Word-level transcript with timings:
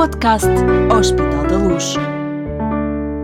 podcast 0.00 0.48
Hospital 0.98 1.46
da 1.46 1.58
Luz, 1.58 1.94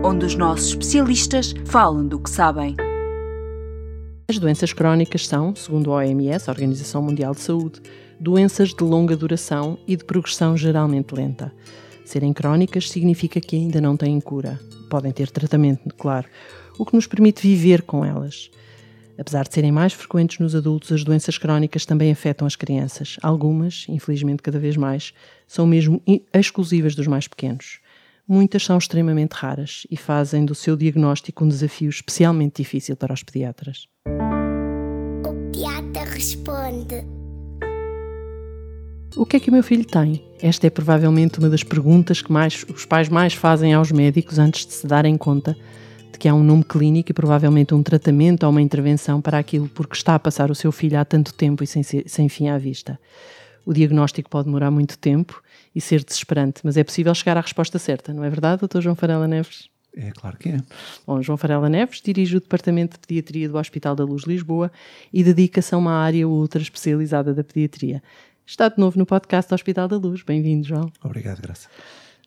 onde 0.05 0.27
os 0.27 0.35
nossos 0.35 0.67
especialistas 0.67 1.55
falam 1.65 2.07
do 2.07 2.19
que 2.19 2.29
sabem. 2.29 2.75
As 4.29 4.37
doenças 4.37 4.73
crónicas 4.73 5.25
são, 5.25 5.55
segundo 5.55 5.91
a 5.91 5.95
OMS, 5.95 6.47
a 6.47 6.53
Organização 6.53 7.01
Mundial 7.01 7.33
de 7.33 7.39
Saúde, 7.39 7.81
doenças 8.19 8.75
de 8.75 8.83
longa 8.83 9.17
duração 9.17 9.79
e 9.87 9.95
de 9.95 10.05
progressão 10.05 10.55
geralmente 10.55 11.15
lenta. 11.15 11.51
Serem 12.05 12.31
crónicas 12.31 12.91
significa 12.91 13.41
que 13.41 13.55
ainda 13.55 13.81
não 13.81 13.97
têm 13.97 14.19
cura. 14.21 14.59
Podem 14.87 15.11
ter 15.11 15.31
tratamento, 15.31 15.95
claro, 15.97 16.27
o 16.77 16.85
que 16.85 16.93
nos 16.93 17.07
permite 17.07 17.41
viver 17.41 17.81
com 17.81 18.05
elas. 18.05 18.51
Apesar 19.19 19.47
de 19.47 19.53
serem 19.53 19.71
mais 19.71 19.93
frequentes 19.93 20.37
nos 20.39 20.53
adultos, 20.53 20.91
as 20.91 21.03
doenças 21.03 21.37
crónicas 21.37 21.85
também 21.85 22.11
afetam 22.11 22.45
as 22.45 22.55
crianças. 22.55 23.17
Algumas, 23.21 23.85
infelizmente 23.89 24.43
cada 24.43 24.59
vez 24.59 24.77
mais, 24.77 25.13
são 25.47 25.65
mesmo 25.65 26.01
exclusivas 26.33 26.93
dos 26.93 27.07
mais 27.07 27.27
pequenos. 27.27 27.79
Muitas 28.27 28.63
são 28.63 28.77
extremamente 28.77 29.33
raras 29.33 29.87
e 29.89 29.97
fazem 29.97 30.45
do 30.45 30.53
seu 30.53 30.75
diagnóstico 30.75 31.45
um 31.45 31.47
desafio 31.47 31.89
especialmente 31.89 32.61
difícil 32.61 32.95
para 32.95 33.13
os 33.13 33.23
pediatras. 33.23 33.87
O 35.25 35.33
pediatra 35.51 36.03
responde. 36.03 37.05
O 39.15 39.25
que 39.25 39.37
é 39.37 39.39
que 39.39 39.49
o 39.49 39.53
meu 39.53 39.63
filho 39.63 39.85
tem? 39.85 40.23
Esta 40.39 40.67
é 40.67 40.69
provavelmente 40.69 41.39
uma 41.39 41.49
das 41.49 41.63
perguntas 41.63 42.21
que 42.21 42.31
mais, 42.31 42.63
os 42.69 42.85
pais 42.85 43.09
mais 43.09 43.33
fazem 43.33 43.73
aos 43.73 43.91
médicos 43.91 44.37
antes 44.37 44.65
de 44.65 44.73
se 44.73 44.85
darem 44.85 45.17
conta 45.17 45.57
de 46.11 46.19
que 46.19 46.27
há 46.27 46.33
um 46.33 46.43
nome 46.43 46.63
clínico 46.63 47.11
e 47.11 47.13
provavelmente 47.13 47.73
um 47.73 47.83
tratamento 47.83 48.43
ou 48.43 48.49
uma 48.49 48.61
intervenção 48.61 49.21
para 49.21 49.37
aquilo 49.37 49.67
porque 49.69 49.95
está 49.95 50.15
a 50.15 50.19
passar 50.19 50.49
o 50.51 50.55
seu 50.55 50.71
filho 50.71 50.99
há 50.99 51.05
tanto 51.05 51.33
tempo 51.33 51.63
e 51.63 51.67
sem, 51.67 51.83
sem 51.83 52.29
fim 52.29 52.47
à 52.47 52.57
vista. 52.57 52.99
O 53.65 53.73
diagnóstico 53.73 54.29
pode 54.29 54.45
demorar 54.45 54.71
muito 54.71 54.97
tempo 54.97 55.41
e 55.75 55.81
ser 55.81 56.03
desesperante, 56.03 56.61
mas 56.63 56.77
é 56.77 56.83
possível 56.83 57.13
chegar 57.13 57.37
à 57.37 57.41
resposta 57.41 57.77
certa, 57.77 58.13
não 58.13 58.23
é 58.23 58.29
verdade, 58.29 58.65
Dr. 58.65 58.81
João 58.81 58.95
Farela 58.95 59.27
Neves? 59.27 59.69
É 59.95 60.11
claro 60.11 60.37
que 60.37 60.49
é. 60.49 60.57
Bom, 61.05 61.21
João 61.21 61.37
Farela 61.37 61.67
Neves 61.67 62.01
dirige 62.01 62.37
o 62.37 62.39
Departamento 62.39 62.93
de 62.93 63.07
Pediatria 63.07 63.49
do 63.49 63.57
Hospital 63.57 63.95
da 63.95 64.03
Luz 64.03 64.23
Lisboa 64.23 64.71
e 65.11 65.23
dedica-se 65.23 65.73
a 65.73 65.77
uma 65.77 65.93
área 65.93 66.27
ultra 66.27 66.61
especializada 66.61 67.33
da 67.33 67.43
pediatria. 67.43 68.01
Está 68.45 68.69
de 68.69 68.77
novo 68.77 68.97
no 68.97 69.05
podcast 69.05 69.49
do 69.49 69.55
Hospital 69.55 69.87
da 69.87 69.97
Luz. 69.97 70.21
Bem-vindo, 70.21 70.67
João. 70.67 70.91
Obrigado, 71.03 71.41
Graça. 71.41 71.67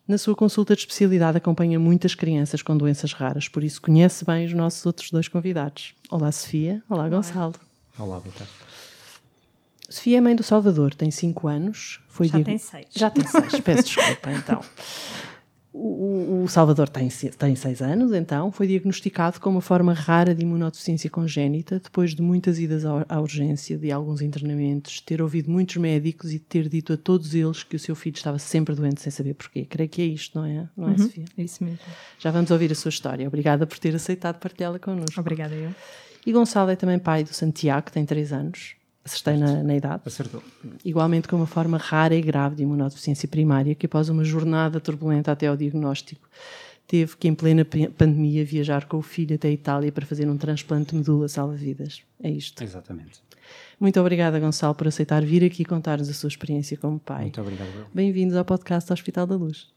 Na 0.06 0.18
sua 0.18 0.34
consulta 0.34 0.74
de 0.74 0.80
especialidade 0.82 1.38
acompanha 1.38 1.78
muitas 1.78 2.14
crianças 2.14 2.62
com 2.62 2.76
doenças 2.76 3.12
raras, 3.12 3.48
por 3.48 3.62
isso 3.62 3.80
conhece 3.80 4.24
bem 4.24 4.44
os 4.46 4.52
nossos 4.52 4.84
outros 4.84 5.10
dois 5.10 5.28
convidados. 5.28 5.94
Olá, 6.10 6.32
Sofia. 6.32 6.82
Olá, 6.88 7.08
Gonçalo. 7.08 7.54
Olá, 7.98 8.18
boa 8.18 8.34
tarde. 8.34 8.52
Sofia 9.88 10.18
é 10.18 10.20
mãe 10.20 10.34
do 10.36 10.42
Salvador, 10.42 10.94
tem 10.94 11.10
5 11.10 11.48
anos. 11.48 12.00
Foi 12.08 12.28
Já 12.28 12.42
tem 12.42 12.58
6. 12.58 12.86
Já 12.92 13.10
tem 13.10 13.26
6, 13.26 13.60
peço 13.60 13.82
desculpa, 13.94 14.32
então. 14.32 14.60
O, 15.72 16.42
o, 16.42 16.48
Salvador 16.48 16.88
tem, 16.88 17.08
tem 17.08 17.54
seis 17.54 17.80
anos, 17.80 18.12
então, 18.12 18.50
foi 18.50 18.66
diagnosticado 18.66 19.38
com 19.38 19.50
uma 19.50 19.60
forma 19.60 19.92
rara 19.92 20.34
de 20.34 20.42
imunodeficiência 20.42 21.08
congénita, 21.08 21.78
depois 21.78 22.12
de 22.12 22.20
muitas 22.20 22.58
idas 22.58 22.84
à, 22.84 23.06
à 23.08 23.20
urgência, 23.20 23.78
de 23.78 23.92
alguns 23.92 24.20
internamentos, 24.20 25.00
ter 25.00 25.22
ouvido 25.22 25.48
muitos 25.48 25.76
médicos 25.76 26.32
e 26.32 26.40
ter 26.40 26.68
dito 26.68 26.92
a 26.92 26.96
todos 26.96 27.34
eles 27.36 27.62
que 27.62 27.76
o 27.76 27.78
seu 27.78 27.94
filho 27.94 28.16
estava 28.16 28.36
sempre 28.36 28.74
doente 28.74 29.00
sem 29.00 29.12
saber 29.12 29.34
porquê. 29.34 29.64
Creio 29.64 29.88
que 29.88 30.02
é 30.02 30.06
isto, 30.06 30.36
não 30.36 30.44
é, 30.44 30.68
não 30.76 30.88
é 30.88 30.90
uhum, 30.90 30.98
Sofia? 30.98 31.24
É 31.38 31.42
isso 31.42 31.62
mesmo. 31.62 31.78
Já 32.18 32.32
vamos 32.32 32.50
ouvir 32.50 32.72
a 32.72 32.74
sua 32.74 32.88
história. 32.88 33.28
Obrigada 33.28 33.64
por 33.64 33.78
ter 33.78 33.94
aceitado 33.94 34.40
partilhá-la 34.40 34.80
connosco. 34.80 35.20
Obrigada 35.20 35.54
eu. 35.54 35.72
E 36.26 36.32
Gonçalo 36.32 36.70
é 36.70 36.76
também 36.76 36.98
pai 36.98 37.22
do 37.22 37.32
Santiago, 37.32 37.86
que 37.86 37.92
tem 37.92 38.04
três 38.04 38.32
anos. 38.32 38.74
Acertei 39.10 39.36
na, 39.36 39.62
na, 39.62 39.74
idade. 39.74 40.02
Acertou. 40.06 40.42
Igualmente 40.84 41.26
com 41.26 41.36
uma 41.36 41.46
forma 41.46 41.76
rara 41.76 42.14
e 42.14 42.22
grave 42.22 42.56
de 42.56 42.62
imunodeficiência 42.62 43.28
primária, 43.28 43.74
que 43.74 43.86
após 43.86 44.08
uma 44.08 44.22
jornada 44.24 44.78
turbulenta 44.80 45.32
até 45.32 45.48
ao 45.48 45.56
diagnóstico, 45.56 46.28
teve 46.86 47.16
que, 47.16 47.26
em 47.26 47.34
plena 47.34 47.64
pandemia, 47.64 48.44
viajar 48.44 48.86
com 48.86 48.98
o 48.98 49.02
filho 49.02 49.34
até 49.34 49.48
a 49.48 49.50
Itália 49.50 49.90
para 49.90 50.06
fazer 50.06 50.28
um 50.28 50.36
transplante 50.36 50.90
de 50.90 50.96
medula 50.96 51.28
salva-vidas. 51.28 52.02
É 52.22 52.30
isto. 52.30 52.62
Exatamente. 52.62 53.20
Muito 53.80 53.98
obrigada, 54.00 54.38
Gonçalo, 54.38 54.74
por 54.74 54.86
aceitar 54.86 55.24
vir 55.24 55.42
aqui 55.44 55.64
contar-nos 55.64 56.08
a 56.08 56.12
sua 56.12 56.28
experiência 56.28 56.76
como 56.76 56.98
pai. 57.00 57.22
Muito 57.22 57.40
obrigado. 57.40 57.86
Bem-vindos 57.92 58.36
ao 58.36 58.44
podcast 58.44 58.92
Hospital 58.92 59.26
da 59.26 59.34
Luz. 59.34 59.68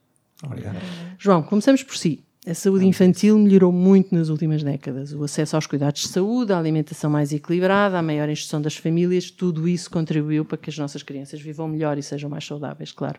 Obrigado. 0.44 0.78
João, 1.18 1.42
começamos 1.42 1.82
por 1.82 1.96
si. 1.98 2.24
A 2.46 2.54
saúde 2.54 2.86
infantil 2.86 3.40
melhorou 3.40 3.72
muito 3.72 4.14
nas 4.14 4.28
últimas 4.28 4.62
décadas. 4.62 5.14
O 5.14 5.24
acesso 5.24 5.56
aos 5.56 5.66
cuidados 5.66 6.02
de 6.02 6.10
saúde, 6.10 6.52
a 6.52 6.60
alimentação 6.60 7.10
mais 7.10 7.32
equilibrada, 7.32 7.98
a 7.98 8.02
maior 8.02 8.28
instrução 8.28 8.62
das 8.62 8.76
famílias, 8.76 9.32
tudo 9.32 9.66
isso 9.66 9.90
contribuiu 9.90 10.44
para 10.44 10.58
que 10.58 10.70
as 10.70 10.78
nossas 10.78 11.02
crianças 11.02 11.40
vivam 11.40 11.70
melhor 11.70 11.98
e 11.98 12.04
sejam 12.04 12.30
mais 12.30 12.46
saudáveis, 12.46 12.92
claro. 12.92 13.18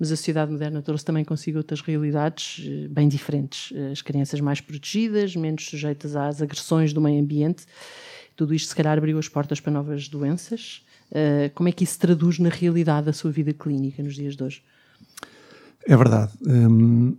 Mas 0.00 0.10
a 0.10 0.16
sociedade 0.16 0.50
moderna 0.50 0.80
trouxe 0.80 1.04
também 1.04 1.22
consigo 1.22 1.58
outras 1.58 1.82
realidades 1.82 2.66
eh, 2.66 2.88
bem 2.88 3.08
diferentes. 3.08 3.76
As 3.92 4.00
crianças 4.00 4.40
mais 4.40 4.58
protegidas, 4.62 5.36
menos 5.36 5.66
sujeitas 5.66 6.16
às 6.16 6.40
agressões 6.40 6.94
do 6.94 7.00
meio 7.02 7.20
ambiente. 7.20 7.66
Tudo 8.34 8.54
isto, 8.54 8.70
se 8.70 8.74
calhar, 8.74 8.96
abriu 8.96 9.18
as 9.18 9.28
portas 9.28 9.60
para 9.60 9.70
novas 9.70 10.08
doenças. 10.08 10.82
Eh, 11.10 11.50
como 11.54 11.68
é 11.68 11.72
que 11.72 11.84
isso 11.84 11.92
se 11.92 11.98
traduz 11.98 12.38
na 12.38 12.48
realidade 12.48 13.04
da 13.04 13.12
sua 13.12 13.30
vida 13.30 13.52
clínica 13.52 14.02
nos 14.02 14.14
dias 14.14 14.34
de 14.34 14.42
hoje? 14.42 14.62
É 15.86 15.94
verdade. 15.94 16.32
Hum 16.46 17.18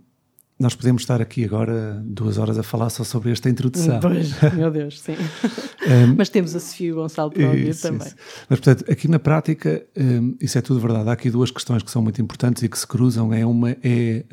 nós 0.58 0.74
podemos 0.74 1.02
estar 1.02 1.20
aqui 1.20 1.44
agora 1.44 2.00
duas 2.04 2.38
horas 2.38 2.56
a 2.58 2.62
falar 2.62 2.88
só 2.88 3.02
sobre 3.02 3.32
esta 3.32 3.50
introdução. 3.50 3.98
Pois, 4.00 4.40
meu 4.54 4.70
Deus, 4.70 5.00
sim. 5.00 5.12
um, 5.12 6.14
Mas 6.16 6.28
temos 6.28 6.54
a 6.54 6.60
Sofia 6.60 6.94
Gonçalo 6.94 7.30
para 7.30 7.46
ouvir 7.46 7.70
isso, 7.70 7.82
também. 7.82 8.06
Isso. 8.06 8.16
Mas, 8.48 8.60
portanto, 8.60 8.90
aqui 8.90 9.08
na 9.08 9.18
prática, 9.18 9.84
um, 9.96 10.36
isso 10.40 10.56
é 10.56 10.60
tudo 10.60 10.78
verdade. 10.78 11.08
Há 11.08 11.12
aqui 11.12 11.28
duas 11.28 11.50
questões 11.50 11.82
que 11.82 11.90
são 11.90 12.02
muito 12.02 12.22
importantes 12.22 12.62
e 12.62 12.68
que 12.68 12.78
se 12.78 12.86
cruzam. 12.86 13.32
É 13.32 13.44
uma 13.44 13.70
é 13.70 14.24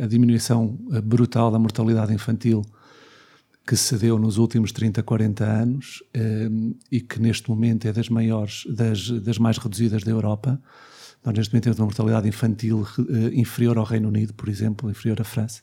a, 0.00 0.04
a 0.04 0.06
diminuição 0.06 0.78
brutal 1.04 1.50
da 1.50 1.58
mortalidade 1.58 2.12
infantil 2.12 2.64
que 3.66 3.76
se 3.76 3.96
deu 3.96 4.18
nos 4.18 4.38
últimos 4.38 4.70
30, 4.70 5.02
40 5.02 5.44
anos 5.44 6.02
um, 6.16 6.74
e 6.90 7.00
que 7.00 7.20
neste 7.20 7.50
momento 7.50 7.86
é 7.88 7.92
das 7.92 8.08
maiores, 8.08 8.64
das, 8.68 9.10
das 9.10 9.38
mais 9.38 9.58
reduzidas 9.58 10.04
da 10.04 10.10
Europa. 10.12 10.60
Nós, 11.26 11.36
neste 11.36 11.52
momento, 11.52 11.64
temos 11.64 11.78
uma 11.80 11.86
mortalidade 11.86 12.28
infantil 12.28 12.86
uh, 12.98 13.02
inferior 13.34 13.76
ao 13.78 13.84
Reino 13.84 14.08
Unido, 14.08 14.32
por 14.32 14.48
exemplo, 14.48 14.88
inferior 14.88 15.20
à 15.20 15.24
França. 15.24 15.60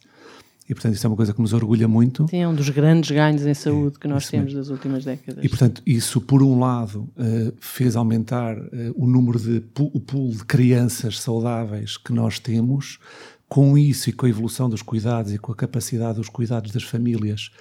E, 0.67 0.73
portanto, 0.73 0.95
isso 0.95 1.07
é 1.07 1.09
uma 1.09 1.15
coisa 1.15 1.33
que 1.33 1.41
nos 1.41 1.53
orgulha 1.53 1.87
muito. 1.87 2.27
Sim, 2.29 2.39
é 2.39 2.47
um 2.47 2.53
dos 2.53 2.69
grandes 2.69 3.11
ganhos 3.11 3.45
em 3.45 3.53
saúde 3.53 3.95
é, 3.95 3.99
que 3.99 4.07
nós 4.07 4.29
temos 4.29 4.47
mesmo. 4.47 4.59
das 4.59 4.69
últimas 4.69 5.05
décadas. 5.05 5.43
E, 5.43 5.47
portanto, 5.47 5.81
isso, 5.85 6.19
por 6.19 6.43
um 6.43 6.59
lado, 6.59 7.09
uh, 7.17 7.53
fez 7.61 7.95
aumentar 7.95 8.57
uh, 8.57 8.69
o 8.95 9.07
número 9.07 9.39
de 9.39 9.63
o 9.77 9.99
pool 10.01 10.31
de 10.31 10.43
crianças 10.43 11.19
saudáveis 11.19 11.95
que 11.95 12.11
nós 12.11 12.39
temos. 12.39 12.99
Com 13.47 13.77
isso 13.77 14.09
e 14.09 14.13
com 14.13 14.25
a 14.25 14.29
evolução 14.29 14.67
dos 14.67 14.81
cuidados 14.81 15.31
e 15.31 15.37
com 15.37 15.51
a 15.51 15.55
capacidade 15.55 16.17
dos 16.17 16.27
cuidados 16.27 16.71
das 16.71 16.81
famílias, 16.81 17.51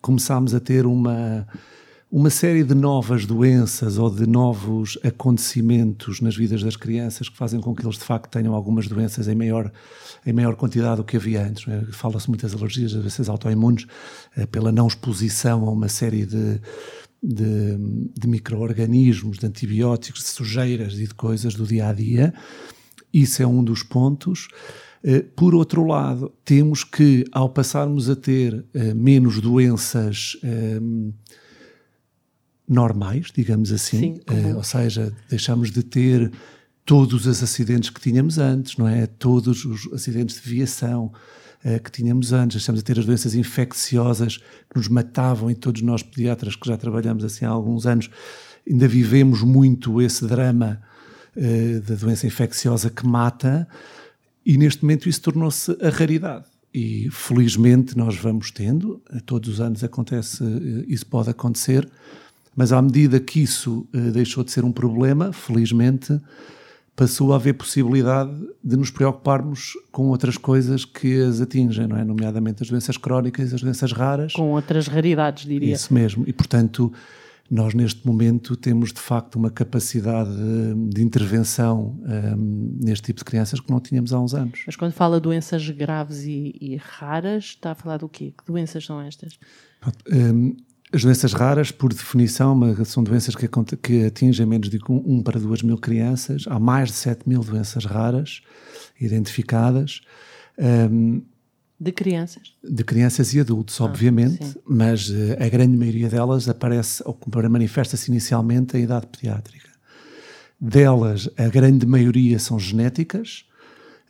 começámos 0.00 0.56
a 0.56 0.60
ter 0.60 0.86
uma 0.86 1.46
uma 2.12 2.28
série 2.28 2.62
de 2.62 2.74
novas 2.74 3.24
doenças 3.24 3.96
ou 3.96 4.10
de 4.10 4.26
novos 4.26 4.98
acontecimentos 5.02 6.20
nas 6.20 6.36
vidas 6.36 6.62
das 6.62 6.76
crianças 6.76 7.26
que 7.26 7.36
fazem 7.38 7.58
com 7.58 7.74
que 7.74 7.82
eles 7.82 7.96
de 7.96 8.04
facto 8.04 8.30
tenham 8.30 8.54
algumas 8.54 8.86
doenças 8.86 9.28
em 9.28 9.34
maior, 9.34 9.72
em 10.26 10.30
maior 10.30 10.54
quantidade 10.54 10.96
do 10.96 11.04
que 11.04 11.16
havia 11.16 11.42
antes. 11.42 11.66
É? 11.66 11.80
Fala-se 11.90 12.28
muitas 12.28 12.52
alergias, 12.52 12.92
doenças 12.92 13.30
autoimunes, 13.30 13.86
eh, 14.36 14.44
pela 14.44 14.70
não 14.70 14.86
exposição 14.88 15.66
a 15.66 15.70
uma 15.70 15.88
série 15.88 16.26
de, 16.26 16.60
de, 17.22 17.78
de 18.14 18.28
micro-organismos, 18.28 19.38
de 19.38 19.46
antibióticos, 19.46 20.20
de 20.20 20.28
sujeiras 20.28 20.92
e 20.98 21.06
de 21.06 21.14
coisas 21.14 21.54
do 21.54 21.66
dia 21.66 21.88
a 21.88 21.94
dia. 21.94 22.34
Isso 23.10 23.42
é 23.42 23.46
um 23.46 23.64
dos 23.64 23.82
pontos. 23.82 24.48
Eh, 25.02 25.24
por 25.34 25.54
outro 25.54 25.86
lado, 25.86 26.30
temos 26.44 26.84
que, 26.84 27.24
ao 27.32 27.48
passarmos 27.48 28.10
a 28.10 28.14
ter 28.14 28.66
eh, 28.74 28.92
menos 28.92 29.40
doenças 29.40 30.36
normais, 32.72 33.28
digamos 33.34 33.70
assim, 33.70 34.20
Sim, 34.28 34.52
uh, 34.52 34.56
ou 34.56 34.64
seja, 34.64 35.12
deixamos 35.28 35.70
de 35.70 35.82
ter 35.82 36.32
todos 36.84 37.26
os 37.26 37.42
acidentes 37.42 37.90
que 37.90 38.00
tínhamos 38.00 38.38
antes, 38.38 38.76
não 38.76 38.88
é? 38.88 39.06
Todos 39.06 39.64
os 39.64 39.92
acidentes 39.92 40.40
de 40.40 40.48
viação 40.48 41.12
uh, 41.64 41.82
que 41.82 41.90
tínhamos 41.90 42.32
antes, 42.32 42.56
deixamos 42.56 42.80
de 42.80 42.84
ter 42.84 42.98
as 42.98 43.04
doenças 43.04 43.34
infecciosas 43.34 44.38
que 44.38 44.76
nos 44.76 44.88
matavam 44.88 45.50
e 45.50 45.54
todos 45.54 45.82
nós 45.82 46.02
pediatras 46.02 46.56
que 46.56 46.66
já 46.66 46.76
trabalhamos 46.76 47.24
assim 47.24 47.44
há 47.44 47.50
alguns 47.50 47.86
anos 47.86 48.10
ainda 48.68 48.86
vivemos 48.86 49.42
muito 49.42 50.00
esse 50.00 50.26
drama 50.26 50.80
uh, 51.36 51.80
da 51.80 51.94
doença 51.94 52.26
infecciosa 52.26 52.90
que 52.90 53.06
mata 53.06 53.68
e 54.44 54.56
neste 54.56 54.82
momento 54.82 55.08
isso 55.08 55.20
tornou-se 55.20 55.76
a 55.80 55.88
raridade. 55.88 56.46
E 56.74 57.10
felizmente 57.10 57.96
nós 57.98 58.16
vamos 58.16 58.50
tendo, 58.50 59.00
todos 59.26 59.50
os 59.50 59.60
anos 59.60 59.84
acontece, 59.84 60.42
isso 60.88 61.04
pode 61.04 61.28
acontecer, 61.28 61.86
mas 62.54 62.72
à 62.72 62.80
medida 62.80 63.18
que 63.18 63.40
isso 63.40 63.86
uh, 63.94 64.10
deixou 64.12 64.44
de 64.44 64.50
ser 64.50 64.64
um 64.64 64.72
problema, 64.72 65.32
felizmente, 65.32 66.20
passou 66.94 67.32
a 67.32 67.36
haver 67.36 67.54
possibilidade 67.54 68.32
de 68.62 68.76
nos 68.76 68.90
preocuparmos 68.90 69.72
com 69.90 70.08
outras 70.08 70.36
coisas 70.36 70.84
que 70.84 71.20
as 71.22 71.40
atingem, 71.40 71.86
não 71.86 71.96
é? 71.96 72.04
Nomeadamente 72.04 72.62
as 72.62 72.68
doenças 72.68 72.96
crónicas 72.96 73.52
e 73.52 73.54
as 73.54 73.62
doenças 73.62 73.92
raras. 73.92 74.34
Com 74.34 74.50
outras 74.50 74.88
raridades, 74.88 75.46
diria. 75.46 75.72
Isso 75.72 75.92
mesmo. 75.92 76.24
E, 76.26 76.32
portanto, 76.32 76.92
nós 77.50 77.74
neste 77.74 78.06
momento 78.06 78.56
temos 78.56 78.92
de 78.92 79.00
facto 79.00 79.36
uma 79.36 79.50
capacidade 79.50 80.30
de 80.90 81.02
intervenção 81.02 81.98
um, 82.02 82.78
neste 82.82 83.06
tipo 83.06 83.18
de 83.18 83.24
crianças 83.24 83.60
que 83.60 83.70
não 83.70 83.80
tínhamos 83.80 84.12
há 84.12 84.20
uns 84.20 84.34
anos. 84.34 84.62
Mas 84.66 84.76
quando 84.76 84.92
fala 84.92 85.18
doenças 85.18 85.68
graves 85.70 86.24
e, 86.24 86.54
e 86.60 86.76
raras, 86.76 87.44
está 87.44 87.72
a 87.72 87.74
falar 87.74 87.98
do 87.98 88.08
quê? 88.08 88.32
Que 88.36 88.44
doenças 88.46 88.84
são 88.84 89.00
estas? 89.00 89.38
Um, 90.10 90.56
as 90.92 91.02
doenças 91.02 91.32
raras, 91.32 91.70
por 91.70 91.92
definição, 91.92 92.58
são 92.84 93.02
doenças 93.02 93.34
que, 93.34 93.48
que 93.82 94.04
atingem 94.04 94.44
menos 94.44 94.68
de 94.68 94.78
1 94.88 95.22
para 95.22 95.40
2 95.40 95.62
mil 95.62 95.78
crianças. 95.78 96.44
Há 96.46 96.58
mais 96.58 96.90
de 96.90 96.96
7 96.96 97.26
mil 97.26 97.40
doenças 97.40 97.84
raras 97.86 98.42
identificadas. 99.00 100.02
Um, 100.58 101.22
de 101.80 101.90
crianças? 101.90 102.54
De 102.62 102.84
crianças 102.84 103.34
e 103.34 103.40
adultos, 103.40 103.80
ah, 103.80 103.84
obviamente, 103.84 104.44
sim. 104.44 104.54
mas 104.64 105.08
uh, 105.08 105.36
a 105.40 105.48
grande 105.48 105.76
maioria 105.76 106.08
delas 106.08 106.48
aparece 106.48 107.02
ou 107.04 107.18
manifesta-se 107.48 108.10
inicialmente 108.10 108.76
em 108.76 108.82
idade 108.82 109.06
pediátrica. 109.06 109.68
Delas, 110.60 111.28
a 111.36 111.48
grande 111.48 111.84
maioria 111.86 112.38
são 112.38 112.58
genéticas, 112.58 113.46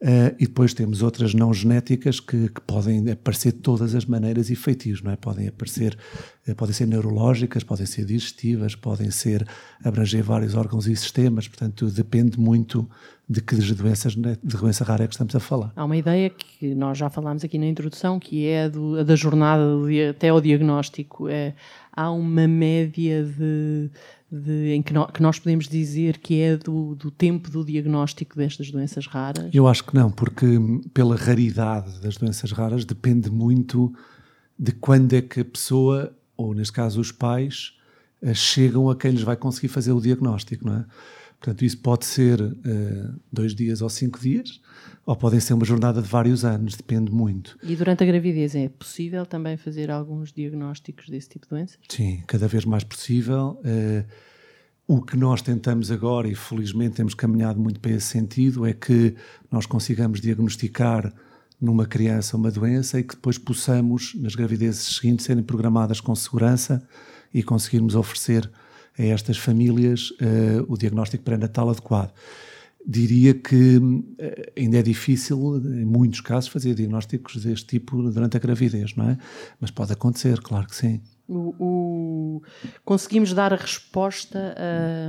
Uh, 0.03 0.35
e 0.37 0.49
depois 0.49 0.75
temos 0.75 1.01
outras 1.01 1.33
não 1.33 1.55
genéticas 1.55 2.19
que, 2.19 2.49
que, 2.49 2.61
podem 2.63 3.09
aparecer 3.09 3.53
de 3.53 3.61
todas 3.61 3.95
as 3.95 4.05
maneiras 4.05 4.51
e 4.51 4.57
feitios, 4.57 5.01
não 5.01 5.13
é? 5.13 5.17
Podem 5.17 5.47
aparecer, 5.47 5.97
uh, 6.49 6.57
podem 6.57 6.75
ser 6.75 6.87
neurológicas, 6.87 7.63
podem 7.63 7.87
ser 7.87 8.05
digestivas, 8.05 8.75
podem 8.75 9.13
ser 9.13 9.47
abranger 9.85 10.25
vários 10.25 10.57
órgãos 10.57 10.89
e 10.89 10.97
sistemas, 10.97 11.47
portanto 11.47 11.89
depende 11.89 12.37
muito 12.37 12.91
de 13.29 13.41
que 13.41 13.55
doenças 13.55 14.15
de 14.15 14.37
doença 14.43 14.83
rara 14.83 15.05
é 15.05 15.07
que 15.07 15.15
estamos 15.15 15.37
a 15.37 15.41
falar. 15.41 15.73
Há 15.77 15.85
uma 15.85 15.97
ideia 15.97 16.29
que 16.31 16.75
nós 16.75 16.99
já 16.99 17.09
falámos 17.09 17.45
aqui 17.45 17.57
na 17.57 17.67
introdução, 17.67 18.19
que 18.19 18.47
é 18.47 18.69
do, 18.69 19.05
da 19.05 19.15
jornada 19.15 19.63
até 20.11 20.31
ao 20.31 20.41
diagnóstico. 20.41 21.29
É, 21.29 21.55
há 21.93 22.11
uma 22.11 22.49
média 22.49 23.25
de 23.25 23.91
de, 24.33 24.73
em 24.73 24.81
que, 24.81 24.95
no, 24.95 25.07
que, 25.07 25.21
nós 25.21 25.39
podemos 25.39 25.69
dizer 25.69 26.17
que 26.17 26.41
é 26.41 26.57
do, 26.57 26.95
do, 26.95 27.11
tempo 27.11 27.51
do 27.51 27.63
diagnóstico 27.63 28.35
destas 28.35 28.71
doenças 28.71 29.07
raras? 29.07 29.51
Eu 29.53 29.69
acho 29.69 29.85
que 29.85 29.95
não, 29.95 30.11
porque 30.11 30.47
pela 30.95 31.17
raridade 31.17 32.01
das 32.01 32.17
doenças 32.17 32.51
raras 32.51 32.87
depende 32.87 33.31
muito 33.31 33.95
de 34.59 34.73
quando 34.73 35.13
é 35.13 35.21
que 35.21 35.41
a 35.41 35.45
pessoa, 35.45 36.17
ou 36.35 36.55
neste 36.55 36.73
caso 36.73 36.99
os 36.99 37.13
pais, 37.13 37.75
eh, 38.23 38.33
chegam 38.33 38.89
a 38.89 38.97
quem 38.97 39.11
lhes 39.11 39.23
vai 39.23 39.37
conseguir 39.37 39.69
fazer 39.69 39.93
o 39.93 40.01
diagnóstico, 40.01 40.65
não 40.65 40.77
é? 40.77 40.85
Portanto, 41.43 41.65
isso 41.65 41.79
pode 41.79 42.05
ser 42.05 42.41
uh, 42.41 43.21
dois 43.33 43.53
dias 43.53 43.83
ou 43.83 43.89
cinco 43.89 44.21
dias, 44.21 44.61
ou 45.05 45.17
podem 45.17 45.41
ser 45.41 45.55
uma 45.55 45.65
jornada 45.65 46.01
de 46.01 46.07
vários 46.07 46.45
anos, 46.45 46.77
depende 46.77 47.11
muito. 47.11 47.59
E 47.65 47.75
durante 47.75 48.05
a 48.05 48.07
gravidez 48.07 48.55
é 48.55 48.69
possível 48.69 49.27
também 49.27 49.57
fazer 49.57 49.91
alguns 49.91 50.33
diagnósticos 50.33 51.09
desse 51.09 51.31
tipo 51.31 51.47
de 51.47 51.51
doenças? 51.51 51.81
Sim, 51.89 52.23
cada 52.29 52.47
vez 52.47 52.65
mais 52.65 52.85
possível. 52.85 53.61
Uh, 53.65 54.05
o 54.87 55.03
que 55.03 55.17
nós 55.17 55.43
tentamos 55.43 55.91
agora, 55.91 56.29
e 56.29 56.35
felizmente 56.37 56.95
temos 56.95 57.13
caminhado 57.13 57.59
muito 57.59 57.81
para 57.81 57.91
esse 57.91 58.07
sentido, 58.07 58.65
é 58.65 58.73
que 58.73 59.17
nós 59.51 59.67
consigamos 59.67 60.21
diagnosticar 60.21 61.13
numa 61.61 61.87
criança 61.87 62.37
uma 62.37 62.53
doença 62.53 63.01
e 63.01 63.03
que 63.03 63.17
depois 63.17 63.37
possamos, 63.37 64.15
nas 64.15 64.37
gravidezes 64.37 64.97
seguintes, 64.97 65.27
serem 65.27 65.43
programadas 65.43 66.01
com 66.01 66.15
segurança 66.15 66.87
e 67.35 67.43
conseguirmos 67.43 67.97
oferecer 67.97 68.49
a 68.99 69.03
estas 69.03 69.39
famílias 69.39 70.11
uh, 70.11 70.65
o 70.69 70.77
diagnóstico 70.77 71.25
pré-natal 71.25 71.71
adequado 71.71 72.13
diria 72.87 73.35
que 73.35 73.81
eh, 74.19 74.53
ainda 74.57 74.79
é 74.79 74.83
difícil, 74.83 75.59
em 75.59 75.85
muitos 75.85 76.21
casos, 76.21 76.51
fazer 76.51 76.75
diagnósticos 76.75 77.43
deste 77.43 77.67
tipo 77.67 78.03
durante 78.11 78.37
a 78.37 78.41
gravidez, 78.41 78.95
não 78.97 79.11
é? 79.11 79.19
Mas 79.61 79.71
pode 79.71 79.93
acontecer, 79.93 80.41
claro 80.41 80.67
que 80.67 80.75
sim. 80.75 81.01
O, 81.29 81.55
o, 81.59 82.43
conseguimos 82.85 83.33
dar 83.33 83.53
a 83.53 83.57
resposta 83.57 84.55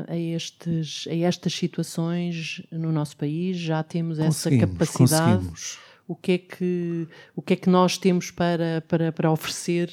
a, 0.08 0.14
a, 0.14 0.18
estes, 0.18 1.06
a 1.10 1.16
estas 1.16 1.54
situações 1.54 2.62
no 2.72 2.92
nosso 2.92 3.18
país? 3.18 3.58
Já 3.58 3.82
temos 3.82 4.20
essa 4.20 4.56
capacidade? 4.56 5.38
Conseguimos. 5.48 5.80
O 6.08 6.16
que, 6.16 6.32
é 6.34 6.38
que, 6.38 7.08
o 7.36 7.42
que 7.42 7.54
é 7.54 7.56
que 7.56 7.70
nós 7.70 7.98
temos 7.98 8.30
para, 8.30 8.84
para, 8.88 9.12
para 9.12 9.32
oferecer 9.32 9.90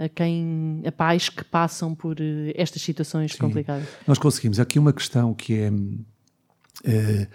a 0.00 0.08
quem 0.08 0.82
a 0.86 0.90
pais 0.90 1.28
que 1.28 1.44
passam 1.44 1.94
por 1.94 2.16
eh, 2.20 2.52
estas 2.54 2.80
situações 2.82 3.32
Sim. 3.32 3.38
complicadas? 3.38 3.86
Nós 4.06 4.18
conseguimos. 4.18 4.58
Aqui 4.58 4.78
uma 4.78 4.92
questão 4.92 5.34
que 5.34 5.54
é 5.54 5.72
eh, 6.84 7.28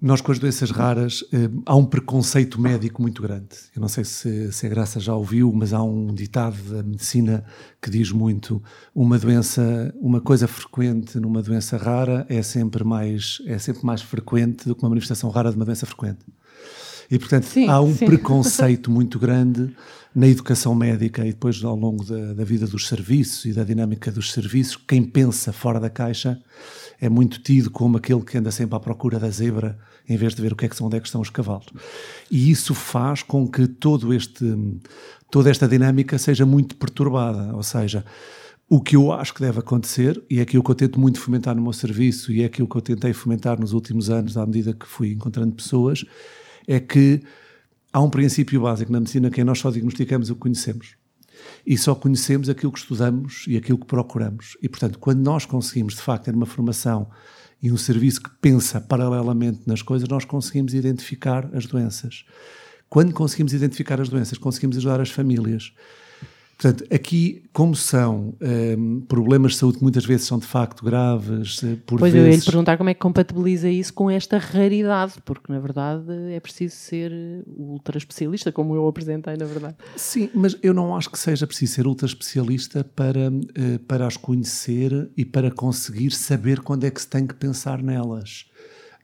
nós, 0.00 0.20
com 0.20 0.32
as 0.32 0.38
doenças 0.40 0.70
raras, 0.70 1.24
eh, 1.32 1.48
há 1.64 1.76
um 1.76 1.86
preconceito 1.86 2.60
médico 2.60 3.00
muito 3.00 3.22
grande. 3.22 3.56
Eu 3.74 3.80
não 3.80 3.88
sei 3.88 4.04
se, 4.04 4.52
se 4.52 4.66
a 4.66 4.68
Graça 4.68 4.98
já 4.98 5.14
ouviu, 5.14 5.52
mas 5.52 5.72
há 5.72 5.82
um 5.82 6.12
ditado 6.12 6.56
da 6.70 6.82
medicina 6.82 7.44
que 7.80 7.88
diz 7.88 8.10
muito: 8.10 8.60
uma 8.92 9.18
doença, 9.18 9.94
uma 10.00 10.20
coisa 10.20 10.48
frequente 10.48 11.20
numa 11.20 11.42
doença 11.42 11.76
rara 11.76 12.26
é 12.28 12.42
sempre 12.42 12.82
mais, 12.82 13.40
é 13.46 13.58
sempre 13.58 13.84
mais 13.86 14.02
frequente 14.02 14.66
do 14.66 14.74
que 14.74 14.82
uma 14.82 14.88
manifestação 14.88 15.30
rara 15.30 15.50
de 15.50 15.56
uma 15.56 15.64
doença 15.64 15.86
frequente. 15.86 16.24
E, 17.10 17.18
portanto, 17.18 17.44
sim, 17.44 17.68
há 17.68 17.80
um 17.80 17.94
sim. 17.94 18.06
preconceito 18.06 18.90
muito 18.90 19.18
grande 19.18 19.74
na 20.14 20.26
educação 20.26 20.74
médica 20.74 21.22
e 21.24 21.32
depois 21.32 21.62
ao 21.62 21.76
longo 21.76 22.04
da, 22.04 22.34
da, 22.34 22.44
vida 22.44 22.66
dos 22.66 22.88
serviços 22.88 23.44
e 23.44 23.52
da 23.52 23.64
dinâmica 23.64 24.10
dos 24.10 24.32
serviços. 24.32 24.76
Quem 24.76 25.02
pensa 25.02 25.52
fora 25.52 25.78
da 25.78 25.88
caixa 25.88 26.40
é 27.00 27.08
muito 27.08 27.40
tido 27.40 27.70
como 27.70 27.96
aquele 27.96 28.22
que 28.22 28.36
anda 28.36 28.50
sempre 28.50 28.76
à 28.76 28.80
procura 28.80 29.18
da 29.18 29.30
zebra 29.30 29.78
em 30.08 30.16
vez 30.16 30.34
de 30.34 30.42
ver 30.42 30.52
o 30.52 30.56
que 30.56 30.64
é 30.64 30.68
que 30.68 30.76
são, 30.76 30.86
onde 30.86 30.96
é 30.96 31.00
que 31.00 31.06
estão 31.06 31.20
os 31.20 31.30
cavalos. 31.30 31.66
E 32.30 32.50
isso 32.50 32.74
faz 32.74 33.22
com 33.22 33.46
que 33.46 33.66
todo 33.68 34.12
este, 34.14 34.56
toda 35.30 35.50
esta 35.50 35.68
dinâmica 35.68 36.18
seja 36.18 36.46
muito 36.46 36.76
perturbada, 36.76 37.54
ou 37.54 37.62
seja, 37.62 38.04
o 38.70 38.80
que 38.80 38.96
eu 38.96 39.12
acho 39.12 39.34
que 39.34 39.40
deve 39.40 39.58
acontecer, 39.60 40.22
e 40.30 40.38
é 40.38 40.42
aquilo 40.42 40.62
que 40.62 40.70
eu 40.70 40.74
tento 40.74 40.98
muito 40.98 41.20
fomentar 41.20 41.54
no 41.54 41.62
meu 41.62 41.72
serviço, 41.72 42.32
e 42.32 42.42
é 42.42 42.46
aquilo 42.46 42.66
que 42.66 42.76
eu 42.76 42.80
tentei 42.80 43.12
fomentar 43.12 43.60
nos 43.60 43.72
últimos 43.72 44.08
anos, 44.08 44.36
à 44.36 44.46
medida 44.46 44.72
que 44.72 44.86
fui 44.86 45.12
encontrando 45.12 45.52
pessoas, 45.54 46.04
é 46.68 46.78
que 46.78 47.22
há 47.90 48.00
um 48.00 48.10
princípio 48.10 48.60
básico 48.60 48.92
na 48.92 49.00
medicina 49.00 49.30
que 49.30 49.40
é 49.40 49.44
nós 49.44 49.58
só 49.58 49.70
diagnosticamos 49.70 50.28
o 50.28 50.34
que 50.34 50.40
conhecemos 50.40 50.96
e 51.66 51.78
só 51.78 51.94
conhecemos 51.94 52.48
aquilo 52.48 52.70
que 52.70 52.78
estudamos 52.78 53.44
e 53.48 53.56
aquilo 53.56 53.78
que 53.78 53.86
procuramos. 53.86 54.56
E, 54.62 54.68
portanto, 54.68 54.98
quando 54.98 55.20
nós 55.20 55.46
conseguimos, 55.46 55.94
de 55.94 56.02
facto, 56.02 56.24
ter 56.24 56.34
uma 56.34 56.46
formação 56.46 57.08
e 57.62 57.72
um 57.72 57.76
serviço 57.76 58.22
que 58.22 58.30
pensa 58.40 58.80
paralelamente 58.80 59.62
nas 59.66 59.80
coisas, 59.80 60.08
nós 60.08 60.24
conseguimos 60.24 60.74
identificar 60.74 61.48
as 61.54 61.66
doenças. 61.66 62.24
Quando 62.88 63.12
conseguimos 63.12 63.52
identificar 63.52 64.00
as 64.00 64.08
doenças, 64.08 64.36
conseguimos 64.38 64.76
ajudar 64.76 65.00
as 65.00 65.10
famílias. 65.10 65.72
Portanto, 66.60 66.92
aqui, 66.92 67.44
como 67.52 67.76
são 67.76 68.34
um, 68.42 69.00
problemas 69.02 69.52
de 69.52 69.58
saúde 69.58 69.78
que 69.78 69.82
muitas 69.84 70.04
vezes 70.04 70.26
são 70.26 70.40
de 70.40 70.44
facto 70.44 70.84
graves, 70.84 71.62
eh, 71.62 71.76
por 71.86 72.00
pois 72.00 72.12
vezes... 72.12 72.26
eu 72.26 72.32
ia 72.32 72.36
lhe 72.36 72.44
perguntar 72.44 72.76
como 72.76 72.90
é 72.90 72.94
que 72.94 73.00
compatibiliza 73.00 73.68
isso 73.68 73.94
com 73.94 74.10
esta 74.10 74.38
raridade, 74.38 75.14
porque 75.24 75.52
na 75.52 75.60
verdade 75.60 76.10
é 76.32 76.40
preciso 76.40 76.74
ser 76.74 77.12
ultra 77.46 77.96
especialista, 77.96 78.50
como 78.50 78.74
eu 78.74 78.88
apresentei, 78.88 79.36
na 79.36 79.44
verdade. 79.44 79.76
Sim, 79.94 80.30
mas 80.34 80.58
eu 80.60 80.74
não 80.74 80.96
acho 80.96 81.08
que 81.10 81.18
seja 81.20 81.46
preciso 81.46 81.74
ser 81.74 81.86
ultra 81.86 82.08
especialista 82.08 82.82
para, 82.82 83.30
uh, 83.30 83.78
para 83.86 84.08
as 84.08 84.16
conhecer 84.16 85.08
e 85.16 85.24
para 85.24 85.52
conseguir 85.52 86.10
saber 86.10 86.58
quando 86.58 86.82
é 86.82 86.90
que 86.90 87.00
se 87.00 87.06
tem 87.06 87.24
que 87.24 87.34
pensar 87.34 87.80
nelas. 87.80 88.46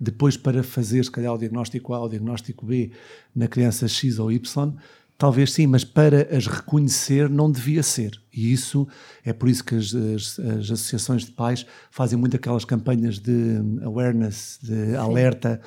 Depois, 0.01 0.37
para 0.37 0.65
fazer, 0.65 1.05
se 1.05 1.11
calhar, 1.11 1.33
o 1.33 1.39
diagnóstico 1.39 1.95
A 1.95 2.01
ou 2.01 2.07
o 2.07 2.09
diagnóstico 2.09 2.67
B 2.67 2.91
na 3.33 3.47
criança 3.47 3.87
X 3.87 4.19
ou 4.19 4.33
Y, 4.33 4.75
Talvez 5.17 5.53
sim, 5.53 5.67
mas 5.67 5.85
para 5.85 6.29
as 6.37 6.47
reconhecer 6.47 7.31
não 7.31 7.51
devia 7.51 7.83
ser. 7.83 8.21
E 8.33 8.53
isso 8.53 8.87
é 9.25 9.33
por 9.33 9.49
isso 9.49 9.65
que 9.65 9.77
as, 9.77 9.95
as, 9.95 10.39
as 10.39 10.71
associações 10.71 11.25
de 11.25 11.31
pais 11.31 11.65
fazem 11.91 12.19
muito 12.19 12.37
aquelas 12.37 12.65
campanhas 12.65 13.19
de 13.19 13.61
awareness, 13.85 14.59
de 14.61 14.91
sim. 14.91 14.97
alerta, 14.97 15.61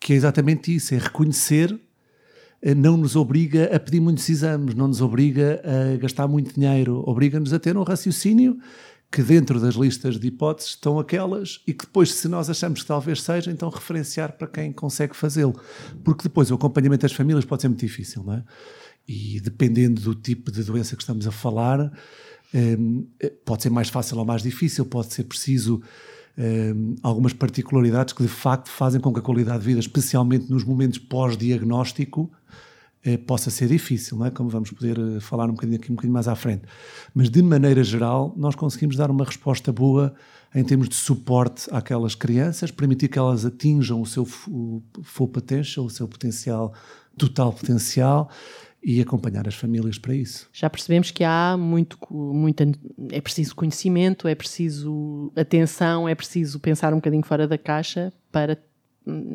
que 0.00 0.14
é 0.14 0.16
exatamente 0.16 0.74
isso: 0.74 0.94
é 0.94 0.98
reconhecer, 0.98 1.78
eh, 2.62 2.74
não 2.74 2.96
nos 2.96 3.14
obriga 3.14 3.64
a 3.74 3.78
pedir 3.78 4.00
muitos 4.00 4.26
exames, 4.28 4.74
não 4.74 4.88
nos 4.88 5.02
obriga 5.02 5.60
a 5.64 5.96
gastar 5.98 6.26
muito 6.26 6.54
dinheiro, 6.54 7.02
obriga-nos 7.06 7.52
a 7.52 7.58
ter 7.58 7.76
um 7.76 7.82
raciocínio 7.82 8.58
que 9.10 9.22
dentro 9.22 9.58
das 9.58 9.74
listas 9.74 10.18
de 10.18 10.26
hipóteses 10.26 10.70
estão 10.70 10.98
aquelas 10.98 11.60
e 11.66 11.72
que 11.72 11.86
depois, 11.86 12.12
se 12.12 12.28
nós 12.28 12.50
achamos 12.50 12.82
que 12.82 12.86
talvez 12.86 13.22
seja, 13.22 13.50
então 13.50 13.70
referenciar 13.70 14.32
para 14.32 14.46
quem 14.46 14.72
consegue 14.72 15.16
fazê-lo. 15.16 15.58
Porque 16.04 16.24
depois 16.24 16.50
o 16.50 16.54
acompanhamento 16.54 17.02
das 17.02 17.12
famílias 17.12 17.44
pode 17.44 17.62
ser 17.62 17.68
muito 17.68 17.80
difícil, 17.80 18.22
não 18.22 18.34
é? 18.34 18.44
E 19.06 19.40
dependendo 19.40 20.02
do 20.02 20.14
tipo 20.14 20.52
de 20.52 20.62
doença 20.62 20.94
que 20.94 21.02
estamos 21.02 21.26
a 21.26 21.30
falar, 21.30 21.90
um, 22.54 23.06
pode 23.44 23.62
ser 23.62 23.70
mais 23.70 23.88
fácil 23.88 24.18
ou 24.18 24.24
mais 24.26 24.42
difícil, 24.42 24.84
pode 24.84 25.14
ser 25.14 25.24
preciso 25.24 25.82
um, 26.36 26.94
algumas 27.02 27.32
particularidades 27.32 28.12
que 28.12 28.22
de 28.22 28.28
facto 28.28 28.68
fazem 28.68 29.00
com 29.00 29.12
que 29.12 29.20
a 29.20 29.22
qualidade 29.22 29.60
de 29.60 29.66
vida, 29.66 29.80
especialmente 29.80 30.50
nos 30.50 30.64
momentos 30.64 30.98
pós-diagnóstico, 30.98 32.30
eh, 32.30 32.67
possa 33.26 33.50
ser 33.50 33.68
difícil, 33.68 34.18
não 34.18 34.26
é? 34.26 34.30
como 34.30 34.50
vamos 34.50 34.70
poder 34.70 34.98
eh, 34.98 35.20
falar 35.20 35.44
um 35.44 35.52
bocadinho 35.52 35.78
aqui 35.78 35.90
um 35.90 35.94
bocadinho 35.94 36.12
mais 36.12 36.28
à 36.28 36.34
frente. 36.34 36.62
Mas 37.14 37.30
de 37.30 37.42
maneira 37.42 37.82
geral, 37.82 38.34
nós 38.36 38.54
conseguimos 38.54 38.96
dar 38.96 39.10
uma 39.10 39.24
resposta 39.24 39.72
boa 39.72 40.14
em 40.54 40.64
termos 40.64 40.88
de 40.88 40.94
suporte 40.94 41.68
àquelas 41.70 42.14
crianças, 42.14 42.70
permitir 42.70 43.08
que 43.08 43.18
elas 43.18 43.44
atinjam 43.44 44.00
o 44.00 44.06
seu 44.06 44.24
full 44.24 45.28
potential, 45.28 45.86
o 45.86 45.90
seu 45.90 46.08
potencial, 46.08 46.74
total 47.16 47.52
potencial, 47.52 48.30
e 48.82 49.00
acompanhar 49.00 49.46
as 49.46 49.54
famílias 49.54 49.98
para 49.98 50.14
isso. 50.14 50.48
Já 50.52 50.70
percebemos 50.70 51.10
que 51.10 51.24
há 51.24 51.56
muito, 51.58 51.98
muito 52.10 52.62
é 53.10 53.20
preciso 53.20 53.54
conhecimento, 53.54 54.28
é 54.28 54.34
preciso 54.34 55.32
atenção, 55.36 56.08
é 56.08 56.14
preciso 56.14 56.60
pensar 56.60 56.92
um 56.92 56.96
bocadinho 56.96 57.24
fora 57.24 57.46
da 57.46 57.58
caixa 57.58 58.12
para, 58.30 58.56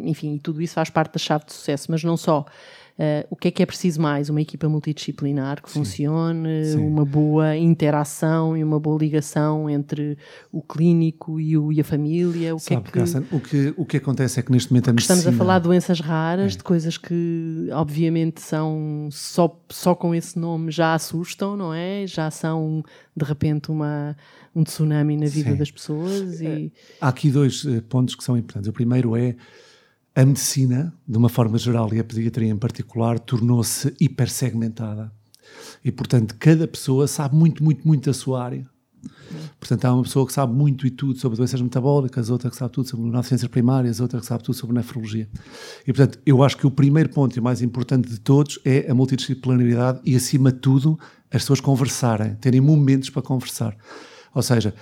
enfim, 0.03 0.37
tudo 0.37 0.61
isso 0.61 0.75
faz 0.75 0.89
parte 0.89 1.13
da 1.13 1.19
chave 1.19 1.45
de 1.45 1.53
sucesso, 1.53 1.91
mas 1.91 2.03
não 2.03 2.15
só. 2.15 2.45
Uh, 2.93 3.25
o 3.31 3.35
que 3.35 3.47
é 3.47 3.51
que 3.51 3.63
é 3.63 3.65
preciso 3.65 3.99
mais? 3.99 4.29
Uma 4.29 4.41
equipa 4.41 4.69
multidisciplinar 4.69 5.63
que 5.63 5.71
Sim. 5.71 5.79
funcione, 5.79 6.65
Sim. 6.65 6.77
uma 6.77 7.03
boa 7.03 7.57
interação 7.57 8.55
e 8.55 8.63
uma 8.63 8.79
boa 8.79 8.99
ligação 8.99 9.67
entre 9.67 10.15
o 10.51 10.61
clínico 10.61 11.39
e, 11.39 11.57
o, 11.57 11.71
e 11.71 11.81
a 11.81 11.83
família. 11.83 12.55
O 12.55 12.59
Sabe, 12.59 12.91
que, 12.91 12.99
é 12.99 13.03
que... 13.03 13.35
o 13.35 13.39
que 13.39 13.73
o 13.77 13.85
que 13.85 13.97
acontece 13.97 14.39
é 14.39 14.43
que 14.43 14.51
neste 14.51 14.71
momento 14.71 14.89
a 14.89 14.93
medicina... 14.93 15.17
Estamos 15.17 15.35
a 15.35 15.37
falar 15.37 15.57
de 15.57 15.63
doenças 15.63 15.99
raras, 15.99 16.53
é. 16.53 16.57
de 16.57 16.63
coisas 16.63 16.97
que 16.97 17.67
obviamente 17.71 18.41
são 18.41 19.09
só, 19.11 19.59
só 19.69 19.95
com 19.95 20.13
esse 20.13 20.37
nome 20.37 20.71
já 20.71 20.93
assustam, 20.93 21.57
não 21.57 21.73
é? 21.73 22.05
Já 22.05 22.29
são 22.29 22.83
de 23.17 23.25
repente 23.25 23.71
uma, 23.71 24.15
um 24.55 24.63
tsunami 24.63 25.17
na 25.17 25.25
vida 25.25 25.51
Sim. 25.51 25.57
das 25.57 25.71
pessoas. 25.71 26.41
E... 26.41 26.71
Há 27.01 27.07
aqui 27.07 27.31
dois 27.31 27.65
eh, 27.65 27.81
pontos 27.81 28.13
que 28.13 28.23
são 28.23 28.37
importantes. 28.37 28.69
O 28.69 28.73
primeiro 28.73 29.15
é 29.15 29.35
a 30.15 30.25
medicina, 30.25 30.93
de 31.07 31.17
uma 31.17 31.29
forma 31.29 31.57
geral, 31.57 31.91
e 31.93 31.99
a 31.99 32.03
pediatria 32.03 32.49
em 32.49 32.57
particular, 32.57 33.19
tornou-se 33.19 33.93
hipersegmentada. 33.99 35.11
E, 35.83 35.91
portanto, 35.91 36.35
cada 36.39 36.67
pessoa 36.67 37.07
sabe 37.07 37.35
muito, 37.35 37.63
muito, 37.63 37.87
muito 37.87 38.05
da 38.05 38.13
sua 38.13 38.43
área. 38.43 38.67
Portanto, 39.59 39.85
há 39.85 39.93
uma 39.93 40.03
pessoa 40.03 40.25
que 40.25 40.33
sabe 40.33 40.53
muito 40.53 40.85
e 40.85 40.91
tudo 40.91 41.17
sobre 41.19 41.37
doenças 41.37 41.61
metabólicas, 41.61 42.29
outra 42.29 42.49
que 42.49 42.55
sabe 42.55 42.71
tudo 42.73 42.87
sobre 42.87 43.05
neurociências 43.05 43.49
primárias, 43.49 43.99
outra 43.99 44.19
que 44.19 44.25
sabe 44.25 44.43
tudo 44.43 44.55
sobre 44.55 44.75
nefrologia. 44.75 45.27
E, 45.81 45.91
portanto, 45.91 46.19
eu 46.25 46.43
acho 46.43 46.57
que 46.57 46.67
o 46.67 46.71
primeiro 46.71 47.09
ponto 47.09 47.35
e 47.35 47.41
mais 47.41 47.61
importante 47.61 48.09
de 48.09 48.19
todos 48.19 48.59
é 48.63 48.89
a 48.89 48.93
multidisciplinaridade 48.93 49.99
e, 50.05 50.15
acima 50.15 50.51
de 50.51 50.59
tudo, 50.59 50.97
as 51.31 51.41
pessoas 51.41 51.59
conversarem, 51.59 52.35
terem 52.35 52.61
momentos 52.61 53.09
para 53.09 53.21
conversar. 53.21 53.75
Ou 54.33 54.41
seja, 54.41 54.73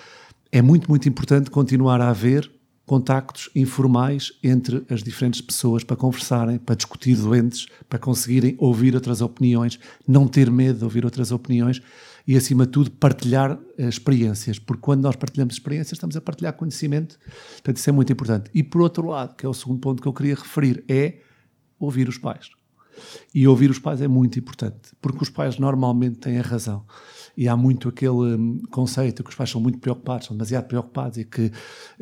é 0.51 0.61
muito, 0.61 0.89
muito 0.89 1.07
importante 1.07 1.49
continuar 1.49 2.01
a 2.01 2.09
haver 2.09 2.51
contactos 2.91 3.49
informais 3.55 4.33
entre 4.43 4.83
as 4.89 5.01
diferentes 5.01 5.39
pessoas 5.39 5.81
para 5.81 5.95
conversarem, 5.95 6.59
para 6.59 6.75
discutir 6.75 7.15
doentes, 7.15 7.67
para 7.87 7.97
conseguirem 7.97 8.53
ouvir 8.57 8.95
outras 8.95 9.21
opiniões, 9.21 9.79
não 10.05 10.27
ter 10.27 10.51
medo 10.51 10.79
de 10.79 10.83
ouvir 10.83 11.05
outras 11.05 11.31
opiniões 11.31 11.81
e, 12.27 12.35
acima 12.35 12.65
de 12.65 12.73
tudo, 12.73 12.91
partilhar 12.91 13.57
eh, 13.77 13.87
experiências, 13.87 14.59
porque 14.59 14.81
quando 14.81 15.03
nós 15.03 15.15
partilhamos 15.15 15.53
experiências, 15.53 15.93
estamos 15.93 16.17
a 16.17 16.21
partilhar 16.21 16.51
conhecimento, 16.51 17.17
portanto, 17.53 17.77
isso 17.77 17.89
é 17.89 17.93
muito 17.93 18.11
importante. 18.11 18.51
E, 18.53 18.61
por 18.61 18.81
outro 18.81 19.07
lado, 19.07 19.37
que 19.37 19.45
é 19.45 19.47
o 19.47 19.53
segundo 19.53 19.79
ponto 19.79 20.01
que 20.01 20.07
eu 20.09 20.13
queria 20.13 20.35
referir, 20.35 20.83
é 20.89 21.19
ouvir 21.79 22.09
os 22.09 22.17
pais. 22.17 22.49
E 23.33 23.47
ouvir 23.47 23.71
os 23.71 23.79
pais 23.79 24.01
é 24.01 24.07
muito 24.09 24.37
importante, 24.37 24.91
porque 25.01 25.23
os 25.23 25.29
pais 25.29 25.57
normalmente 25.57 26.17
têm 26.17 26.39
a 26.39 26.41
razão 26.41 26.85
e 27.37 27.47
há 27.47 27.55
muito 27.55 27.87
aquele 27.87 28.35
hum, 28.35 28.61
conceito 28.69 29.23
que 29.23 29.29
os 29.29 29.35
pais 29.35 29.49
são 29.49 29.61
muito 29.61 29.79
preocupados, 29.79 30.27
são 30.27 30.35
demasiado 30.35 30.67
preocupados 30.67 31.17
e 31.17 31.23
que 31.23 31.51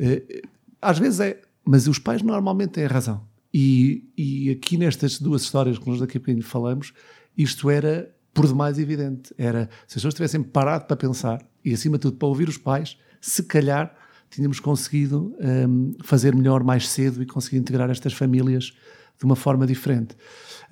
eh, 0.00 0.42
às 0.80 0.98
vezes 0.98 1.20
é, 1.20 1.40
mas 1.64 1.86
os 1.86 1.98
pais 1.98 2.22
normalmente 2.22 2.70
têm 2.70 2.86
razão. 2.86 3.24
E, 3.52 4.08
e 4.16 4.50
aqui 4.50 4.76
nestas 4.76 5.18
duas 5.18 5.42
histórias 5.42 5.78
que 5.78 5.88
nós 5.88 6.00
daqui 6.00 6.18
a 6.18 6.20
pouquinho 6.20 6.42
falamos, 6.42 6.92
isto 7.36 7.68
era 7.68 8.14
por 8.32 8.46
demais 8.46 8.78
evidente. 8.78 9.34
Era, 9.36 9.68
se 9.86 9.92
as 9.92 9.94
pessoas 9.94 10.14
tivessem 10.14 10.42
parado 10.42 10.86
para 10.86 10.96
pensar 10.96 11.44
e, 11.64 11.72
acima 11.72 11.98
de 11.98 12.02
tudo, 12.02 12.16
para 12.16 12.28
ouvir 12.28 12.48
os 12.48 12.56
pais, 12.56 12.96
se 13.20 13.42
calhar 13.42 13.94
tínhamos 14.30 14.60
conseguido 14.60 15.34
um, 15.40 15.92
fazer 16.04 16.34
melhor 16.34 16.62
mais 16.62 16.88
cedo 16.88 17.22
e 17.22 17.26
conseguir 17.26 17.58
integrar 17.58 17.90
estas 17.90 18.12
famílias 18.12 18.72
de 19.18 19.24
uma 19.24 19.36
forma 19.36 19.66
diferente. 19.66 20.16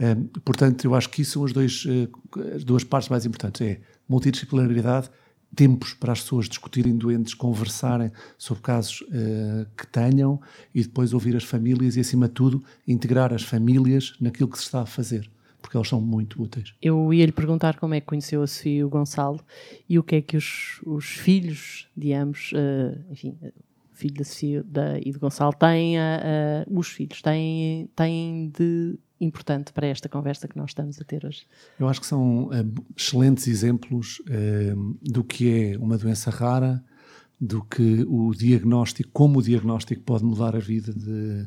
Um, 0.00 0.26
portanto, 0.44 0.84
eu 0.84 0.94
acho 0.94 1.10
que 1.10 1.22
isso 1.22 1.32
são 1.32 1.44
as, 1.44 1.52
dois, 1.52 1.84
uh, 1.84 2.54
as 2.54 2.62
duas 2.62 2.84
partes 2.84 3.08
mais 3.08 3.26
importantes: 3.26 3.60
é 3.60 3.80
multidisciplinaridade 4.08 5.10
tempos 5.54 5.94
para 5.94 6.12
as 6.12 6.20
pessoas 6.20 6.48
discutirem 6.48 6.96
doentes, 6.96 7.34
conversarem 7.34 8.12
sobre 8.36 8.62
casos 8.62 9.00
uh, 9.02 9.66
que 9.76 9.86
tenham 9.86 10.40
e 10.74 10.82
depois 10.82 11.12
ouvir 11.12 11.36
as 11.36 11.44
famílias 11.44 11.96
e, 11.96 12.00
acima 12.00 12.28
de 12.28 12.34
tudo, 12.34 12.62
integrar 12.86 13.32
as 13.32 13.42
famílias 13.42 14.14
naquilo 14.20 14.48
que 14.48 14.58
se 14.58 14.64
está 14.64 14.82
a 14.82 14.86
fazer, 14.86 15.30
porque 15.60 15.76
elas 15.76 15.88
são 15.88 16.00
muito 16.00 16.42
úteis. 16.42 16.74
Eu 16.80 17.12
ia 17.12 17.26
lhe 17.26 17.32
perguntar 17.32 17.78
como 17.78 17.94
é 17.94 18.00
que 18.00 18.06
conheceu 18.06 18.42
a 18.42 18.46
Sofia 18.46 18.80
e 18.80 18.84
o 18.84 18.88
Gonçalo 18.88 19.40
e 19.88 19.98
o 19.98 20.02
que 20.02 20.16
é 20.16 20.22
que 20.22 20.36
os, 20.36 20.80
os 20.84 21.06
filhos 21.06 21.88
de 21.96 22.12
ambos, 22.12 22.52
uh, 22.52 22.98
enfim, 23.10 23.36
filho 23.98 24.14
da 24.14 24.24
Sofia 24.24 24.62
da, 24.64 24.98
e 25.00 25.10
do 25.10 25.18
Gonçalo 25.18 25.52
têm, 25.54 25.98
uh, 25.98 26.78
os 26.78 26.88
filhos 26.88 27.20
têm, 27.20 27.90
têm 27.96 28.52
de 28.56 28.98
importante 29.20 29.72
para 29.72 29.86
esta 29.86 30.08
conversa 30.08 30.46
que 30.46 30.56
nós 30.56 30.70
estamos 30.70 31.00
a 31.00 31.04
ter 31.04 31.24
hoje? 31.24 31.46
Eu 31.78 31.88
acho 31.88 32.00
que 32.00 32.06
são 32.06 32.46
uh, 32.46 32.50
excelentes 32.96 33.46
exemplos 33.46 34.20
uh, 34.20 34.98
do 35.02 35.24
que 35.24 35.72
é 35.72 35.78
uma 35.78 35.98
doença 35.98 36.30
rara, 36.30 36.82
do 37.40 37.62
que 37.62 38.04
o 38.08 38.32
diagnóstico, 38.34 39.10
como 39.12 39.38
o 39.38 39.42
diagnóstico 39.42 40.02
pode 40.02 40.24
mudar 40.24 40.56
a 40.56 40.60
vida 40.60 40.92
de, 40.92 41.46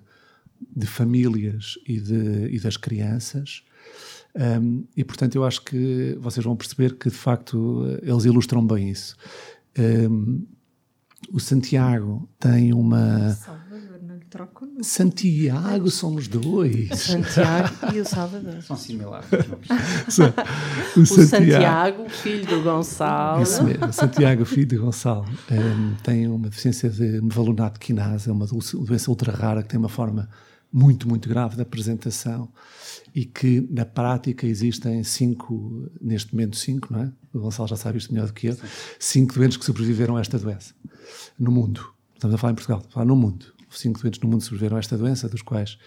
de 0.76 0.88
famílias 0.88 1.76
e, 1.88 2.00
de, 2.00 2.48
e 2.50 2.60
das 2.60 2.78
crianças. 2.78 3.64
Um, 4.34 4.86
e 4.96 5.04
portanto, 5.04 5.36
eu 5.36 5.44
acho 5.44 5.64
que 5.64 6.18
vocês 6.20 6.46
vão 6.46 6.56
perceber 6.56 6.98
que 6.98 7.10
de 7.10 7.16
facto 7.16 7.84
eles 8.02 8.24
ilustram 8.24 8.66
bem 8.66 8.90
isso. 8.90 9.18
Um, 9.78 10.46
o 11.32 11.40
Santiago 11.40 12.28
tem 12.40 12.74
uma. 12.74 13.36
Troco 13.44 13.71
Santiago 14.82 15.92
somos 15.92 16.30
dois. 16.30 16.88
Santiago 16.98 17.94
e 17.94 18.00
o 18.00 18.06
Salvador. 18.08 18.62
São 18.62 18.78
similares. 18.78 19.28
o, 20.96 21.02
o 21.02 21.06
Santiago, 21.06 22.08
filho 22.08 22.46
do 22.46 22.62
Gonçalo. 22.64 23.44
Isso 23.44 23.62
mesmo, 23.62 23.92
Santiago, 23.92 24.46
filho 24.46 24.68
de 24.68 24.78
Gonçalo, 24.78 25.26
um, 25.26 25.54
ehm, 25.54 25.96
tem 26.02 26.28
uma 26.30 26.48
deficiência 26.48 26.90
de 26.90 27.22
mevalunato 27.22 27.78
quinase, 27.78 28.30
é 28.30 28.32
uma 28.32 28.46
doença 28.48 29.12
ultra 29.12 29.34
rara 29.34 29.64
que 29.64 29.68
tem 29.68 29.78
uma 29.78 29.90
forma 29.90 30.30
muito, 30.72 31.10
muito 31.10 31.28
grave 31.28 31.58
de 31.58 31.62
apresentação 31.62 32.48
e 33.14 33.26
que 33.26 33.68
na 33.70 33.84
prática 33.84 34.48
existem 34.48 35.04
cinco, 35.04 35.92
neste 36.02 36.34
momento 36.34 36.56
cinco, 36.56 36.94
não 36.94 37.02
é? 37.02 37.12
O 37.34 37.40
Gonçalo 37.42 37.68
já 37.68 37.76
sabe 37.76 37.98
isto 37.98 38.14
melhor 38.14 38.28
do 38.28 38.34
que 38.34 38.48
eu, 38.48 38.58
cinco 38.98 39.34
doentes 39.34 39.58
que 39.58 39.66
sobreviveram 39.66 40.16
a 40.16 40.22
esta 40.22 40.40
doença 40.40 40.74
no 41.38 41.52
mundo. 41.52 41.86
Estamos 42.16 42.36
a 42.36 42.38
falar 42.38 42.54
em 42.54 42.56
Portugal, 42.56 42.82
a 42.88 42.92
falar 42.94 43.06
no 43.06 43.16
mundo 43.18 43.51
cinco 43.72 44.02
doentes 44.02 44.20
no 44.20 44.30
mundo 44.30 44.44
sobreviveram 44.44 44.78
a 44.78 44.80
esta 44.80 44.98
doença, 44.98 45.28
dos 45.30 45.42
quais 45.42 45.78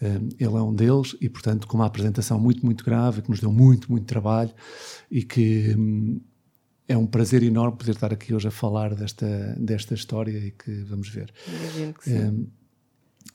um, 0.00 0.28
ele 0.38 0.56
é 0.56 0.62
um 0.62 0.74
deles, 0.74 1.16
e 1.20 1.28
portanto 1.28 1.66
com 1.66 1.76
uma 1.76 1.86
apresentação 1.86 2.38
muito, 2.38 2.64
muito 2.64 2.84
grave, 2.84 3.22
que 3.22 3.30
nos 3.30 3.40
deu 3.40 3.52
muito, 3.52 3.90
muito 3.90 4.06
trabalho 4.06 4.52
e 5.10 5.22
que 5.22 5.74
um, 5.76 6.20
é 6.88 6.96
um 6.96 7.06
prazer 7.06 7.42
enorme 7.42 7.76
poder 7.76 7.92
estar 7.92 8.12
aqui 8.12 8.34
hoje 8.34 8.48
a 8.48 8.50
falar 8.50 8.94
desta, 8.94 9.56
desta 9.58 9.94
história 9.94 10.38
e 10.38 10.50
que 10.50 10.82
vamos 10.84 11.08
ver. 11.08 11.32
Que 12.02 12.10
um, 12.10 12.46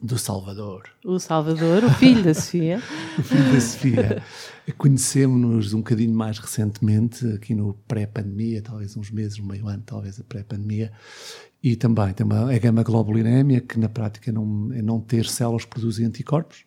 do 0.02 0.18
Salvador. 0.18 0.84
O 1.06 1.20
Salvador, 1.20 1.84
o 1.84 1.90
filho 1.92 2.24
da 2.24 2.34
Sofia. 2.34 2.82
o 3.20 3.24
filho 3.24 3.54
da 3.54 3.62
Sofia. 3.62 4.24
Conhecemos-nos 4.78 5.74
um 5.74 5.78
bocadinho 5.78 6.14
mais 6.14 6.40
recentemente, 6.40 7.26
aqui 7.28 7.54
no 7.54 7.76
pré-pandemia, 7.88 8.62
talvez 8.62 8.98
uns 8.98 9.12
meses, 9.12 9.38
um 9.38 9.46
meio 9.46 9.68
ano, 9.68 9.84
talvez 9.86 10.20
a 10.20 10.24
pré-pandemia, 10.24 10.92
e 11.62 11.76
também 11.76 12.14
tem 12.14 12.26
uma, 12.26 12.52
a 12.52 12.58
gama 12.58 12.82
globulinémia, 12.82 13.62
que 13.62 13.78
na 13.78 13.88
prática 13.88 14.32
não, 14.32 14.72
é 14.74 14.82
não 14.82 15.00
ter 15.00 15.26
células 15.26 15.66
que 15.66 15.70
produzem 15.70 16.08
anticorpos. 16.08 16.66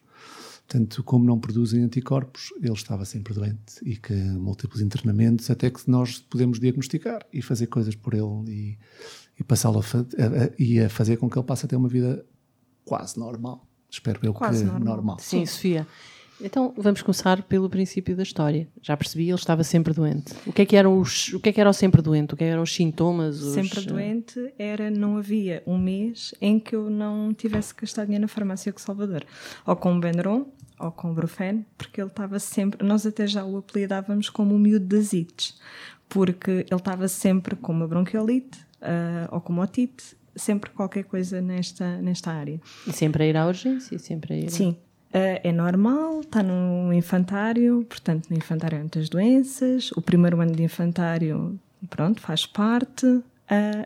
Portanto, 0.67 1.03
como 1.03 1.27
não 1.27 1.39
produzem 1.39 1.83
anticorpos, 1.83 2.53
ele 2.63 2.73
estava 2.73 3.05
sempre 3.05 3.35
doente 3.35 3.81
e 3.83 3.97
que 3.97 4.15
múltiplos 4.15 4.81
internamentos, 4.81 5.51
até 5.51 5.71
que 5.71 5.91
nós 5.91 6.19
podemos 6.19 6.59
diagnosticar 6.59 7.21
e 7.33 7.43
fazer 7.43 7.67
coisas 7.67 7.95
por 7.95 8.15
ele 8.15 8.45
e, 8.49 8.79
e 9.39 9.45
passá-lo 9.45 9.81
a, 9.81 9.83
a, 9.83 10.51
e 10.59 10.81
a 10.81 10.89
fazer 10.89 11.19
com 11.19 11.29
que 11.29 11.39
ele 11.39 11.47
passe 11.47 11.67
a 11.67 11.69
ter 11.69 11.77
uma 11.77 11.89
vida 11.89 12.25
quase 12.85 13.19
normal. 13.19 13.67
Espero 13.91 14.19
eu 14.23 14.35
quase 14.35 14.65
que 14.65 14.71
normal. 14.71 14.97
normal. 14.97 15.17
Sim, 15.21 15.47
Sofia. 15.47 15.87
Então 16.41 16.75
vamos 16.77 17.01
começar 17.01 17.43
pelo 17.43 17.71
princípio 17.71 18.17
da 18.17 18.23
história. 18.23 18.69
Já 18.83 18.97
percebi, 18.97 19.29
ele 19.29 19.35
estava 19.35 19.63
sempre 19.63 19.93
doente. 19.95 20.35
O 20.47 20.53
que 20.53 20.63
é 20.63 20.67
que 20.67 20.77
eram 20.77 20.99
os, 20.99 21.33
o 21.33 21.41
que 21.41 21.49
é 21.49 21.53
que 21.53 21.61
era 21.61 21.71
o 21.71 21.73
sempre 21.73 22.03
doente? 22.03 22.35
O 22.35 22.37
que, 22.37 22.45
é 22.45 22.49
eram 22.49 22.63
os 22.63 22.75
sintomas? 22.75 23.41
Os... 23.41 23.55
Sempre 23.55 23.81
doente 23.83 24.53
era 24.59 24.91
não 24.91 25.17
havia 25.17 25.63
um 25.67 25.79
mês 25.79 26.35
em 26.41 26.59
que 26.59 26.75
eu 26.75 26.91
não 26.91 27.33
tivesse 27.33 27.75
que 27.75 27.83
gastar 27.83 28.05
dinheiro 28.05 28.23
na 28.23 28.29
farmácia 28.29 28.73
com 28.73 28.81
Salvador, 28.81 29.25
ou 29.65 29.77
com 29.77 29.97
o 29.97 30.01
Benuron, 30.01 30.47
ou 30.79 30.91
com 30.91 31.13
o 31.13 31.15
Brufen, 31.15 31.65
porque 31.79 32.01
ele 32.01 32.09
estava 32.09 32.39
sempre. 32.39 32.85
Nós 32.85 33.07
até 33.07 33.27
já 33.27 33.45
o 33.45 33.59
apelidávamos 33.59 34.29
como 34.29 34.57
o 34.57 34.59
miúdo 34.59 34.87
das 34.87 35.13
ites, 35.13 35.59
porque 36.09 36.51
ele 36.51 36.67
estava 36.73 37.07
sempre 37.07 37.55
com 37.55 37.73
uma 37.73 37.87
bronquiolite 37.87 38.59
uh, 38.83 39.33
ou 39.33 39.41
com 39.41 39.53
uma 39.53 39.63
otite 39.63 40.17
sempre 40.37 40.71
qualquer 40.71 41.05
coisa 41.05 41.41
nesta, 41.41 41.99
nesta 41.99 42.31
área. 42.31 42.61
E 42.87 42.93
sempre 42.93 43.25
a 43.25 43.27
ir 43.27 43.37
à 43.37 43.47
urgência? 43.47 43.99
Sempre 43.99 44.35
a 44.35 44.37
ir... 44.37 44.51
Sim, 44.51 44.77
Uh, 45.15 45.39
é 45.45 45.53
normal, 45.53 46.23
está 46.23 46.43
no 46.43 46.93
infantário, 46.93 47.87
portanto, 47.89 48.27
no 48.29 48.37
infantário 48.37 48.79
há 48.79 48.81
muitas 48.81 49.09
doenças. 49.09 49.93
O 49.93 50.03
primeiro 50.03 50.41
ano 50.41 50.51
de 50.51 50.65
infantário, 50.65 51.57
pronto, 51.89 52.21
faz 52.21 52.47
parte. 52.47 53.07
Uh, 53.07 53.23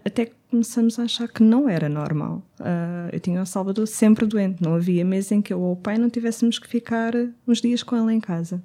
até 0.07 0.25
que 0.25 0.33
começamos 0.51 0.99
a 0.99 1.03
achar 1.03 1.29
que 1.29 1.43
não 1.43 1.69
era 1.69 1.87
normal. 1.87 2.43
Uh, 2.59 3.11
eu 3.13 3.21
tinha 3.21 3.43
o 3.43 3.45
Salvador 3.45 3.87
sempre 3.87 4.25
doente, 4.25 4.63
não 4.63 4.75
havia 4.75 5.05
mês 5.05 5.31
em 5.31 5.43
que 5.43 5.53
eu 5.53 5.61
ou 5.61 5.73
o 5.73 5.77
pai 5.77 5.99
não 5.99 6.09
tivéssemos 6.09 6.59
que 6.59 6.67
ficar 6.67 7.13
uns 7.47 7.61
dias 7.61 7.83
com 7.83 7.95
ele 7.95 8.15
em 8.15 8.21
casa. 8.21 8.63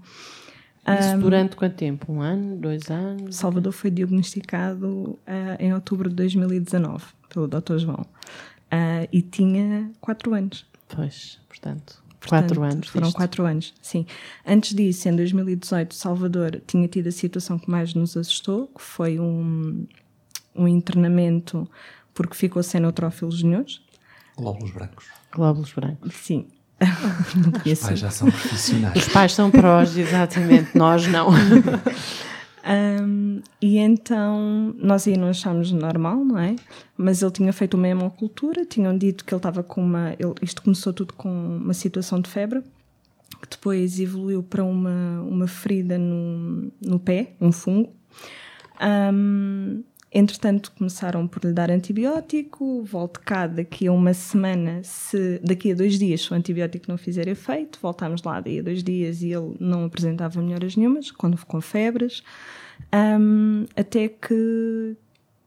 Isso 0.88 1.18
durante 1.18 1.58
quanto 1.58 1.76
tempo? 1.76 2.14
Um 2.14 2.22
ano? 2.22 2.56
Dois 2.56 2.90
anos? 2.90 3.36
Salvador 3.36 3.74
foi 3.74 3.92
diagnosticado 3.92 4.88
uh, 4.88 5.20
em 5.60 5.74
outubro 5.74 6.08
de 6.10 6.16
2019 6.16 7.04
pelo 7.34 7.48
Dr. 7.48 7.78
João 7.78 8.02
uh, 8.02 9.08
e 9.12 9.22
tinha 9.22 9.92
quatro 10.00 10.34
anos. 10.34 10.66
Pois, 10.88 11.40
portanto, 11.48 12.04
Portanto, 12.20 12.56
quatro 12.56 12.64
anos. 12.64 12.88
Foram 12.88 13.08
disto. 13.08 13.18
quatro 13.18 13.46
anos, 13.46 13.74
sim. 13.82 14.06
Antes 14.48 14.74
disso, 14.74 15.10
em 15.10 15.16
2018, 15.16 15.94
Salvador 15.94 16.62
tinha 16.66 16.88
tido 16.88 17.08
a 17.08 17.12
situação 17.12 17.60
que 17.60 17.70
mais 17.70 17.94
nos 17.94 18.16
assustou, 18.16 18.68
que 18.68 18.82
foi 18.82 19.20
um, 19.20 19.86
um 20.56 20.68
internamento 20.68 21.70
porque 22.14 22.34
ficou 22.36 22.64
sem 22.64 22.80
neutrófilos 22.80 23.44
nenhuns. 23.44 23.84
Glóbulos 24.38 24.72
brancos. 24.72 25.06
Glóbulos 25.34 25.74
brancos. 25.74 26.14
Sim. 26.16 26.48
Não 27.36 27.74
Os 27.74 27.80
pais 27.80 28.00
já 28.00 28.10
são 28.10 28.30
profissionais. 28.30 28.96
Os 28.96 29.08
pais 29.12 29.34
são 29.34 29.52
prós, 29.52 29.98
exatamente, 29.98 30.78
nós 30.78 31.08
não. 31.08 31.30
Um, 32.66 33.42
e 33.62 33.78
então 33.78 34.74
nós 34.78 35.06
aí 35.08 35.18
não 35.18 35.28
achámos 35.28 35.72
normal, 35.72 36.24
não 36.24 36.38
é? 36.40 36.56
Mas 36.96 37.22
ele 37.22 37.32
tinha 37.32 37.52
feito 37.52 37.76
uma 37.76 37.88
hemocultura, 37.88 38.66
tinham 38.66 38.98
dito 38.98 39.26
que 39.26 39.34
ele 39.34 39.40
estava 39.40 39.62
com 39.64 39.82
uma. 39.84 40.14
ele- 40.14 40.34
isto 40.42 40.62
começou 40.62 40.94
tudo 40.94 41.14
com 41.14 41.30
uma 41.58 41.74
situação 41.74 42.22
de 42.22 42.30
febre, 42.30 42.62
que 43.42 43.50
depois 43.50 44.00
evoluiu 44.00 44.42
para 44.42 44.64
uma, 44.64 45.22
uma 45.22 45.48
ferida 45.48 45.98
no, 45.98 46.72
no 46.82 47.00
pé, 47.00 47.34
um 47.42 47.52
fungo. 47.52 47.94
Um, 48.82 49.84
entretanto, 50.14 50.72
começaram 50.78 51.28
por 51.28 51.44
lhe 51.44 51.52
dar 51.52 51.72
antibiótico. 51.72 52.84
Volte 52.84 53.20
cá 53.20 53.48
daqui 53.48 53.88
a 53.88 53.92
uma 53.92 54.14
semana, 54.14 54.82
se 54.84 55.40
daqui 55.44 55.72
a 55.72 55.76
dois 55.76 55.98
dias, 55.98 56.22
se 56.22 56.32
o 56.32 56.36
antibiótico 56.36 56.86
não 56.88 56.98
fizer 56.98 57.28
efeito. 57.28 57.80
Voltámos 57.82 58.22
lá 58.24 58.40
daí 58.40 58.60
a 58.60 58.62
dois 58.64 58.84
dias 58.84 59.22
e 59.22 59.32
ele 59.32 59.56
não 59.60 59.86
apresentava 59.86 60.42
melhoras 60.42 60.76
nenhumas, 60.76 61.12
quando 61.12 61.38
com 61.46 61.60
febres. 61.60 62.24
Um, 62.94 63.66
até 63.76 64.08
que, 64.08 64.96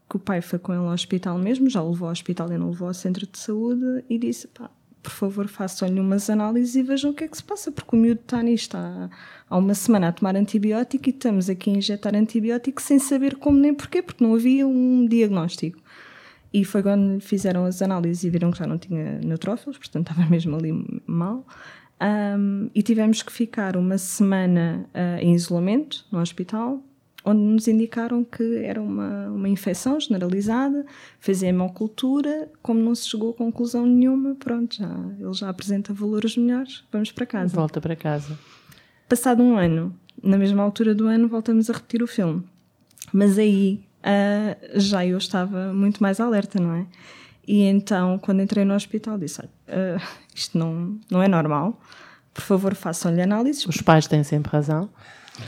que 0.08 0.16
o 0.16 0.18
pai 0.18 0.40
foi 0.40 0.58
com 0.58 0.73
ele 0.73 0.82
ao 0.82 0.92
hospital 0.92 1.38
mesmo, 1.38 1.70
já 1.70 1.82
o 1.82 1.90
levou 1.90 2.08
ao 2.08 2.12
hospital 2.12 2.52
e 2.52 2.58
não 2.58 2.70
levou 2.70 2.88
ao 2.88 2.94
centro 2.94 3.26
de 3.26 3.38
saúde 3.38 4.04
e 4.08 4.18
disse: 4.18 4.49
pá, 4.49 4.70
por 5.06 5.12
favor, 5.12 5.46
façam-lhe 5.46 6.00
umas 6.00 6.28
análises 6.28 6.75
e 6.75 6.82
vejam 6.82 7.12
o 7.12 7.14
que 7.14 7.22
é 7.22 7.28
que 7.28 7.36
se 7.36 7.44
passa, 7.44 7.70
porque 7.70 7.94
o 7.94 7.98
miúdo 7.98 8.22
está 8.22 8.42
nisto 8.42 8.76
há, 8.76 9.08
há 9.48 9.56
uma 9.56 9.72
semana 9.72 10.08
a 10.08 10.12
tomar 10.12 10.34
antibiótico 10.34 11.08
e 11.08 11.10
estamos 11.10 11.48
aqui 11.48 11.70
a 11.70 11.75
injetar 11.75 12.16
antibiótico 12.16 12.82
sem 12.82 12.98
saber 12.98 13.36
como 13.36 13.56
nem 13.56 13.72
porquê, 13.72 14.02
porque 14.02 14.25
não 14.25 14.34
havia 14.34 14.66
um 14.66 15.06
diagnóstico. 15.06 15.78
E 16.52 16.64
foi 16.64 16.82
quando 16.82 17.20
fizeram 17.20 17.64
as 17.64 17.80
análises 17.80 18.25
e 18.25 18.30
viram 18.30 18.50
que 18.50 18.58
já 18.58 18.66
não 18.66 18.78
tinha 18.78 19.20
neutrófilos, 19.20 19.78
portanto 19.78 20.10
estava 20.10 20.26
mesmo 20.28 20.56
ali 20.56 20.72
mal. 21.06 21.46
Um, 22.02 22.68
e 22.75 22.82
tivemos 22.82 23.22
que 23.22 23.32
ficar 23.32 23.76
uma 23.76 23.98
semana 23.98 24.90
ah, 24.92 25.22
em 25.22 25.34
isolamento 25.34 26.04
no 26.10 26.18
hospital, 26.18 26.82
onde 27.26 27.40
nos 27.40 27.66
indicaram 27.66 28.23
que 28.23 28.59
era 28.59 28.80
uma, 28.80 29.26
uma 29.30 29.49
infecção 29.49 29.99
generalizada, 29.99 30.87
fez 31.18 31.42
a 31.42 31.49
hemocultura, 31.49 32.49
como 32.62 32.78
não 32.78 32.95
se 32.95 33.09
chegou 33.09 33.30
a 33.30 33.35
conclusão 33.35 33.85
nenhuma, 33.85 34.37
pronto, 34.37 34.76
já, 34.76 34.88
ele 35.18 35.33
já 35.33 35.49
apresenta 35.49 35.92
valores 35.92 36.37
melhores, 36.37 36.85
vamos 36.92 37.11
para 37.11 37.26
casa. 37.26 37.54
Volta 37.54 37.80
para 37.80 37.97
casa. 37.97 38.38
Passado 39.09 39.42
um 39.42 39.56
ano, 39.56 39.92
na 40.23 40.38
mesma 40.38 40.62
altura 40.62 40.95
do 40.95 41.09
ano, 41.09 41.26
voltamos 41.26 41.68
a 41.68 41.73
repetir 41.73 42.00
o 42.00 42.06
filme. 42.06 42.45
Mas 43.12 43.38
aí 43.38 43.85
ah, 44.04 44.56
já 44.75 45.04
eu 45.04 45.18
estava 45.18 45.73
muito 45.73 46.00
mais 46.00 46.21
alerta, 46.21 46.61
não 46.61 46.75
é? 46.75 46.87
E 47.47 47.62
então, 47.62 48.18
quando 48.18 48.40
entrei 48.40 48.64
no 48.64 48.75
hospital, 48.75 49.18
disse: 49.18 49.42
ah, 49.42 50.00
isto 50.33 50.56
não, 50.56 50.97
não 51.11 51.21
é 51.21 51.26
normal, 51.26 51.80
por 52.33 52.42
favor, 52.42 52.75
façam-lhe 52.76 53.21
análises. 53.21 53.66
Os 53.66 53.80
pais 53.80 54.06
têm 54.06 54.23
sempre 54.23 54.52
razão. 54.52 54.88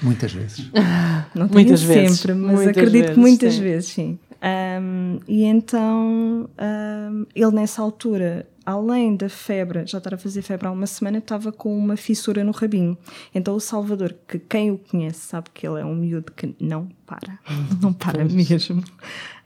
Muitas 0.02 0.32
vezes. 0.32 0.70
Não 1.34 1.48
Muitas 1.48 1.82
vezes. 1.82 2.18
sempre, 2.18 2.34
mas 2.34 2.56
Muitas 2.56 2.76
acredito 2.76 3.00
vezes, 3.02 3.14
que 3.14 3.20
muitas 3.20 3.54
sim. 3.54 3.60
vezes, 3.62 3.88
sim. 3.90 4.18
Ahm, 4.40 5.18
e 5.26 5.44
então, 5.44 6.48
ahm, 6.56 7.24
ele 7.34 7.50
nessa 7.52 7.82
altura, 7.82 8.46
além 8.64 9.16
da 9.16 9.28
febre, 9.28 9.84
já 9.86 9.98
estar 9.98 10.14
a 10.14 10.18
fazer 10.18 10.42
febre 10.42 10.68
há 10.68 10.70
uma 10.70 10.86
semana, 10.86 11.18
estava 11.18 11.50
com 11.50 11.76
uma 11.76 11.96
fissura 11.96 12.44
no 12.44 12.52
rabinho. 12.52 12.96
Então 13.34 13.54
o 13.54 13.60
Salvador, 13.60 14.14
que 14.28 14.38
quem 14.38 14.70
o 14.70 14.78
conhece 14.78 15.20
sabe 15.20 15.48
que 15.52 15.66
ele 15.66 15.80
é 15.80 15.84
um 15.84 15.94
miúdo 15.94 16.30
que 16.32 16.54
não 16.60 16.88
para, 17.06 17.38
não 17.82 17.92
para 17.92 18.24
mesmo. 18.24 18.82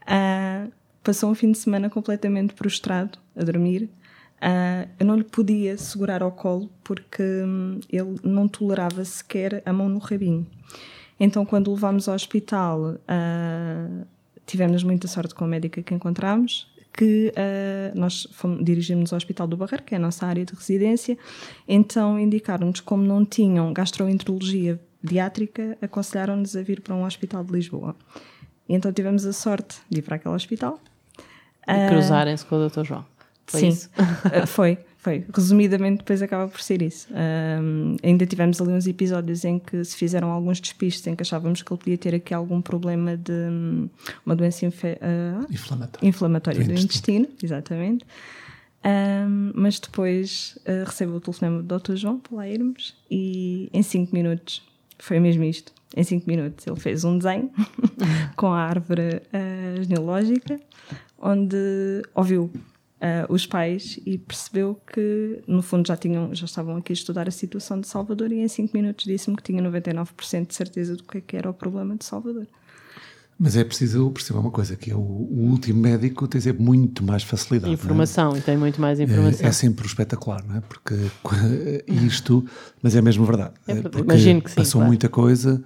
Ah, 0.05 0.67
passou 1.03 1.31
um 1.31 1.35
fim 1.35 1.51
de 1.51 1.57
semana 1.57 1.89
completamente 1.89 2.53
prostrado, 2.53 3.17
a 3.35 3.43
dormir. 3.43 3.89
Ah, 4.45 4.85
eu 4.99 5.05
não 5.05 5.15
lhe 5.15 5.23
podia 5.23 5.77
segurar 5.77 6.21
ao 6.21 6.29
colo 6.29 6.69
porque 6.83 7.23
hum, 7.23 7.79
ele 7.89 8.19
não 8.25 8.45
tolerava 8.45 9.05
sequer 9.05 9.63
a 9.65 9.71
mão 9.71 9.87
no 9.87 9.99
rabinho. 9.99 10.45
Então, 11.17 11.45
quando 11.45 11.69
o 11.69 11.73
levámos 11.73 12.09
ao 12.09 12.15
hospital, 12.15 12.97
ah, 13.07 14.05
tivemos 14.45 14.83
muita 14.83 15.07
sorte 15.07 15.33
com 15.33 15.45
a 15.45 15.47
médica 15.47 15.81
que 15.81 15.93
encontramos, 15.93 16.67
que 16.91 17.31
ah, 17.37 17.93
nós 17.95 18.27
fomos, 18.33 18.65
dirigimos 18.65 19.13
ao 19.13 19.17
Hospital 19.17 19.47
do 19.47 19.55
Barreiro, 19.55 19.83
que 19.83 19.95
é 19.95 19.97
a 19.97 20.01
nossa 20.01 20.25
área 20.25 20.43
de 20.43 20.53
residência, 20.53 21.17
então 21.65 22.19
indicaram-nos 22.19 22.81
como 22.81 23.01
não 23.01 23.23
tinham 23.23 23.71
gastroenterologia 23.71 24.77
pediátrica, 25.01 25.77
aconselharam-nos 25.81 26.57
a 26.57 26.61
vir 26.61 26.81
para 26.81 26.93
um 26.93 27.05
hospital 27.05 27.45
de 27.45 27.53
Lisboa. 27.53 27.95
E 28.67 28.75
então 28.75 28.91
tivemos 28.91 29.25
a 29.25 29.31
sorte 29.31 29.77
de 29.89 29.99
ir 29.99 30.01
para 30.01 30.17
aquele 30.17 30.35
hospital. 30.35 30.81
E 31.65 31.89
cruzarem-se 31.89 32.45
com 32.45 32.57
o 32.57 32.69
Dr. 32.69 32.83
João. 32.83 33.12
Foi 33.47 33.59
Sim, 33.59 33.67
isso? 33.69 33.89
Uh, 33.97 34.45
foi, 34.47 34.77
foi. 34.97 35.25
Resumidamente, 35.33 35.97
depois 35.99 36.21
acaba 36.21 36.47
por 36.47 36.61
ser 36.61 36.81
isso. 36.81 37.07
Um, 37.11 37.95
ainda 38.01 38.25
tivemos 38.25 38.61
ali 38.61 38.71
uns 38.71 38.87
episódios 38.87 39.43
em 39.45 39.59
que 39.59 39.83
se 39.83 39.95
fizeram 39.97 40.29
alguns 40.31 40.59
despistes 40.61 41.05
em 41.07 41.15
que 41.15 41.21
achávamos 41.23 41.61
que 41.61 41.71
ele 41.73 41.79
podia 41.79 41.97
ter 41.97 42.15
aqui 42.15 42.33
algum 42.33 42.61
problema 42.61 43.17
de 43.17 43.31
hum, 43.31 43.89
uma 44.25 44.35
doença 44.35 44.65
infe- 44.65 44.97
uh, 45.01 45.51
Inflamatório. 45.53 46.07
inflamatória 46.07 46.59
Do 46.63 46.73
do, 46.73 46.79
intestino. 46.79 47.27
exatamente. 47.43 48.05
Um, 48.85 49.51
mas 49.55 49.79
depois 49.79 50.57
uh, 50.67 50.83
recebo 50.85 51.15
o 51.15 51.19
telefonema 51.21 51.63
do 51.63 51.79
Dr. 51.79 51.95
João 51.95 52.19
para 52.19 52.35
lá 52.35 52.47
irmos 52.49 52.95
e 53.09 53.69
em 53.71 53.81
5 53.81 54.13
minutos, 54.13 54.61
foi 54.99 55.21
mesmo 55.21 55.41
isto, 55.45 55.71
em 55.95 56.03
5 56.03 56.29
minutos 56.29 56.67
ele 56.67 56.77
fez 56.77 57.05
um 57.05 57.17
desenho 57.17 57.49
com 58.35 58.47
a 58.47 58.59
árvore 58.59 59.21
uh, 59.33 59.83
genealógica 59.83 60.59
onde 61.17 61.55
ouviu 62.13 62.51
uh, 63.03 63.31
os 63.33 63.45
pais 63.45 63.99
e 64.05 64.17
percebeu 64.17 64.79
que 64.91 65.41
no 65.45 65.61
fundo 65.61 65.85
já, 65.87 65.97
tinham, 65.97 66.33
já 66.33 66.45
estavam 66.45 66.77
aqui 66.77 66.93
a 66.93 66.95
estudar 66.95 67.27
a 67.27 67.31
situação 67.31 67.79
de 67.79 67.87
Salvador 67.87 68.31
e 68.31 68.39
em 68.39 68.47
5 68.47 68.75
minutos 68.75 69.05
disse-me 69.05 69.35
que 69.35 69.43
tinha 69.43 69.61
99% 69.61 70.47
de 70.47 70.55
certeza 70.55 70.95
do 70.95 71.03
que, 71.03 71.17
é 71.17 71.21
que 71.21 71.35
era 71.37 71.49
o 71.49 71.53
problema 71.53 71.95
de 71.95 72.05
Salvador. 72.05 72.47
Mas 73.37 73.57
é 73.57 73.63
preciso 73.63 74.09
perceber 74.11 74.39
uma 74.39 74.51
coisa, 74.51 74.75
que 74.75 74.91
é 74.91 74.95
o, 74.95 74.99
o 74.99 75.49
último 75.49 75.81
médico 75.81 76.27
tem 76.27 76.39
sempre 76.39 76.63
muito 76.63 77.03
mais 77.03 77.23
facilidade. 77.23 77.71
é? 77.71 77.73
Informação, 77.73 78.37
e 78.37 78.41
tem 78.41 78.55
muito 78.55 78.79
mais 78.79 78.99
É, 78.99 79.03
informação. 79.03 79.47
é 79.47 79.51
sempre 79.51 79.85
espetacular, 79.87 80.45
não 80.47 80.57
é? 80.57 80.61
Porque 80.61 80.93
isto, 82.05 82.45
mas 82.81 82.95
é 82.95 83.01
mesmo 83.01 83.25
verdade. 83.25 83.53
É. 83.67 83.75
Porque 83.81 83.99
Imagino 84.01 84.41
que 84.41 84.49
sim, 84.51 84.55
Passou 84.55 84.79
claro. 84.79 84.87
muita 84.87 85.09
coisa. 85.09 85.61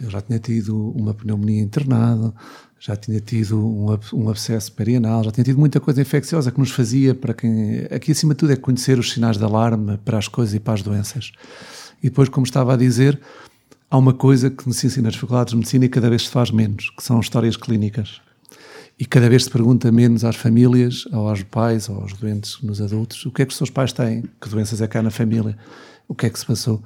Eu 0.00 0.10
já 0.10 0.20
tinha 0.20 0.40
tido 0.40 0.90
uma 0.90 1.14
pneumonia 1.14 1.62
internado, 1.62 2.34
já 2.78 2.96
tinha 2.96 3.20
tido 3.20 3.58
um, 3.58 3.98
um 4.12 4.28
abscesso 4.28 4.72
perianal, 4.72 5.24
já 5.24 5.30
tinha 5.30 5.44
tido 5.44 5.58
muita 5.58 5.80
coisa 5.80 6.02
infecciosa 6.02 6.50
que 6.50 6.58
nos 6.58 6.70
fazia 6.70 7.14
para 7.14 7.32
quem. 7.32 7.86
Aqui 7.90 8.12
acima 8.12 8.34
de 8.34 8.38
tudo 8.38 8.52
é 8.52 8.56
conhecer 8.56 8.98
os 8.98 9.12
sinais 9.12 9.38
de 9.38 9.44
alarme 9.44 9.98
para 10.04 10.18
as 10.18 10.28
coisas 10.28 10.54
e 10.54 10.60
para 10.60 10.74
as 10.74 10.82
doenças. 10.82 11.32
E 12.02 12.10
depois, 12.10 12.28
como 12.28 12.44
estava 12.44 12.74
a 12.74 12.76
dizer, 12.76 13.18
há 13.90 13.96
uma 13.96 14.12
coisa 14.12 14.50
que 14.50 14.70
se 14.72 14.86
ensina 14.86 15.06
nas 15.06 15.16
faculdades 15.16 15.52
de 15.52 15.56
medicina 15.56 15.84
e 15.86 15.88
cada 15.88 16.10
vez 16.10 16.24
se 16.24 16.30
faz 16.30 16.50
menos, 16.50 16.90
que 16.90 17.02
são 17.02 17.18
histórias 17.20 17.56
clínicas. 17.56 18.20
E 18.98 19.06
cada 19.06 19.28
vez 19.28 19.44
se 19.44 19.50
pergunta 19.50 19.90
menos 19.90 20.24
às 20.24 20.36
famílias, 20.36 21.06
ou 21.06 21.28
aos 21.28 21.42
pais, 21.42 21.88
ou 21.88 22.00
aos 22.00 22.12
doentes 22.12 22.60
nos 22.62 22.80
adultos, 22.80 23.24
o 23.24 23.30
que 23.30 23.42
é 23.42 23.46
que 23.46 23.52
os 23.52 23.56
seus 23.56 23.70
pais 23.70 23.92
têm, 23.92 24.22
que 24.40 24.48
doenças 24.48 24.80
é 24.80 24.86
que 24.86 24.96
há 24.96 25.02
na 25.02 25.10
família, 25.10 25.56
o 26.06 26.14
que 26.14 26.26
é 26.26 26.30
que 26.30 26.38
se 26.38 26.46
passou. 26.46 26.82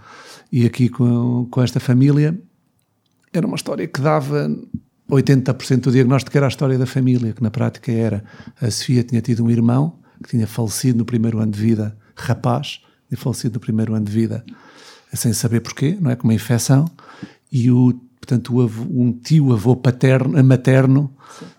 E 0.51 0.65
aqui 0.65 0.89
com, 0.89 1.47
com 1.51 1.63
esta 1.63 1.81
família, 1.81 2.39
era 3.33 3.47
uma 3.47 3.57
história 3.57 3.87
que 3.87 4.01
dava 4.01 4.49
80% 5.11 5.81
do 5.81 5.93
diagnóstico 5.93 6.37
era 6.37 6.47
a 6.47 6.49
história 6.49 6.77
da 6.79 6.87
família, 6.87 7.33
que 7.33 7.43
na 7.43 7.51
prática 7.51 7.91
era 7.91 8.23
a 8.61 8.71
Sofia 8.71 9.03
tinha 9.03 9.21
tido 9.23 9.45
um 9.45 9.51
irmão 9.51 9.99
que 10.23 10.31
tinha 10.31 10.47
falecido 10.47 10.99
no 10.99 11.05
primeiro 11.05 11.39
ano 11.39 11.53
de 11.53 11.61
vida, 11.61 11.97
rapaz, 12.17 12.81
tinha 13.09 13.19
falecido 13.19 13.55
no 13.55 13.61
primeiro 13.61 13.95
ano 13.95 14.05
de 14.05 14.13
vida, 14.13 14.45
sem 15.13 15.33
saber 15.33 15.61
porquê, 15.61 15.97
não 16.01 16.11
é? 16.11 16.17
Com 16.17 16.25
uma 16.29 16.35
infecção, 16.35 16.85
e 17.51 17.71
o, 17.71 17.95
portanto, 18.21 18.55
o 18.55 18.63
avô- 18.63 18.87
um 18.91 19.13
tio 19.13 19.53
avô 19.53 19.75
paterno, 19.77 20.43
materno 20.45 21.11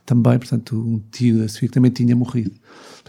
também, 0.06 0.38
portanto, 0.38 0.76
um 0.78 1.02
tio 1.12 1.40
da 1.40 1.48
Sofia 1.48 1.70
que 1.70 1.74
também 1.74 1.90
tinha 1.92 2.16
morrido. 2.16 2.52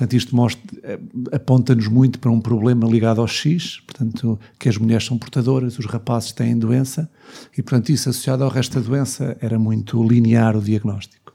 Portanto, 0.01 0.17
isto 0.17 0.35
eh, 0.83 0.99
aponta-nos 1.31 1.87
muito 1.87 2.19
para 2.19 2.31
um 2.31 2.41
problema 2.41 2.89
ligado 2.89 3.21
ao 3.21 3.27
X, 3.27 3.83
portanto, 3.87 4.41
que 4.59 4.67
as 4.67 4.79
mulheres 4.79 5.05
são 5.05 5.19
portadoras, 5.19 5.79
os 5.79 5.85
rapazes 5.85 6.33
têm 6.33 6.59
doença, 6.59 7.11
e, 7.53 7.63
portanto, 7.63 7.91
isso 7.91 8.09
associado 8.09 8.43
ao 8.43 8.49
resto 8.49 8.81
da 8.81 8.87
doença 8.87 9.37
era 9.43 9.59
muito 9.59 10.03
linear 10.03 10.57
o 10.57 10.63
diagnóstico. 10.63 11.35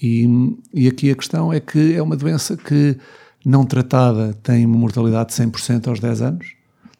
E, 0.00 0.26
e 0.72 0.88
aqui 0.88 1.10
a 1.10 1.14
questão 1.14 1.52
é 1.52 1.60
que 1.60 1.92
é 1.92 2.02
uma 2.02 2.16
doença 2.16 2.56
que, 2.56 2.96
não 3.44 3.66
tratada, 3.66 4.32
tem 4.42 4.64
uma 4.64 4.78
mortalidade 4.78 5.28
de 5.28 5.34
100% 5.34 5.88
aos 5.88 6.00
10 6.00 6.22
anos. 6.22 6.46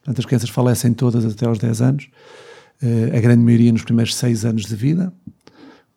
Portanto, 0.03 0.19
as 0.19 0.25
crianças 0.27 0.49
falecem 0.51 0.93
todas 0.93 1.25
até 1.25 1.47
aos 1.47 1.57
10 1.57 1.81
anos. 1.81 2.09
uh, 2.83 3.17
a 3.17 3.19
grande 3.19 3.41
maioria 3.43 3.71
nos 3.71 3.81
primeiros 3.81 4.15
seis 4.15 4.45
anos 4.45 4.67
de 4.67 4.75
vida. 4.75 5.11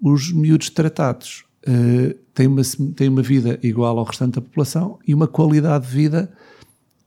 Os 0.01 0.33
miúdos 0.33 0.71
tratados 0.71 1.45
uh, 1.67 2.28
têm, 2.39 2.47
uma, 2.47 2.63
têm 2.95 3.09
uma 3.09 3.23
vida 3.23 3.59
igual 3.65 3.99
ao 3.99 4.05
restante 4.05 4.35
da 4.35 4.41
população 4.41 4.99
e 5.07 5.13
uma 5.13 5.27
qualidade 5.27 5.89
de 5.89 5.93
vida 5.93 6.31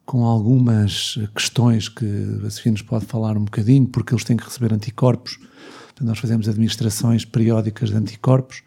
com 0.05 0.25
algumas 0.25 1.17
questões 1.33 1.87
que 1.87 2.05
a 2.45 2.49
Sofia 2.49 2.73
nos 2.73 2.81
pode 2.81 3.05
falar 3.05 3.37
um 3.37 3.45
bocadinho, 3.45 3.87
porque 3.87 4.13
eles 4.13 4.25
têm 4.25 4.35
que 4.35 4.43
receber 4.43 4.73
anticorpos. 4.73 5.39
Então, 5.93 6.05
nós 6.05 6.19
fazemos 6.19 6.49
administrações 6.49 7.23
periódicas 7.23 7.91
de 7.91 7.95
anticorpos. 7.95 8.61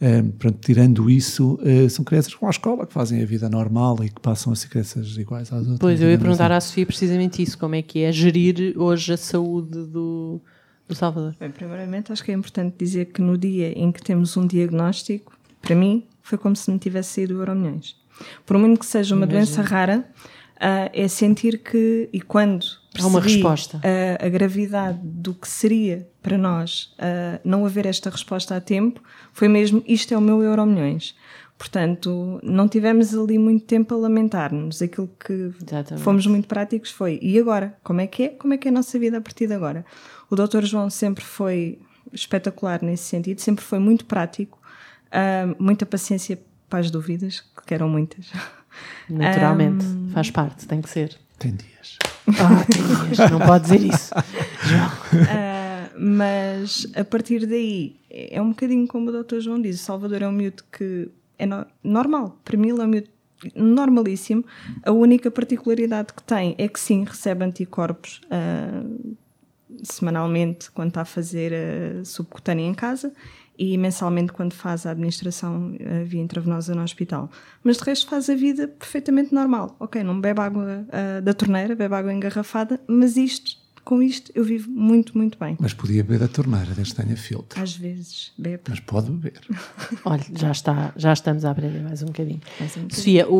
Um, 0.00 0.32
pronto, 0.32 0.58
tirando 0.60 1.08
isso, 1.08 1.60
uh, 1.62 1.88
são 1.88 2.04
crianças 2.04 2.34
com 2.34 2.48
a 2.48 2.50
escola 2.50 2.84
que 2.86 2.92
fazem 2.92 3.22
a 3.22 3.26
vida 3.26 3.48
normal 3.48 4.02
e 4.02 4.08
que 4.08 4.20
passam 4.20 4.52
a 4.52 4.56
ser 4.56 4.68
crianças 4.68 5.16
iguais 5.16 5.52
às 5.52 5.60
outras. 5.60 5.78
Pois, 5.78 6.02
eu 6.02 6.10
ia 6.10 6.18
perguntar 6.18 6.50
assim. 6.50 6.56
à 6.56 6.60
Sofia 6.60 6.86
precisamente 6.86 7.40
isso: 7.40 7.56
como 7.56 7.76
é 7.76 7.82
que 7.82 8.00
é 8.00 8.10
gerir 8.10 8.74
hoje 8.76 9.12
a 9.12 9.16
saúde 9.16 9.86
do, 9.86 10.40
do 10.88 10.94
Salvador? 10.94 11.36
Bem, 11.38 11.52
primeiramente, 11.52 12.10
acho 12.10 12.24
que 12.24 12.32
é 12.32 12.34
importante 12.34 12.74
dizer 12.76 13.06
que 13.06 13.22
no 13.22 13.38
dia 13.38 13.70
em 13.78 13.92
que 13.92 14.02
temos 14.02 14.36
um 14.36 14.44
diagnóstico, 14.44 15.33
para 15.64 15.74
mim, 15.74 16.06
foi 16.22 16.36
como 16.36 16.54
se 16.54 16.70
não 16.70 16.78
tivesse 16.78 17.14
saído 17.14 17.36
o 17.36 17.40
Euromilhões. 17.40 17.96
Por 18.44 18.58
muito 18.58 18.78
que 18.78 18.86
seja 18.86 19.14
uma 19.14 19.24
Imagina. 19.24 19.44
doença 19.44 19.62
rara, 19.62 20.08
uh, 20.56 20.90
é 20.92 21.08
sentir 21.08 21.58
que, 21.58 22.08
e 22.12 22.20
quando 22.20 22.64
Há 23.00 23.06
uma 23.06 23.20
resposta. 23.20 23.80
A, 23.82 24.24
a, 24.24 24.28
gravidade 24.28 25.00
do 25.02 25.34
que 25.34 25.48
seria 25.48 26.08
para 26.22 26.38
nós 26.38 26.94
uh, 26.98 27.40
não 27.44 27.66
haver 27.66 27.86
esta 27.86 28.08
resposta 28.08 28.54
a 28.56 28.60
tempo, 28.60 29.02
foi 29.32 29.48
mesmo 29.48 29.82
isto 29.86 30.14
é 30.14 30.18
o 30.18 30.20
meu 30.20 30.42
euro 30.42 30.64
milhões. 30.64 31.16
Portanto, 31.58 32.38
não 32.42 32.68
tivemos 32.68 33.14
ali 33.14 33.38
muito 33.38 33.64
tempo 33.64 33.94
a 33.94 33.98
lamentar-nos. 33.98 34.82
Aquilo 34.82 35.08
que 35.24 35.52
Exatamente. 35.60 36.04
fomos 36.04 36.26
muito 36.26 36.46
práticos 36.46 36.90
foi 36.90 37.18
e 37.22 37.38
agora? 37.38 37.76
Como 37.82 38.00
é 38.00 38.06
que 38.06 38.24
é? 38.24 38.28
Como 38.28 38.54
é 38.54 38.58
que 38.58 38.68
é 38.68 38.70
a 38.70 38.74
nossa 38.74 38.98
vida 38.98 39.18
a 39.18 39.20
partir 39.20 39.46
de 39.46 39.54
agora? 39.54 39.84
O 40.30 40.36
Dr. 40.36 40.62
João 40.64 40.90
sempre 40.90 41.24
foi 41.24 41.78
espetacular 42.12 42.82
nesse 42.82 43.04
sentido, 43.04 43.40
sempre 43.40 43.64
foi 43.64 43.78
muito 43.78 44.04
prático, 44.04 44.58
uh, 45.14 45.62
muita 45.62 45.86
paciência 45.86 46.38
para 46.68 46.80
as 46.80 46.90
dúvidas, 46.90 47.44
que 47.66 47.72
eram 47.72 47.88
muitas. 47.88 48.30
Naturalmente, 49.08 49.84
um, 49.84 50.10
faz 50.10 50.30
parte, 50.30 50.66
tem 50.66 50.82
que 50.82 50.88
ser. 50.88 51.16
Tem 51.38 51.54
dias. 51.54 51.98
Ah, 52.28 52.64
tem 52.64 53.06
dias, 53.06 53.30
não 53.30 53.38
pode 53.38 53.64
dizer 53.64 53.82
isso. 53.82 54.12
João. 54.64 54.88
Uh, 54.88 56.00
mas 56.00 56.86
a 56.96 57.04
partir 57.04 57.46
daí, 57.46 57.96
é 58.10 58.40
um 58.40 58.50
bocadinho 58.50 58.86
como 58.88 59.10
o 59.10 59.22
Dr. 59.22 59.38
João 59.40 59.60
diz: 59.60 59.80
o 59.80 59.84
Salvador 59.84 60.22
é 60.22 60.28
um 60.28 60.32
miúdo 60.32 60.64
que 60.72 61.08
é 61.38 61.46
no, 61.46 61.66
normal, 61.82 62.38
para 62.44 62.56
mim 62.56 62.70
ele 62.70 62.80
é 62.80 62.84
um 62.84 62.88
miúdo 62.88 63.08
normalíssimo. 63.54 64.44
A 64.82 64.90
única 64.90 65.30
particularidade 65.30 66.12
que 66.12 66.22
tem 66.22 66.54
é 66.58 66.66
que 66.66 66.80
sim, 66.80 67.04
recebe 67.04 67.44
anticorpos 67.44 68.20
uh, 68.24 69.16
semanalmente 69.82 70.70
quando 70.70 70.88
está 70.88 71.02
a 71.02 71.04
fazer 71.04 71.52
a 71.52 72.04
subcutânea 72.04 72.66
em 72.66 72.74
casa 72.74 73.12
e 73.58 73.78
mensalmente 73.78 74.32
quando 74.32 74.52
faz 74.52 74.86
a 74.86 74.90
administração 74.90 75.72
uh, 75.72 76.04
via 76.04 76.20
intravenosa 76.20 76.74
no 76.74 76.82
hospital. 76.82 77.30
Mas 77.62 77.76
de 77.78 77.84
resto 77.84 78.08
faz 78.08 78.28
a 78.28 78.34
vida 78.34 78.68
perfeitamente 78.68 79.34
normal. 79.34 79.76
Ok, 79.78 80.02
não 80.02 80.20
bebe 80.20 80.40
água 80.40 80.86
uh, 80.88 81.22
da 81.22 81.32
torneira, 81.32 81.74
bebe 81.74 81.94
água 81.94 82.12
engarrafada, 82.12 82.80
mas 82.88 83.16
isto 83.16 83.63
com 83.84 84.02
isto 84.02 84.32
eu 84.34 84.42
vivo 84.44 84.70
muito, 84.70 85.16
muito 85.16 85.38
bem. 85.38 85.56
Mas 85.60 85.74
podia 85.74 86.02
beber 86.02 86.20
da 86.20 86.28
torneira, 86.28 86.72
desde 86.74 86.94
que 86.94 87.02
tenha 87.02 87.16
filtro. 87.16 87.62
Às 87.62 87.76
vezes, 87.76 88.32
bebe. 88.38 88.62
Mas 88.68 88.80
pode 88.80 89.10
beber. 89.10 89.40
Olha, 90.04 90.24
já, 90.32 90.50
está, 90.50 90.92
já 90.96 91.12
estamos 91.12 91.44
a 91.44 91.50
aprender 91.50 91.80
mais 91.80 92.02
um 92.02 92.06
bocadinho. 92.06 92.40
Mais 92.58 92.76
um 92.76 92.82
bocadinho. 92.82 92.96
Sofia, 92.96 93.28
o, 93.28 93.34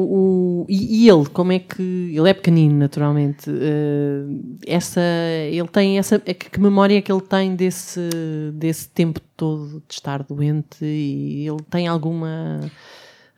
o 0.62 0.66
e, 0.68 1.04
e, 1.04 1.08
ele, 1.08 1.26
como 1.26 1.52
é 1.52 1.58
que. 1.58 1.82
Ele 1.82 2.28
é 2.28 2.34
pequenino, 2.34 2.76
naturalmente. 2.76 3.48
Uh, 3.48 4.58
essa, 4.66 5.00
ele 5.50 5.68
tem 5.68 5.98
essa. 5.98 6.20
É 6.26 6.34
que, 6.34 6.50
que 6.50 6.60
memória 6.60 6.98
é 6.98 7.00
que 7.00 7.10
ele 7.10 7.22
tem 7.22 7.56
desse, 7.56 8.00
desse 8.52 8.88
tempo 8.88 9.20
todo 9.36 9.82
de 9.88 9.94
estar 9.94 10.22
doente? 10.22 10.84
E 10.84 11.46
ele 11.48 11.62
tem 11.70 11.88
alguma 11.88 12.60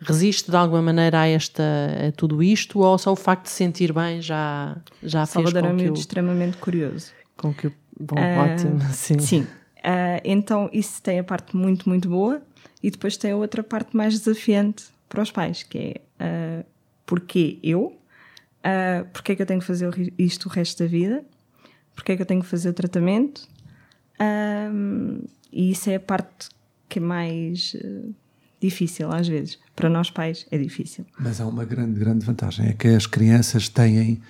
resiste 0.00 0.50
de 0.50 0.56
alguma 0.56 0.82
maneira 0.82 1.20
a, 1.20 1.28
esta, 1.28 1.62
a 2.08 2.12
tudo 2.12 2.42
isto 2.42 2.80
ou 2.80 2.98
só 2.98 3.12
o 3.12 3.16
facto 3.16 3.44
de 3.44 3.50
se 3.50 3.56
sentir 3.56 3.92
bem 3.92 4.20
já, 4.20 4.76
já 5.02 5.24
Salvador 5.24 5.62
fez 5.62 5.74
com 5.74 5.80
é 5.80 5.84
que 5.84 5.90
o, 5.90 5.94
extremamente 5.94 6.56
curioso. 6.58 7.12
Com 7.36 7.54
que 7.54 7.66
o, 7.68 7.72
bom, 7.98 8.16
uh, 8.16 8.52
ótimo, 8.52 8.80
sim. 8.92 9.18
Sim, 9.18 9.40
uh, 9.42 10.20
então 10.24 10.68
isso 10.72 11.02
tem 11.02 11.18
a 11.18 11.24
parte 11.24 11.56
muito, 11.56 11.88
muito 11.88 12.08
boa 12.08 12.42
e 12.82 12.90
depois 12.90 13.16
tem 13.16 13.32
a 13.32 13.36
outra 13.36 13.62
parte 13.62 13.96
mais 13.96 14.18
desafiante 14.18 14.84
para 15.08 15.22
os 15.22 15.30
pais, 15.30 15.62
que 15.62 15.78
é 16.18 16.60
uh, 16.60 16.66
porquê 17.06 17.58
eu, 17.62 17.86
uh, 17.86 19.06
porquê 19.12 19.32
é 19.32 19.36
que 19.36 19.42
eu 19.42 19.46
tenho 19.46 19.60
que 19.60 19.66
fazer 19.66 20.12
isto 20.18 20.46
o 20.46 20.48
resto 20.48 20.82
da 20.82 20.88
vida, 20.88 21.24
porquê 21.94 22.12
é 22.12 22.16
que 22.16 22.22
eu 22.22 22.26
tenho 22.26 22.42
que 22.42 22.48
fazer 22.48 22.68
o 22.68 22.74
tratamento 22.74 23.48
e 25.52 25.70
isso 25.70 25.90
é 25.90 25.96
a 25.96 26.00
parte 26.00 26.48
que 26.88 26.98
é 26.98 27.02
mais 27.02 27.76
difícil 28.60 29.10
às 29.12 29.28
vezes. 29.28 29.58
Para 29.74 29.88
nós 29.88 30.10
pais 30.10 30.46
é 30.50 30.58
difícil. 30.58 31.04
Mas 31.18 31.40
há 31.40 31.46
uma 31.46 31.64
grande, 31.64 31.98
grande 31.98 32.24
vantagem, 32.24 32.68
é 32.68 32.72
que 32.72 32.88
as 32.88 33.06
crianças 33.06 33.68
têm... 33.68 34.20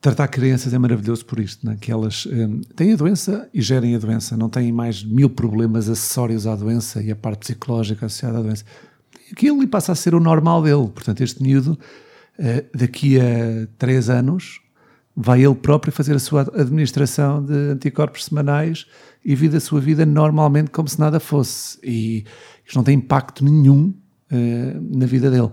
Tratar 0.00 0.26
crianças 0.26 0.74
é 0.74 0.78
maravilhoso 0.78 1.24
por 1.24 1.38
isto, 1.38 1.64
né? 1.64 1.76
que 1.80 1.92
elas 1.92 2.26
hum, 2.26 2.60
têm 2.74 2.92
a 2.92 2.96
doença 2.96 3.48
e 3.54 3.62
gerem 3.62 3.94
a 3.94 3.98
doença, 3.98 4.36
não 4.36 4.48
têm 4.48 4.72
mais 4.72 5.04
mil 5.04 5.30
problemas 5.30 5.88
acessórios 5.88 6.44
à 6.44 6.56
doença 6.56 7.00
e 7.00 7.12
a 7.12 7.14
parte 7.14 7.40
psicológica 7.40 8.06
associada 8.06 8.38
à 8.38 8.42
doença. 8.42 8.64
Aquilo 9.30 9.60
lhe 9.60 9.66
passa 9.66 9.92
a 9.92 9.94
ser 9.94 10.12
o 10.14 10.18
normal 10.18 10.60
dele. 10.60 10.88
Portanto, 10.88 11.22
este 11.22 11.40
miúdo, 11.40 11.78
uh, 12.36 12.76
daqui 12.76 13.20
a 13.20 13.68
três 13.78 14.10
anos, 14.10 14.60
vai 15.14 15.44
ele 15.44 15.54
próprio 15.54 15.92
fazer 15.92 16.14
a 16.14 16.18
sua 16.18 16.42
administração 16.42 17.44
de 17.44 17.54
anticorpos 17.72 18.24
semanais 18.24 18.86
e 19.24 19.34
vive 19.34 19.56
a 19.56 19.60
sua 19.60 19.80
vida 19.80 20.04
normalmente 20.04 20.70
como 20.70 20.88
se 20.88 20.98
nada 20.98 21.20
fosse. 21.20 21.78
E 21.82 22.24
isto 22.72 22.76
não 22.76 22.84
tem 22.84 22.96
impacto 22.96 23.44
nenhum 23.44 23.92
uh, 24.30 24.98
na 24.98 25.04
vida 25.04 25.30
dele. 25.30 25.50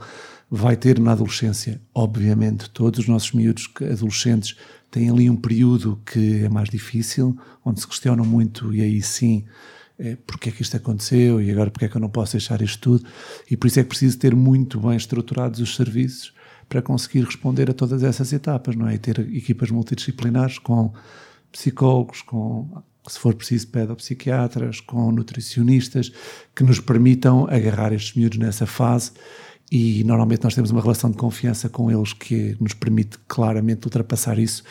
Vai 0.50 0.78
ter 0.78 0.98
na 1.00 1.12
adolescência, 1.12 1.82
obviamente, 1.94 2.70
todos 2.70 3.02
os 3.02 3.08
nossos 3.08 3.34
miúdos 3.34 3.70
adolescentes 3.92 4.56
têm 4.90 5.10
ali 5.10 5.30
um 5.30 5.36
período 5.36 6.02
que 6.06 6.44
é 6.46 6.50
mais 6.50 6.70
difícil, 6.70 7.38
onde 7.64 7.82
se 7.82 7.88
questionam 7.88 8.26
muito, 8.26 8.74
e 8.74 8.82
aí 8.82 9.02
sim, 9.02 9.44
é, 10.00 10.18
porque 10.26 10.50
é 10.50 10.52
que 10.52 10.62
isto 10.62 10.78
aconteceu 10.78 11.42
e 11.42 11.52
agora 11.52 11.70
porque 11.70 11.86
é 11.86 11.90
que 11.90 11.98
eu 11.98 12.02
não 12.02 12.10
posso 12.10 12.32
deixar 12.32 12.62
isto 12.62 12.80
tudo. 12.80 13.06
E 13.52 13.58
por 13.58 13.68
isso 13.68 13.82
é 13.82 13.84
que 13.84 13.90
preciso 13.90 14.18
ter 14.18 14.34
muito 14.34 14.80
bem 14.80 14.96
estruturados 14.96 15.60
os 15.60 15.76
serviços 15.76 16.34
para 16.70 16.82
conseguir 16.82 17.26
responder 17.26 17.70
a 17.70 17.74
todas 17.74 18.02
essas 18.02 18.32
etapas, 18.32 18.78
não 18.78 18.88
é? 18.88 18.96
E 18.96 18.98
ter 18.98 19.20
equipas 19.20 19.70
multidisciplinares 19.70 20.58
com 20.58 20.94
psicólogos, 21.52 22.22
com 22.22 22.82
se 23.08 23.20
for 23.20 23.34
preciso, 23.34 23.68
pedopsiquiatras, 23.68 24.80
com 24.82 25.12
nutricionistas, 25.12 26.12
que 26.56 26.64
nos 26.64 26.80
permitam 26.80 27.48
agarrar 27.50 27.94
estes 27.94 28.16
miúdos 28.16 28.38
nessa 28.38 28.66
fase 28.66 29.12
e 29.72 30.04
normalmente 30.04 30.44
nós 30.44 30.56
temos 30.56 30.72
uma 30.72 30.82
relação 30.82 31.12
de 31.12 31.18
confiança 31.18 31.70
com 31.70 31.92
eles 31.92 32.14
que 32.14 32.58
nos 32.60 32.74
permite 32.74 33.18
claramente 33.28 33.86
ultrapassar 33.86 34.40
isso. 34.40 34.64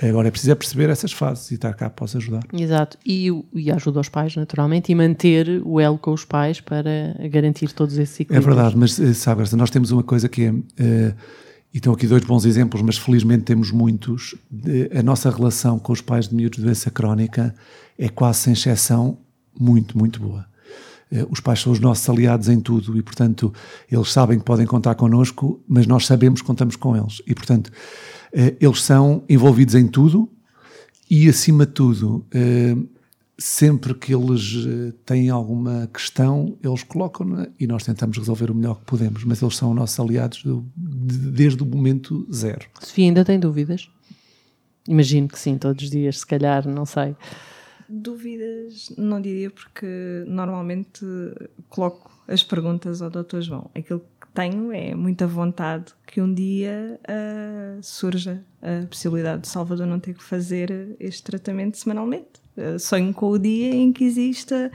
Agora 0.00 0.28
é 0.28 0.30
preciso 0.30 0.52
é 0.52 0.54
perceber 0.54 0.88
essas 0.88 1.12
fases 1.12 1.50
e 1.50 1.54
estar 1.54 1.74
cá 1.74 1.90
para 1.90 2.04
os 2.04 2.14
ajudar. 2.14 2.44
Exato, 2.52 2.96
e, 3.04 3.28
e 3.52 3.70
ajuda 3.70 4.00
os 4.00 4.08
pais 4.08 4.36
naturalmente 4.36 4.92
e 4.92 4.94
manter 4.94 5.60
o 5.64 5.80
elo 5.80 5.98
com 5.98 6.12
os 6.12 6.24
pais 6.24 6.60
para 6.60 7.16
garantir 7.30 7.72
todos 7.72 7.98
esses 7.98 8.20
equilíbrios. 8.20 8.44
É 8.44 8.54
verdade, 8.54 8.76
mas 8.76 8.98
eh, 9.00 9.12
sabe, 9.12 9.42
nós 9.56 9.70
temos 9.70 9.90
uma 9.90 10.02
coisa 10.02 10.28
que 10.28 10.44
é... 10.44 10.50
Uh, 10.50 11.14
e 11.72 11.78
estão 11.78 11.92
aqui 11.92 12.06
dois 12.06 12.24
bons 12.24 12.44
exemplos, 12.44 12.80
mas 12.82 12.96
felizmente 12.96 13.44
temos 13.44 13.70
muitos. 13.70 14.34
A 14.96 15.02
nossa 15.02 15.30
relação 15.30 15.78
com 15.78 15.92
os 15.92 16.00
pais 16.00 16.28
de 16.28 16.34
miúdos 16.34 16.58
de 16.58 16.64
doença 16.64 16.90
crónica 16.90 17.54
é 17.98 18.08
quase 18.08 18.40
sem 18.40 18.52
exceção 18.52 19.18
muito, 19.58 19.98
muito 19.98 20.20
boa. 20.20 20.46
Eh, 21.10 21.26
os 21.30 21.40
pais 21.40 21.60
são 21.60 21.72
os 21.72 21.80
nossos 21.80 22.08
aliados 22.08 22.48
em 22.48 22.60
tudo 22.60 22.96
e, 22.96 23.02
portanto, 23.02 23.52
eles 23.90 24.12
sabem 24.12 24.38
que 24.38 24.44
podem 24.44 24.66
contar 24.66 24.94
connosco, 24.94 25.62
mas 25.68 25.86
nós 25.86 26.06
sabemos 26.06 26.40
que 26.40 26.46
contamos 26.46 26.76
com 26.76 26.96
eles. 26.96 27.20
E, 27.26 27.34
portanto, 27.34 27.70
eh, 28.32 28.54
eles 28.60 28.82
são 28.82 29.24
envolvidos 29.28 29.74
em 29.74 29.86
tudo 29.86 30.30
e, 31.10 31.28
acima 31.28 31.66
de 31.66 31.72
tudo, 31.72 32.26
eh, 32.32 32.76
sempre 33.38 33.94
que 33.94 34.12
eles 34.12 34.66
eh, 34.66 34.92
têm 35.06 35.30
alguma 35.30 35.86
questão, 35.86 36.58
eles 36.62 36.82
colocam 36.82 37.46
e 37.58 37.66
nós 37.68 37.84
tentamos 37.84 38.18
resolver 38.18 38.50
o 38.50 38.54
melhor 38.54 38.80
que 38.80 38.84
podemos, 38.84 39.22
mas 39.22 39.40
eles 39.40 39.56
são 39.56 39.72
nossos 39.72 39.98
aliados 40.00 40.42
do, 40.42 40.66
de, 40.76 41.30
desde 41.30 41.62
o 41.62 41.66
momento 41.66 42.26
zero. 42.32 42.66
Sofia, 42.80 43.04
ainda 43.04 43.24
tem 43.24 43.38
dúvidas? 43.38 43.88
Imagino 44.88 45.28
que 45.28 45.38
sim, 45.38 45.56
todos 45.56 45.84
os 45.84 45.90
dias, 45.90 46.18
se 46.18 46.26
calhar, 46.26 46.66
não 46.66 46.84
sei. 46.84 47.14
Dúvidas 47.88 48.92
não 48.98 49.20
diria, 49.20 49.50
porque 49.50 49.86
normalmente 50.26 51.04
coloco 51.68 52.10
as 52.26 52.42
perguntas 52.42 53.00
ao 53.00 53.08
Dr. 53.08 53.40
João. 53.40 53.70
Aquilo 53.74 54.00
que 54.20 54.26
tenho 54.34 54.72
é 54.72 54.94
muita 54.94 55.26
vontade 55.26 55.92
que 56.06 56.20
um 56.20 56.32
dia 56.32 56.98
uh, 57.04 57.82
surja 57.82 58.42
a 58.60 58.86
possibilidade 58.86 59.42
de 59.42 59.48
Salvador 59.48 59.86
não 59.86 60.00
ter 60.00 60.14
que 60.14 60.22
fazer 60.22 60.96
este 60.98 61.22
tratamento 61.22 61.78
semanalmente 61.78 62.47
sonho 62.78 63.12
com 63.12 63.30
o 63.30 63.38
dia 63.38 63.74
em 63.74 63.92
que 63.92 64.04
exista, 64.04 64.70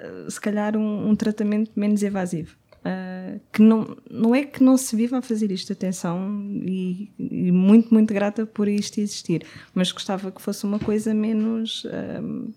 uh, 0.00 0.30
se 0.30 0.40
calhar, 0.40 0.76
um, 0.76 1.10
um, 1.10 1.16
tratamento 1.16 1.70
menos 1.76 2.02
evasivo. 2.02 2.56
uh, 2.80 3.40
que 3.52 3.62
não, 3.62 3.96
não 4.10 4.34
é 4.34 4.44
que 4.44 4.62
não 4.62 4.76
se 4.76 4.94
viva 4.94 5.18
a 5.18 5.22
fazer 5.22 5.50
isto, 5.50 5.72
atenção, 5.72 6.46
e, 6.66 7.10
e, 7.18 7.52
muito, 7.52 7.92
muito 7.92 8.12
grata 8.12 8.46
por 8.46 8.68
isto 8.68 8.98
existir, 8.98 9.44
mas 9.74 9.90
gostava 9.92 10.30
que 10.30 10.40
fosse 10.40 10.64
uma 10.64 10.78
coisa 10.78 11.14
menos. 11.14 11.84
Uh, 11.84 12.52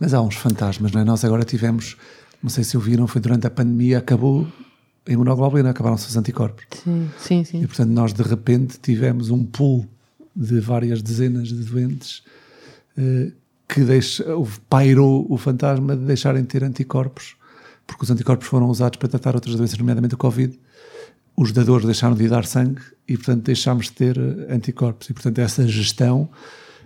mas 0.00 0.12
há 0.12 0.20
uns 0.20 0.36
fantasmas, 0.36 0.92
não 0.92 1.00
é? 1.00 1.04
Nós 1.04 1.24
agora 1.24 1.44
tivemos, 1.44 1.96
não 2.42 2.50
sei 2.50 2.64
se 2.64 2.76
ouviram, 2.76 3.06
foi 3.06 3.20
durante 3.20 3.46
a 3.46 3.50
pandemia, 3.50 3.98
acabou 3.98 4.46
a 5.06 5.12
imunoglobulina, 5.12 5.70
acabaram-se 5.70 6.08
os 6.08 6.16
anticorpos. 6.16 6.64
Sim, 6.82 7.10
sim, 7.18 7.44
sim. 7.44 7.62
E 7.62 7.66
portanto 7.66 7.90
nós 7.90 8.12
de 8.12 8.22
repente 8.22 8.78
tivemos 8.80 9.30
um 9.30 9.44
pool 9.44 9.86
de 10.34 10.58
várias 10.60 11.02
dezenas 11.02 11.48
de 11.48 11.62
doentes 11.64 12.22
uh, 12.98 13.32
que 13.68 13.80
deixa, 13.82 14.24
pairou 14.68 15.26
o 15.28 15.36
fantasma 15.36 15.96
de 15.96 16.04
deixarem 16.04 16.42
de 16.42 16.48
ter 16.48 16.64
anticorpos, 16.64 17.36
porque 17.86 18.04
os 18.04 18.10
anticorpos 18.10 18.46
foram 18.46 18.68
usados 18.68 18.98
para 18.98 19.08
tratar 19.08 19.34
outras 19.34 19.56
doenças, 19.56 19.78
nomeadamente 19.78 20.14
o 20.14 20.18
Covid. 20.18 20.58
Os 21.36 21.50
dadores 21.52 21.84
deixaram 21.84 22.14
de 22.14 22.28
dar 22.28 22.44
sangue 22.44 22.80
e, 23.08 23.16
portanto, 23.16 23.44
deixámos 23.44 23.86
de 23.86 23.92
ter 23.92 24.16
eh, 24.16 24.54
anticorpos. 24.54 25.10
E, 25.10 25.12
portanto, 25.12 25.38
essa 25.40 25.66
gestão 25.66 26.30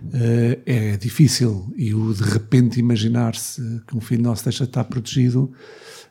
uh, 0.03 0.61
é 0.65 0.97
difícil. 0.97 1.71
E 1.77 1.93
o 1.93 2.13
de 2.13 2.23
repente 2.23 2.79
imaginar-se 2.79 3.61
que 3.87 3.95
um 3.95 4.01
filho 4.01 4.23
nosso 4.23 4.43
deixa 4.43 4.63
de 4.63 4.71
estar 4.71 4.85
protegido 4.85 5.51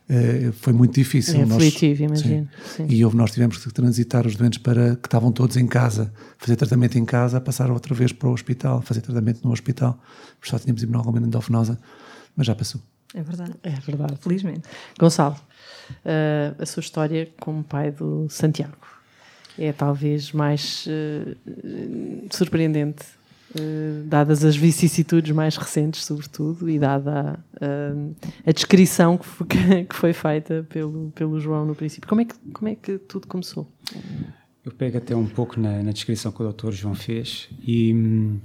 uh, 0.09 0.51
foi 0.53 0.73
muito 0.73 0.93
difícil. 0.93 1.39
É 1.39 1.43
aflitivo, 1.43 2.03
imagino. 2.03 2.49
Sim. 2.63 2.87
Sim. 2.87 2.93
E 2.93 3.03
houve, 3.05 3.15
nós 3.15 3.31
tivemos 3.31 3.57
que 3.57 3.71
transitar 3.71 4.25
os 4.25 4.35
doentes 4.35 4.59
para 4.59 4.95
que 4.95 5.07
estavam 5.07 5.31
todos 5.31 5.55
em 5.57 5.67
casa, 5.67 6.11
fazer 6.37 6.55
tratamento 6.55 6.97
em 6.97 7.05
casa, 7.05 7.39
passar 7.39 7.71
outra 7.71 7.93
vez 7.93 8.11
para 8.11 8.27
o 8.29 8.33
hospital, 8.33 8.81
fazer 8.81 9.01
tratamento 9.01 9.41
no 9.43 9.51
hospital. 9.51 9.99
Só 10.41 10.57
tínhamos 10.57 10.81
imunoglobulina 10.83 11.27
endovenosa, 11.27 11.79
mas 12.35 12.47
já 12.47 12.55
passou. 12.55 12.81
É 13.13 13.21
verdade. 13.21 13.53
É 13.63 13.71
verdade. 13.71 14.15
Felizmente. 14.19 14.61
Gonçalo, 14.99 15.35
uh, 15.35 16.61
a 16.61 16.65
sua 16.65 16.81
história 16.81 17.29
como 17.39 17.63
pai 17.63 17.91
do 17.91 18.27
Santiago 18.29 18.77
é 19.57 19.73
talvez 19.73 20.31
mais 20.31 20.87
uh, 20.87 21.35
surpreendente, 22.31 23.03
dadas 24.05 24.45
as 24.45 24.55
vicissitudes 24.55 25.31
mais 25.33 25.57
recentes, 25.57 26.05
sobretudo, 26.05 26.69
e 26.69 26.77
dada 26.77 27.43
a, 27.59 28.49
a 28.49 28.51
descrição 28.51 29.17
que 29.17 29.25
foi, 29.25 29.47
que 29.89 29.95
foi, 29.95 30.13
feita 30.13 30.65
pelo, 30.69 31.11
pelo 31.15 31.39
João 31.39 31.65
no 31.65 31.75
princípio. 31.75 32.07
Como 32.07 32.21
é, 32.21 32.25
que, 32.25 32.35
como 32.53 32.69
é 32.69 32.75
que 32.75 32.97
tudo 32.97 33.27
começou? 33.27 33.71
Eu 34.63 34.71
pego 34.71 34.97
até 34.97 35.15
um 35.15 35.25
pouco 35.25 35.59
na, 35.59 35.81
na 35.81 35.91
descrição 35.91 36.31
que 36.31 36.43
o 36.43 36.51
Dr. 36.51 36.71
João 36.71 36.93
fez 36.93 37.49
e 37.61 37.93
hum, 37.93 38.39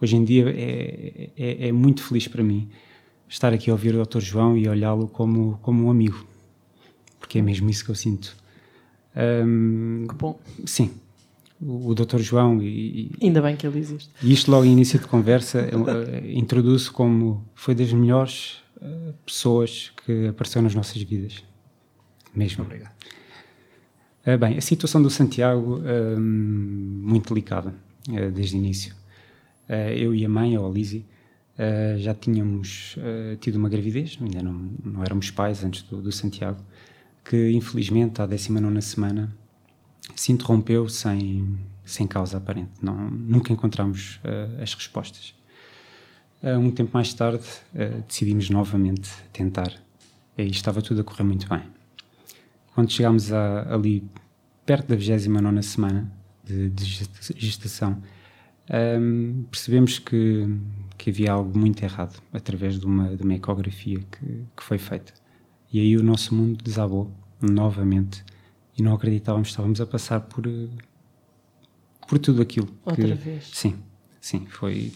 hoje 0.00 0.16
em 0.16 0.24
dia 0.24 0.48
é, 0.48 1.30
é, 1.36 1.68
é 1.68 1.72
muito 1.72 2.02
feliz 2.02 2.26
para 2.26 2.42
mim 2.42 2.68
estar 3.28 3.52
aqui 3.52 3.70
a 3.70 3.74
ouvir 3.74 3.94
o 3.94 4.04
Dr. 4.04 4.20
João 4.20 4.56
e 4.56 4.68
olhá-lo 4.68 5.08
como, 5.08 5.58
como 5.60 5.84
um 5.84 5.90
amigo, 5.90 6.26
porque 7.18 7.40
é 7.40 7.42
mesmo 7.42 7.68
isso 7.68 7.84
que 7.84 7.90
eu 7.90 7.94
sinto. 7.94 8.36
Um, 9.16 10.06
que 10.08 10.14
bom. 10.14 10.38
Sim, 10.64 10.92
o, 11.60 11.90
o 11.90 11.94
Dr. 11.94 12.18
João. 12.18 12.62
E, 12.62 13.10
Ainda 13.22 13.40
bem 13.42 13.56
que 13.56 13.66
ele 13.66 13.78
existe. 13.78 14.10
E 14.22 14.32
isto, 14.32 14.50
logo 14.50 14.64
em 14.64 14.72
início 14.72 14.98
de 14.98 15.06
conversa, 15.06 15.68
uh, 15.72 16.26
introduz 16.26 16.88
como 16.88 17.46
foi 17.54 17.74
das 17.74 17.92
melhores 17.92 18.62
uh, 18.76 19.14
pessoas 19.24 19.92
que 20.04 20.28
apareceu 20.28 20.62
nas 20.62 20.74
nossas 20.74 21.00
vidas. 21.02 21.42
Mesmo. 22.34 22.64
Obrigado. 22.64 22.94
Uh, 24.26 24.38
bem, 24.38 24.58
a 24.58 24.60
situação 24.60 25.02
do 25.02 25.10
Santiago, 25.10 25.80
muito 26.18 27.32
delicada, 27.32 27.74
desde 28.34 28.56
o 28.56 28.58
início. 28.58 28.94
eu 29.96 30.14
e 30.14 30.24
a 30.24 30.28
mãe, 30.28 30.56
a 30.56 30.60
Olise, 30.60 31.04
Uh, 31.56 31.98
já 31.98 32.12
tínhamos 32.12 32.96
uh, 32.98 33.34
tido 33.38 33.56
uma 33.56 33.70
gravidez, 33.70 34.18
ainda 34.20 34.42
não, 34.42 34.70
não 34.84 35.02
éramos 35.02 35.30
pais 35.30 35.64
antes 35.64 35.80
do, 35.84 36.02
do, 36.02 36.12
Santiago, 36.12 36.62
que 37.24 37.50
infelizmente 37.52 38.20
à 38.20 38.26
19 38.26 38.82
semana 38.82 39.34
se 40.14 40.32
interrompeu 40.32 40.88
sem, 40.88 41.58
sem 41.84 42.06
causa 42.06 42.38
aparente. 42.38 42.70
Não, 42.82 43.10
nunca 43.10 43.52
encontramos 43.52 44.20
uh, 44.24 44.62
as 44.62 44.74
respostas. 44.74 45.34
um 46.42 46.70
tempo 46.70 46.90
mais 46.94 47.12
tarde 47.12 47.44
decidimos 48.06 48.50
novamente 48.50 49.10
tentar 49.32 49.72
e 50.38 50.44
estava 50.44 50.80
tudo 50.82 51.00
a 51.00 51.04
correr 51.04 51.24
muito 51.24 51.48
bem. 51.48 51.62
Quando 52.74 52.92
chegámos 52.92 53.32
a, 53.32 53.74
ali 53.74 54.08
perto 54.64 54.88
da 54.88 54.96
29 54.96 55.62
semana 55.62 56.12
de, 56.44 56.68
de 56.70 56.84
gestação, 57.36 58.02
um, 59.00 59.44
percebemos 59.50 59.98
que 59.98 60.46
que 60.96 61.10
havia 61.10 61.32
algo 61.32 61.56
muito 61.58 61.82
errado 61.82 62.20
através 62.32 62.78
de 62.78 62.86
uma, 62.86 63.16
de 63.16 63.22
uma 63.22 63.34
ecografia 63.34 63.98
que, 63.98 64.44
que 64.56 64.62
foi 64.62 64.78
feita. 64.78 65.12
E 65.72 65.80
aí 65.80 65.96
o 65.96 66.02
nosso 66.02 66.34
mundo 66.34 66.62
desabou 66.62 67.12
novamente 67.40 68.24
e 68.76 68.82
não 68.82 68.94
acreditávamos 68.94 69.48
que 69.48 69.52
estávamos 69.52 69.80
a 69.80 69.86
passar 69.86 70.20
por, 70.20 70.44
por 72.06 72.18
tudo 72.18 72.42
aquilo. 72.42 72.68
Outra 72.84 73.06
que, 73.06 73.14
vez? 73.14 73.50
Sim, 73.52 73.76
sim. 74.20 74.46
Foi, 74.46 74.92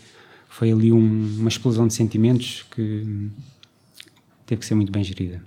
foi 0.48 0.72
ali 0.72 0.92
um, 0.92 1.38
uma 1.38 1.48
explosão 1.48 1.86
de 1.86 1.94
sentimentos 1.94 2.64
que 2.70 3.30
teve 4.46 4.60
que 4.60 4.66
ser 4.66 4.74
muito 4.74 4.92
bem 4.92 5.02
gerida. 5.02 5.42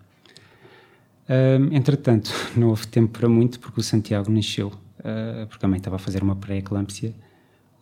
Uh, 1.30 1.74
entretanto, 1.74 2.32
não 2.58 2.70
houve 2.70 2.88
tempo 2.88 3.18
para 3.18 3.30
muito 3.30 3.60
porque 3.60 3.80
o 3.80 3.84
Santiago 3.84 4.32
nasceu, 4.32 4.68
uh, 4.68 5.48
porque 5.48 5.66
a 5.66 5.70
mãe 5.70 5.78
estava 5.78 5.96
a 5.96 6.00
fazer 6.00 6.22
uma 6.22 6.36
pré-eclâmpsia 6.36 7.14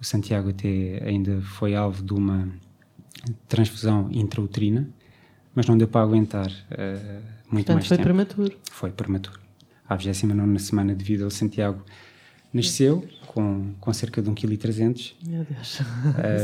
o 0.02 0.04
Santiago 0.04 0.50
até 0.50 1.04
ainda 1.06 1.42
foi 1.42 1.76
alvo 1.76 2.04
de 2.04 2.12
uma 2.12 2.50
transfusão 3.48 4.10
intrauterina, 4.12 4.90
mas 5.54 5.68
não 5.68 5.78
deu 5.78 5.88
para 5.88 6.02
aguentar 6.02 6.48
uh, 6.48 7.22
muito 7.52 7.68
Portanto, 7.68 7.74
mais 7.76 7.88
foi 7.88 7.98
tempo. 7.98 8.08
prematuro. 8.08 8.58
Foi 8.72 8.92
prematuro. 8.92 9.40
À 9.91 9.97
29 9.97 10.58
semana 10.60 10.95
de 10.95 11.04
vida, 11.04 11.27
o 11.27 11.30
Santiago 11.30 11.84
nasceu 12.54 13.06
com, 13.27 13.73
com 13.77 13.91
cerca 13.91 14.21
de 14.21 14.32
1,3 14.32 14.58
kg. 14.58 15.30
Meu 15.30 15.43
Deus. 15.43 15.82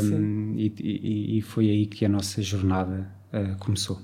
Um, 0.04 0.52
e, 0.60 0.74
e, 0.78 1.38
e, 1.38 1.42
foi 1.42 1.70
aí 1.70 1.86
que 1.86 2.04
a 2.04 2.10
nossa 2.10 2.42
jornada 2.42 3.10
uh, 3.32 3.58
começou. 3.58 4.02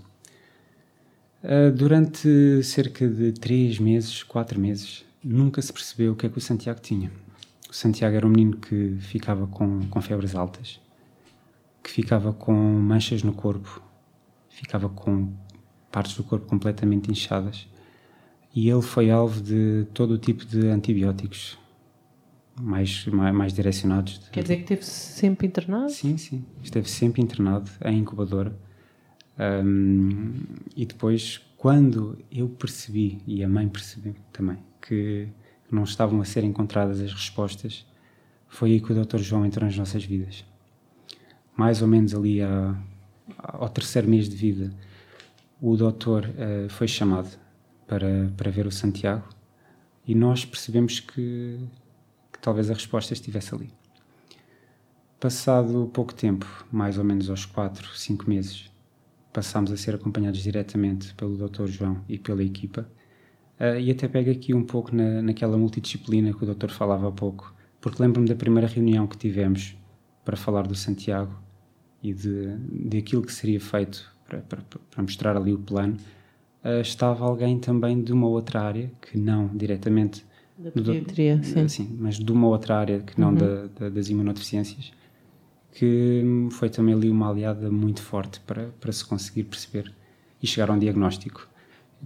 Uh, 1.44 1.70
durante 1.76 2.64
cerca 2.64 3.06
de 3.06 3.34
3 3.34 3.80
meses, 3.80 4.24
4 4.24 4.58
meses, 4.58 5.04
nunca 5.22 5.62
se 5.62 5.74
percebeu 5.74 6.14
o 6.14 6.16
que 6.16 6.26
é 6.26 6.30
que 6.30 6.38
o 6.38 6.42
Santiago 6.42 6.80
tinha. 6.80 7.12
O 7.70 7.74
Santiago 7.74 8.16
era 8.16 8.26
um 8.26 8.30
menino 8.30 8.56
que 8.56 8.96
ficava 9.02 9.46
com, 9.46 9.82
com 9.90 10.02
febres 10.02 10.36
altas, 10.36 10.80
que 11.84 11.92
ficava 11.92 12.32
com 12.32 12.54
manchas 12.54 13.24
no 13.24 13.34
corpo, 13.34 13.84
ficava 14.48 14.88
com 14.88 15.34
partes 15.92 16.16
do 16.16 16.24
corpo 16.24 16.46
completamente 16.46 17.12
inchadas 17.12 17.68
e 18.54 18.70
ele 18.70 18.82
foi 18.82 19.10
alvo 19.10 19.42
de 19.42 19.88
todo 19.94 20.12
o 20.12 20.18
tipo 20.18 20.46
de 20.46 20.68
antibióticos 20.68 21.58
mais, 22.60 23.06
mais, 23.08 23.34
mais 23.34 23.54
direcionados. 23.54 24.20
De... 24.20 24.30
Quer 24.30 24.44
dizer 24.44 24.58
que 24.58 24.62
esteve 24.62 24.86
sempre 24.86 25.48
internado? 25.48 25.90
Sim, 25.90 26.18
sim. 26.18 26.46
Esteve 26.62 26.90
sempre 26.90 27.22
internado 27.22 27.70
em 27.84 27.98
incubadora. 28.00 28.56
Um, 29.66 30.34
e 30.76 30.86
depois, 30.86 31.42
quando 31.58 32.18
eu 32.32 32.48
percebi, 32.48 33.20
e 33.26 33.44
a 33.44 33.50
mãe 33.50 33.68
percebeu 33.68 34.16
também, 34.32 34.60
que 34.80 35.28
não 35.72 35.84
estavam 35.84 36.22
a 36.22 36.26
ser 36.26 36.44
encontradas 36.44 37.02
as 37.02 37.12
respostas, 37.12 37.86
foi 38.48 38.74
aí 38.74 38.80
que 38.80 38.94
o 38.94 39.04
Dr. 39.04 39.18
João 39.18 39.46
entrou 39.46 39.66
nas 39.66 39.76
nossas 39.76 40.04
vidas. 40.04 40.46
Mais 41.58 41.82
ou 41.82 41.88
menos 41.88 42.14
ali 42.14 42.42
a, 42.42 42.76
ao 43.38 43.70
terceiro 43.70 44.08
mês 44.08 44.30
de 44.30 44.36
vida, 44.36 44.72
o 45.60 45.76
doutor 45.76 46.26
uh, 46.26 46.70
foi 46.70 46.88
chamado 46.88 47.30
para, 47.94 48.32
para 48.36 48.50
ver 48.50 48.66
o 48.66 48.72
Santiago 48.72 49.28
e 50.08 50.16
nós 50.16 50.44
percebemos 50.44 51.00
que, 51.00 51.60
que 52.32 52.40
talvez 52.42 52.72
a 52.72 52.74
resposta 52.74 53.14
estivesse 53.14 53.54
ali. 53.54 53.70
Passado 55.20 55.90
pouco 55.94 56.14
tempo, 56.14 56.66
mais 56.72 56.98
ou 56.98 57.04
menos 57.04 57.30
aos 57.30 57.46
4, 57.46 57.96
5 57.96 58.28
meses, 58.28 58.72
passámos 59.32 59.72
a 59.72 59.78
ser 59.78 59.94
acompanhados 59.94 60.42
diretamente 60.42 61.14
pelo 61.14 61.38
Dr. 61.38 61.68
João 61.68 62.04
e 62.10 62.18
pela 62.18 62.44
equipa 62.44 62.90
Uh, 63.60 63.80
e 63.80 63.92
até 63.92 64.08
pega 64.08 64.32
aqui 64.32 64.52
um 64.54 64.64
pouco 64.64 64.94
na, 64.94 65.22
naquela 65.22 65.56
multidisciplina 65.58 66.34
que 66.34 66.44
o 66.44 66.46
doutor 66.46 66.72
falava 66.72 67.08
há 67.08 67.12
pouco, 67.12 67.54
porque 67.80 68.02
lembro-me 68.02 68.28
da 68.28 68.36
primeira 68.36 68.68
reunião 68.68 69.06
que 69.06 69.16
tivemos 69.16 69.78
para 70.26 70.36
falar 70.36 70.66
do 70.66 70.74
Santiago 70.74 71.40
e 72.02 72.14
de, 72.14 72.58
de 72.58 72.98
aquilo 72.98 73.22
que 73.22 73.32
seria 73.32 73.62
feito 73.62 74.12
para, 74.28 74.40
para, 74.40 74.62
para 74.90 75.04
mostrar 75.04 75.38
ali 75.38 75.54
o 75.54 75.60
plano. 75.60 75.96
Uh, 76.64 76.82
estava 76.82 77.26
alguém 77.26 77.60
também 77.60 78.02
de 78.02 78.14
uma 78.14 78.28
outra 78.28 78.62
área, 78.62 78.92
que 79.02 79.18
não 79.18 79.48
diretamente 79.48 80.26
da 80.58 80.72
pediatria, 80.72 81.38
do, 81.38 81.46
sim. 81.46 81.68
sim. 81.68 81.98
mas 82.00 82.18
de 82.18 82.32
uma 82.32 82.48
outra 82.48 82.78
área 82.78 83.00
que 83.00 83.20
não 83.20 83.30
uhum. 83.30 83.36
da, 83.36 83.68
da, 83.68 83.90
das 83.90 84.08
imunodeficiências, 84.08 84.94
que 85.72 86.24
foi 86.52 86.70
também 86.70 86.94
ali 86.94 87.10
uma 87.10 87.30
aliada 87.30 87.70
muito 87.70 88.02
forte 88.02 88.40
para, 88.42 88.68
para 88.80 88.92
se 88.92 89.04
conseguir 89.04 89.44
perceber 89.44 89.94
e 90.42 90.48
chegar 90.48 90.70
a 90.70 90.74
um 90.74 90.80
diagnóstico. 90.80 91.50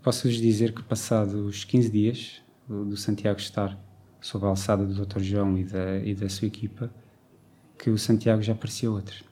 Posso-vos 0.01 0.37
dizer 0.37 0.73
que, 0.73 0.81
passados 0.81 1.63
15 1.65 1.89
dias 1.91 2.41
do 2.67 2.95
Santiago 2.95 3.39
estar 3.39 3.77
sob 4.21 4.45
a 4.45 4.49
alçada 4.49 4.85
do 4.85 5.05
Dr. 5.05 5.19
João 5.19 5.57
e 5.57 5.63
da, 5.63 5.97
e 5.99 6.13
da 6.13 6.29
sua 6.29 6.47
equipa, 6.47 6.91
que 7.77 7.89
o 7.89 7.97
Santiago 7.97 8.41
já 8.41 8.55
parecia 8.55 8.89
outro. 8.89 9.23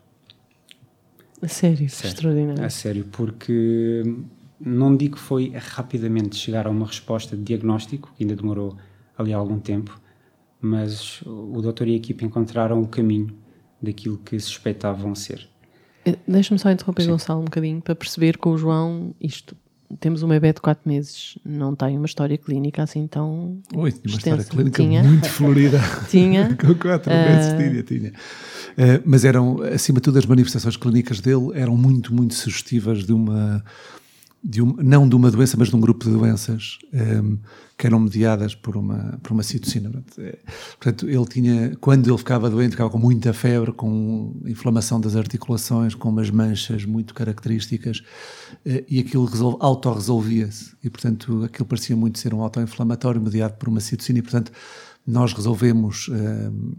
A 1.41 1.47
sério, 1.47 1.89
sério. 1.89 2.13
extraordinário. 2.13 2.63
A 2.63 2.69
sério, 2.69 3.05
porque 3.11 4.03
não 4.59 4.95
digo 4.95 5.15
que 5.15 5.21
foi 5.21 5.53
rapidamente 5.55 6.35
chegar 6.35 6.67
a 6.67 6.69
uma 6.69 6.85
resposta 6.85 7.35
de 7.35 7.43
diagnóstico, 7.43 8.13
que 8.15 8.23
ainda 8.23 8.35
demorou 8.35 8.75
ali 9.17 9.33
algum 9.33 9.59
tempo, 9.59 9.99
mas 10.61 11.21
o 11.23 11.61
doutor 11.61 11.87
e 11.87 11.93
a 11.93 11.97
equipe 11.97 12.25
encontraram 12.25 12.81
o 12.81 12.87
caminho 12.87 13.35
daquilo 13.81 14.17
que 14.17 14.39
suspeitavam 14.39 15.13
ser. 15.13 15.47
Eh, 16.05 16.17
deixa-me 16.27 16.59
só 16.59 16.71
interromper, 16.71 17.03
Sim. 17.03 17.11
Gonçalo, 17.11 17.41
um 17.41 17.45
bocadinho, 17.45 17.81
para 17.81 17.95
perceber 17.95 18.37
com 18.37 18.51
o 18.51 18.57
João 18.57 19.13
isto. 19.19 19.55
Temos 19.99 20.23
um 20.23 20.27
bebê 20.27 20.51
de 20.51 20.59
4 20.59 20.81
meses, 20.89 21.37
não 21.45 21.75
tem 21.75 21.95
uma 21.95 22.07
história 22.07 22.35
clínica 22.37 22.81
assim 22.81 23.05
tão. 23.05 23.61
Oi, 23.75 23.91
tinha 23.91 24.01
uma 24.07 24.17
história 24.17 24.43
clínica 24.43 24.81
tinha. 24.81 25.03
muito 25.03 25.29
florida. 25.29 25.79
tinha. 26.09 26.55
com 26.57 26.73
4 26.73 27.11
uh... 27.11 27.15
meses 27.15 27.53
tinha, 27.53 27.83
tinha. 27.83 28.09
Uh, 28.09 29.01
mas 29.05 29.23
eram, 29.23 29.61
acima 29.61 29.99
de 29.99 30.03
tudo, 30.03 30.17
as 30.17 30.25
manifestações 30.25 30.75
clínicas 30.75 31.21
dele 31.21 31.51
eram 31.53 31.77
muito, 31.77 32.13
muito 32.13 32.33
sugestivas 32.33 33.05
de 33.05 33.13
uma 33.13 33.63
de 34.47 34.62
um, 34.62 34.75
não 34.77 35.10
de 35.10 35.15
uma 35.15 35.31
doença, 35.31 35.58
mas 35.58 35.69
de 35.69 35.75
um 35.75 35.79
grupo 35.79 36.05
de 36.05 36.12
doenças 36.12 36.77
um, 36.93 36.97
ehm, 36.97 37.38
que 37.75 37.88
eram 37.88 37.99
mediadas 37.99 38.53
por 38.53 38.77
uma, 38.77 39.19
por 39.23 39.31
uma 39.34 39.41
citocina. 39.41 39.91
É, 40.19 40.38
portanto, 40.77 41.10
ele 41.10 41.25
tinha, 41.25 41.75
quando 41.81 42.08
ele 42.08 42.17
ficava 42.19 42.47
doente, 42.47 42.71
ficava 42.71 42.91
com 42.91 42.99
muita 42.99 43.34
febre, 43.34 43.71
com 43.71 44.39
inflamação 44.45 45.01
das 45.01 45.15
articulações, 45.15 45.95
com 45.95 46.10
umas 46.10 46.29
manchas 46.29 46.86
muito 46.86 47.15
características, 47.15 48.03
uh, 48.65 48.86
e 48.88 48.99
aquilo 48.99 49.27
autorresolvia-se. 49.60 50.73
E, 50.84 50.91
portanto, 50.91 51.43
aquilo 51.43 51.65
parecia 51.65 51.95
muito 51.95 52.19
ser 52.19 52.31
um 52.31 52.41
autoinflamatório 52.41 53.19
mediado 53.19 53.55
por 53.55 53.67
uma 53.67 53.79
citocina, 53.79 54.19
e, 54.19 54.21
portanto, 54.21 54.51
nós 55.08 55.34
resolvemos. 55.34 56.08
Ehm, 56.12 56.73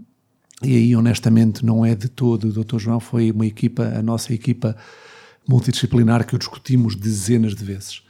e 0.62 0.74
aí, 0.74 0.96
honestamente, 0.96 1.66
não 1.66 1.85
é 1.85 1.94
de 1.96 2.09
todo 2.09 2.48
o 2.48 2.64
Dr. 2.64 2.79
João, 2.79 3.00
foi 3.00 3.31
uma 3.33 3.44
equipa, 3.44 3.83
a 3.83 4.02
nossa 4.02 4.33
equipa 4.33 4.76
multidisciplinar 5.48 6.26
que 6.26 6.35
o 6.35 6.38
discutimos 6.38 6.94
dezenas 6.94 7.54
de 7.54 7.64
vezes. 7.64 8.02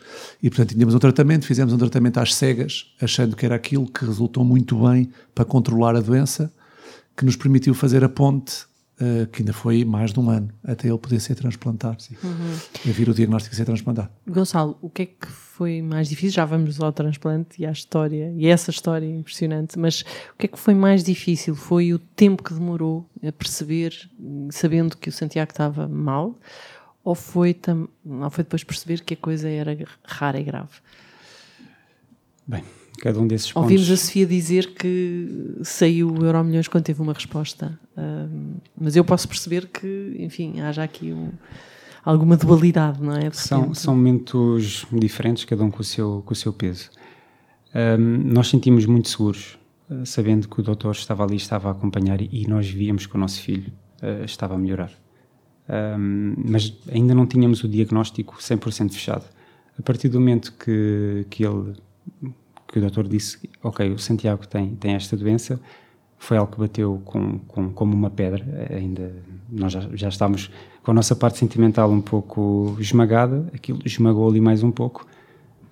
E, 0.43 0.49
portanto, 0.49 0.71
tínhamos 0.71 0.95
um 0.95 0.99
tratamento, 0.99 1.47
fizemos 1.47 1.73
um 1.73 1.79
tratamento 1.79 2.19
às 2.19 2.35
cegas, 2.35 2.93
achando 3.01 3.37
que 3.37 3.45
era 3.45 3.55
aquilo 3.55 3.87
que 3.87 4.05
resultou 4.05 4.45
muito 4.45 4.77
bem 4.87 5.11
para 5.35 5.45
controlar 5.45 5.97
a 5.97 6.01
doença, 6.01 6.53
que 7.17 7.25
nos 7.25 7.37
permitiu 7.37 7.75
fazer 7.75 8.05
a 8.05 8.09
ponte, 8.09 8.65
uh, 9.01 9.27
que 9.29 9.43
ainda 9.43 9.53
foi 9.53 9.85
mais 9.85 10.13
de 10.13 10.21
um 10.21 10.31
ano, 10.31 10.49
até 10.65 10.89
ele 10.89 10.99
poder 10.99 11.21
ser 11.21 11.35
transplantado. 11.35 12.03
Uhum. 12.23 12.59
E 12.85 12.91
vir 12.91 13.09
o 13.09 13.15
diagnóstico 13.15 13.53
de 13.53 13.57
ser 13.57 13.65
transplantado. 13.65 14.11
Gonçalo, 14.27 14.77
o 14.81 14.91
que 14.91 15.03
é 15.03 15.07
que 15.07 15.27
foi 15.27 15.81
mais 15.83 16.09
difícil? 16.09 16.33
Já 16.33 16.45
vamos 16.45 16.81
ao 16.81 16.93
transplante 16.93 17.61
e 17.61 17.67
à 17.67 17.73
história, 17.73 18.33
e 18.37 18.47
essa 18.47 18.71
história 18.71 19.07
é 19.07 19.17
impressionante, 19.17 19.79
mas 19.79 20.03
o 20.35 20.39
que 20.39 20.47
é 20.47 20.49
que 20.49 20.59
foi 20.59 20.75
mais 20.75 21.03
difícil? 21.03 21.55
Foi 21.55 21.93
o 21.93 21.99
tempo 21.99 22.43
que 22.43 22.53
demorou 22.53 23.09
a 23.27 23.33
perceber, 23.33 24.09
sabendo 24.51 24.97
que 24.97 25.09
o 25.09 25.13
Santiago 25.13 25.51
estava 25.51 25.89
mal? 25.89 26.39
Ou 27.07 27.15
foi, 27.15 27.55
tam, 27.55 27.89
ou 28.05 28.31
foi 28.31 28.43
depois 28.43 28.65
perceber 28.65 29.01
que 29.05 29.15
a 29.15 29.17
coisa 29.17 29.49
era 29.49 29.79
rara 30.05 30.41
e 30.41 30.43
grave? 30.43 30.73
Bem, 32.45 32.65
cada 33.01 33.21
um 33.21 33.29
desses 33.29 33.53
pontos... 33.53 33.71
Ouvimos 33.71 33.89
a 33.93 33.97
Sofia 33.97 34.27
dizer 34.27 34.75
que 34.75 35.57
saiu 35.63 36.11
o 36.11 36.25
Euro 36.25 36.43
Milhões 36.43 36.67
quando 36.67 36.83
teve 36.83 37.01
uma 37.01 37.13
resposta, 37.13 37.79
mas 38.77 38.97
eu 38.97 39.05
posso 39.05 39.29
perceber 39.29 39.69
que, 39.69 40.17
enfim, 40.19 40.59
haja 40.61 40.83
aqui 40.83 41.13
um, 41.13 41.31
alguma 42.05 42.37
dualidade, 42.37 43.01
não 43.01 43.13
é? 43.13 43.31
São, 43.31 43.73
são 43.73 43.95
momentos 43.95 44.85
diferentes, 44.91 45.45
cada 45.45 45.63
um 45.63 45.71
com 45.71 45.83
o 45.83 45.85
seu, 45.85 46.25
com 46.27 46.33
o 46.33 46.37
seu 46.37 46.53
peso. 46.53 46.91
Nós 48.25 48.49
sentimos 48.49 48.85
muito 48.85 49.09
seguros, 49.09 49.57
uh, 49.89 50.05
sabendo 50.05 50.49
que 50.49 50.59
o 50.59 50.63
doutor 50.63 50.91
estava 50.91 51.23
ali, 51.23 51.37
estava 51.37 51.69
a 51.69 51.71
acompanhar 51.71 52.21
e, 52.21 52.29
e 52.33 52.49
nós 52.49 52.69
víamos 52.69 53.07
que 53.07 53.15
o 53.15 53.19
nosso 53.19 53.41
filho 53.41 53.73
uh, 54.03 54.25
estava 54.25 54.57
a 54.57 54.59
melhorar 54.59 54.91
um, 55.69 56.35
mas 56.37 56.73
ainda 56.93 57.15
não 57.15 57.27
tínhamos 57.27 57.63
o 57.65 57.69
diagnóstico 57.69 58.37
100% 58.39 58.93
fechado. 58.93 59.25
A 59.79 59.83
partir 59.83 60.09
do 60.09 60.21
momento 60.21 60.53
que, 60.53 61.27
que 61.29 61.45
ele, 61.45 61.75
que 62.69 62.79
o 62.79 62.81
doutor 62.81 63.07
disse, 63.07 63.49
ok, 63.63 63.91
o 63.93 63.99
Santiago 63.99 64.47
tem, 64.47 64.75
tem 64.77 64.95
esta 64.95 65.17
doença, 65.17 65.61
foi 66.19 66.37
algo 66.37 66.53
que 66.53 66.59
bateu 66.59 67.01
com, 67.05 67.39
com, 67.41 67.71
como 67.73 67.95
uma 67.95 68.11
pedra. 68.11 68.45
Ainda 68.71 69.15
nós 69.51 69.73
já, 69.73 69.89
já 69.93 70.09
estávamos 70.09 70.51
com 70.83 70.93
a 70.93 70.95
nossa 70.95 71.15
parte 71.15 71.39
sentimental 71.39 71.91
um 71.91 72.01
pouco 72.01 72.77
esmagada, 72.81 73.47
aquilo 73.53 73.81
esmagou 73.85 74.29
ali 74.29 74.41
mais 74.41 74.63
um 74.63 74.71
pouco, 74.71 75.07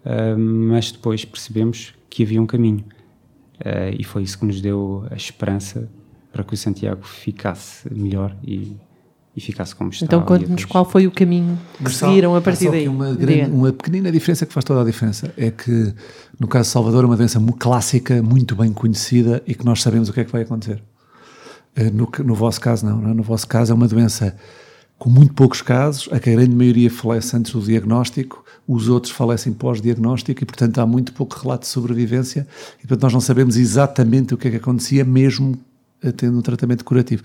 uh, 0.04 0.38
mas 0.38 0.92
depois 0.92 1.24
percebemos 1.24 1.94
que 2.10 2.22
havia 2.22 2.42
um 2.42 2.46
caminho. 2.46 2.84
Uh, 3.60 3.94
e 3.98 4.04
foi 4.04 4.22
isso 4.22 4.38
que 4.38 4.44
nos 4.44 4.60
deu 4.60 5.06
a 5.10 5.14
esperança 5.14 5.88
para 6.32 6.42
que 6.42 6.52
o 6.52 6.56
Santiago 6.56 7.06
ficasse 7.06 7.88
melhor 7.94 8.36
e 8.42 8.76
e 9.36 9.40
ficasse 9.40 9.74
como 9.74 9.90
está. 9.90 10.04
Então 10.04 10.22
conte-nos 10.22 10.64
qual 10.64 10.84
foi 10.84 11.06
o 11.06 11.10
caminho 11.10 11.58
que 11.76 11.82
Mas 11.82 11.96
seguiram 11.96 12.36
a 12.36 12.40
partir 12.40 12.70
daí. 12.70 12.88
Uma, 12.88 13.12
grande, 13.12 13.50
uma 13.50 13.72
pequenina 13.72 14.10
diferença 14.12 14.46
que 14.46 14.52
faz 14.52 14.64
toda 14.64 14.82
a 14.82 14.84
diferença 14.84 15.32
é 15.36 15.50
que 15.50 15.92
no 16.38 16.46
caso 16.46 16.68
de 16.68 16.72
Salvador 16.72 17.04
é 17.04 17.06
uma 17.06 17.16
doença 17.16 17.40
clássica, 17.58 18.22
muito 18.22 18.54
bem 18.54 18.72
conhecida 18.72 19.42
e 19.46 19.54
que 19.54 19.64
nós 19.64 19.82
sabemos 19.82 20.08
o 20.08 20.12
que 20.12 20.20
é 20.20 20.24
que 20.24 20.32
vai 20.32 20.42
acontecer. 20.42 20.82
Eh, 21.74 21.90
no, 21.90 22.08
no 22.24 22.34
vosso 22.34 22.60
caso 22.60 22.86
não, 22.86 23.00
não 23.00 23.10
é? 23.10 23.14
no 23.14 23.22
vosso 23.22 23.48
caso 23.48 23.72
é 23.72 23.74
uma 23.74 23.88
doença 23.88 24.36
com 24.96 25.10
muito 25.10 25.34
poucos 25.34 25.60
casos, 25.60 26.08
a 26.12 26.18
grande 26.18 26.54
maioria 26.54 26.88
falece 26.88 27.36
antes 27.36 27.52
do 27.52 27.60
diagnóstico, 27.60 28.44
os 28.66 28.88
outros 28.88 29.12
falecem 29.12 29.52
pós-diagnóstico 29.52 30.42
e, 30.42 30.46
portanto, 30.46 30.78
há 30.78 30.86
muito 30.86 31.12
pouco 31.12 31.36
relato 31.38 31.62
de 31.62 31.68
sobrevivência 31.68 32.46
e, 32.78 32.86
portanto, 32.86 33.02
nós 33.02 33.12
não 33.12 33.20
sabemos 33.20 33.56
exatamente 33.56 34.32
o 34.32 34.38
que 34.38 34.48
é 34.48 34.50
que 34.52 34.56
acontecia, 34.56 35.04
mesmo 35.04 35.58
tendo 36.12 36.38
um 36.38 36.42
tratamento 36.42 36.84
curativo. 36.84 37.22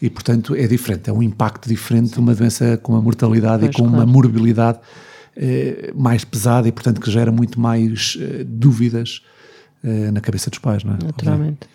E, 0.00 0.08
portanto, 0.10 0.54
é 0.54 0.66
diferente, 0.66 1.10
é 1.10 1.12
um 1.12 1.22
impacto 1.22 1.68
diferente 1.68 2.12
de 2.12 2.18
uma 2.18 2.34
doença 2.34 2.76
com 2.78 2.92
uma 2.92 3.02
mortalidade 3.02 3.60
pois, 3.60 3.74
e 3.74 3.76
com 3.76 3.88
claro. 3.88 3.96
uma 3.96 4.06
morbilidade 4.06 4.78
eh, 5.36 5.92
mais 5.94 6.24
pesada 6.24 6.68
e, 6.68 6.72
portanto, 6.72 7.00
que 7.00 7.10
gera 7.10 7.30
muito 7.30 7.60
mais 7.60 8.16
eh, 8.20 8.44
dúvidas 8.44 9.22
eh, 9.84 10.10
na 10.10 10.20
cabeça 10.20 10.50
dos 10.50 10.58
pais, 10.58 10.82
não 10.82 10.94
é? 10.94 10.98
Naturalmente. 11.04 11.68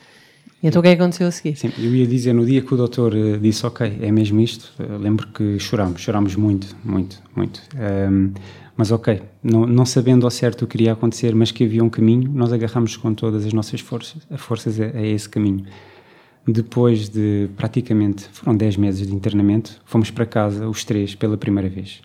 E 0.61 0.67
então 0.67 0.79
o 0.79 0.83
que 0.83 0.89
é 0.89 0.95
que 0.95 1.01
aconteceu 1.01 1.27
a 1.27 1.31
seguir? 1.31 1.55
Sim, 1.55 1.71
eu 1.77 1.95
ia 1.95 2.05
dizer, 2.05 2.33
no 2.33 2.45
dia 2.45 2.61
que 2.61 2.73
o 2.73 2.77
doutor 2.77 3.15
eh, 3.15 3.37
disse, 3.37 3.65
ok, 3.65 3.97
é 3.99 4.11
mesmo 4.11 4.39
isto, 4.41 4.71
eh, 4.79 4.97
lembro 4.99 5.27
que 5.27 5.57
chorámos, 5.57 6.01
chorámos 6.01 6.35
muito, 6.35 6.75
muito, 6.83 7.21
muito. 7.35 7.61
Um, 7.75 8.31
mas 8.77 8.91
ok, 8.91 9.21
não, 9.43 9.65
não, 9.65 9.85
sabendo 9.85 10.25
ao 10.25 10.31
certo 10.31 10.65
o 10.65 10.67
que 10.67 10.77
iria 10.77 10.93
acontecer, 10.93 11.33
mas 11.33 11.51
que 11.51 11.63
havia 11.63 11.83
um 11.83 11.89
caminho, 11.89 12.31
nós 12.31 12.53
agarramos 12.53 12.95
com 12.95 13.13
todas 13.13 13.45
as 13.45 13.53
nossas 13.53 13.81
forças, 13.81 14.21
a 14.29 14.37
forças 14.37 14.79
a, 14.79 14.85
a 14.85 15.05
esse 15.05 15.27
caminho. 15.27 15.65
Depois 16.47 17.07
de 17.07 17.49
praticamente, 17.55 18.27
foram 18.31 18.55
10 18.57 18.77
meses 18.77 19.07
de 19.07 19.13
internamento, 19.13 19.79
fomos 19.85 20.09
para 20.09 20.25
casa 20.25 20.67
os 20.67 20.83
três 20.83 21.13
pela 21.13 21.37
primeira 21.37 21.69
vez. 21.69 22.01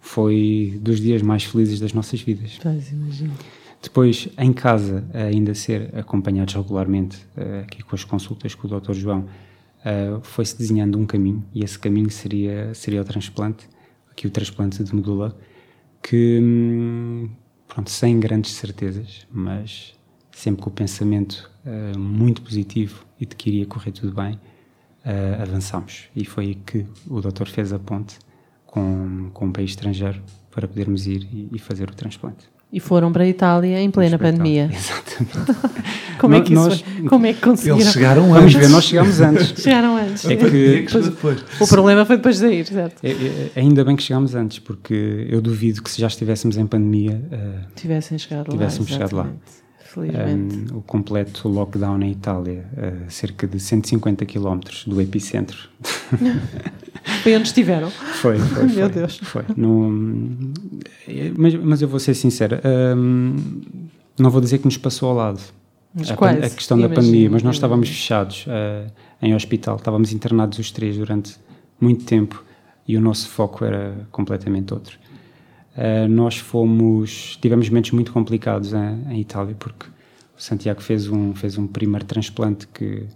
Foi 0.00 0.78
dos 0.80 1.00
dias 1.00 1.22
mais 1.22 1.44
felizes 1.44 1.80
das 1.80 1.92
nossas 1.92 2.20
vidas. 2.20 2.58
Pois, 2.62 2.90
imagino. 2.90 3.34
Depois, 3.82 4.28
em 4.38 4.52
casa, 4.52 5.04
ainda 5.12 5.54
ser 5.54 5.90
acompanhados 5.94 6.54
regularmente, 6.54 7.18
eh, 7.36 7.64
aqui 7.66 7.82
com 7.82 7.94
as 7.94 8.02
consultas 8.02 8.54
com 8.54 8.66
o 8.66 8.80
Dr. 8.80 8.94
João, 8.94 9.26
eh, 9.84 10.18
foi-se 10.22 10.56
desenhando 10.56 10.98
um 10.98 11.04
caminho, 11.04 11.44
e 11.54 11.62
esse 11.62 11.78
caminho 11.78 12.10
seria, 12.10 12.72
seria 12.72 13.02
o 13.02 13.04
transplante, 13.04 13.68
aqui 14.10 14.26
o 14.26 14.30
transplante 14.30 14.82
de 14.82 14.94
medula, 14.94 15.36
que, 16.02 16.40
hum, 16.42 17.28
pronto, 17.68 17.90
sem 17.90 18.18
grandes 18.18 18.52
certezas, 18.52 19.26
mas 19.30 19.94
sempre 20.32 20.62
com 20.62 20.70
o 20.70 20.72
pensamento 20.72 21.50
uh, 21.64 21.98
muito 21.98 22.42
positivo 22.42 23.04
e 23.20 23.26
de 23.26 23.34
que 23.34 23.50
iria 23.50 23.66
correr 23.66 23.92
tudo 23.92 24.14
bem, 24.14 24.34
uh, 24.34 25.42
avançamos. 25.42 26.04
E 26.14 26.24
foi 26.24 26.44
aí 26.46 26.54
que 26.54 26.86
o 27.08 27.20
doutor 27.20 27.48
fez 27.48 27.72
a 27.72 27.78
ponte 27.78 28.18
com, 28.66 29.30
com 29.32 29.46
um 29.46 29.52
país 29.52 29.70
estrangeiro 29.70 30.22
para 30.50 30.68
podermos 30.68 31.06
ir 31.06 31.28
e, 31.32 31.48
e 31.52 31.58
fazer 31.58 31.90
o 31.90 31.94
transplante. 31.94 32.52
E 32.72 32.80
foram 32.80 33.12
para 33.12 33.22
a 33.22 33.28
Itália 33.28 33.80
em 33.80 33.88
plena 33.88 34.18
pandemia. 34.18 34.68
Exatamente. 34.72 35.60
como, 36.18 36.34
é 36.34 36.40
que 36.40 36.52
nós, 36.52 36.80
foi? 36.80 37.02
como 37.04 37.26
é 37.26 37.32
que 37.32 37.40
conseguiram? 37.40 37.78
Eles 37.78 37.92
chegaram 37.92 38.34
antes. 38.34 38.52
Vamos 38.52 38.54
ver, 38.54 38.68
nós 38.68 38.84
chegámos 38.84 39.20
antes. 39.20 39.54
chegaram 39.62 39.96
antes. 39.96 40.24
É 40.24 40.34
que, 40.34 40.82
depois, 40.82 41.04
depois. 41.04 41.44
O 41.60 41.68
problema 41.68 42.04
foi 42.04 42.16
depois 42.16 42.34
de 42.34 42.40
sair, 42.40 42.66
certo? 42.66 43.04
É, 43.04 43.10
é, 43.10 43.50
ainda 43.54 43.84
bem 43.84 43.94
que 43.94 44.02
chegámos 44.02 44.34
antes, 44.34 44.58
porque 44.58 45.24
eu 45.30 45.40
duvido 45.40 45.84
que 45.84 45.90
se 45.90 46.00
já 46.00 46.08
estivéssemos 46.08 46.56
em 46.56 46.66
pandemia... 46.66 47.22
Uh, 47.30 47.74
tivessem 47.76 48.18
chegado 48.18 48.50
tivéssemos 48.50 48.90
lá. 48.90 48.96
chegado 48.96 49.16
lá 49.16 49.30
felizmente. 49.94 50.72
Um, 50.72 50.78
o 50.78 50.82
completo 50.82 51.48
lockdown 51.48 52.02
em 52.02 52.10
Itália, 52.10 52.66
a 52.76 53.10
cerca 53.10 53.46
de 53.46 53.60
150 53.60 54.26
km 54.26 54.60
do 54.86 55.00
epicentro. 55.00 55.68
foi 57.22 57.36
onde 57.36 57.46
estiveram? 57.46 57.90
Foi, 57.90 58.38
foi. 58.38 58.64
Meu 58.66 58.74
foi, 58.74 58.88
Deus. 58.88 59.18
Foi. 59.18 59.44
No, 59.56 59.90
mas, 61.38 61.54
mas 61.54 61.82
eu 61.82 61.88
vou 61.88 62.00
ser 62.00 62.14
sincero, 62.14 62.58
um, 62.96 63.36
não 64.18 64.30
vou 64.30 64.40
dizer 64.40 64.58
que 64.58 64.64
nos 64.64 64.76
passou 64.76 65.10
ao 65.10 65.16
lado. 65.16 65.40
Mas 65.94 66.10
a, 66.10 66.16
quase, 66.16 66.38
a 66.38 66.50
questão 66.50 66.76
imagino, 66.76 66.94
da 66.94 67.00
pandemia, 67.00 67.30
mas 67.30 67.42
nós 67.44 67.54
estávamos 67.54 67.88
fechados 67.88 68.46
uh, 68.48 68.90
em 69.22 69.32
hospital, 69.32 69.76
estávamos 69.76 70.12
internados 70.12 70.58
os 70.58 70.72
três 70.72 70.96
durante 70.96 71.36
muito 71.80 72.04
tempo 72.04 72.44
e 72.86 72.96
o 72.96 73.00
nosso 73.00 73.28
foco 73.28 73.64
era 73.64 73.94
completamente 74.10 74.74
outro. 74.74 74.98
Uh, 75.76 76.08
nós 76.08 76.38
fomos, 76.38 77.36
tivemos 77.42 77.68
momentos 77.68 77.90
muito 77.90 78.12
complicados 78.12 78.72
em, 78.72 79.12
em, 79.12 79.20
Itália, 79.20 79.56
porque 79.58 79.86
o 80.36 80.42
Santiago 80.42 80.80
fez 80.80 81.08
um, 81.08 81.34
fez 81.34 81.58
um 81.58 81.66
primeiro 81.66 82.04
transplante 82.04 82.68
que 82.68 83.06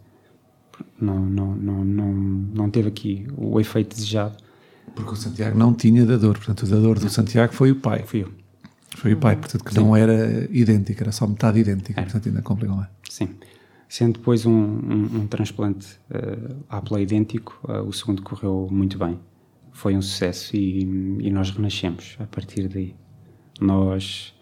não, 1.01 1.21
não, 1.21 1.55
não, 1.55 1.85
não, 1.85 2.13
não 2.13 2.71
teve 2.71 2.89
aqui 2.89 3.27
o 3.37 3.61
efeito 3.61 3.95
desejado. 3.95 4.37
Porque 4.95 5.13
o 5.13 5.17
Santiago 5.17 5.57
não 5.57 5.73
tinha 5.73 6.05
dador, 6.05 6.35
portanto 6.37 6.63
o 6.63 6.67
dador 6.67 6.99
do 6.99 7.09
Santiago 7.09 7.53
foi 7.53 7.71
o 7.71 7.77
pai. 7.77 8.05
Eu. 8.13 8.33
Foi 8.97 9.13
o 9.13 9.17
pai, 9.17 9.37
portanto, 9.37 9.65
que 9.65 9.75
não 9.77 9.95
era 9.95 10.49
idêntica, 10.51 11.05
era 11.05 11.13
só 11.13 11.27
metade 11.27 11.61
idêntica, 11.61 12.03
portanto 12.03 12.29
ainda 12.29 12.43
complicou 12.43 12.77
mais. 12.77 12.89
Sim. 13.09 13.29
Sendo 13.89 14.15
depois 14.15 14.45
um, 14.45 14.53
um, 14.53 15.21
um 15.21 15.27
transplante 15.29 15.87
uh, 16.11 16.57
Apple 16.69 17.01
idêntico, 17.01 17.61
uh, 17.65 17.87
o 17.87 17.93
segundo 17.93 18.23
correu 18.23 18.69
muito 18.71 18.99
bem. 18.99 19.19
Foi 19.73 19.97
um 19.97 20.03
sucesso 20.03 20.57
e, 20.57 20.83
e 21.21 21.31
nós 21.31 21.51
renascemos 21.51 22.17
a 22.19 22.27
partir 22.27 22.69
daí. 22.69 22.95
Nós 23.61 24.35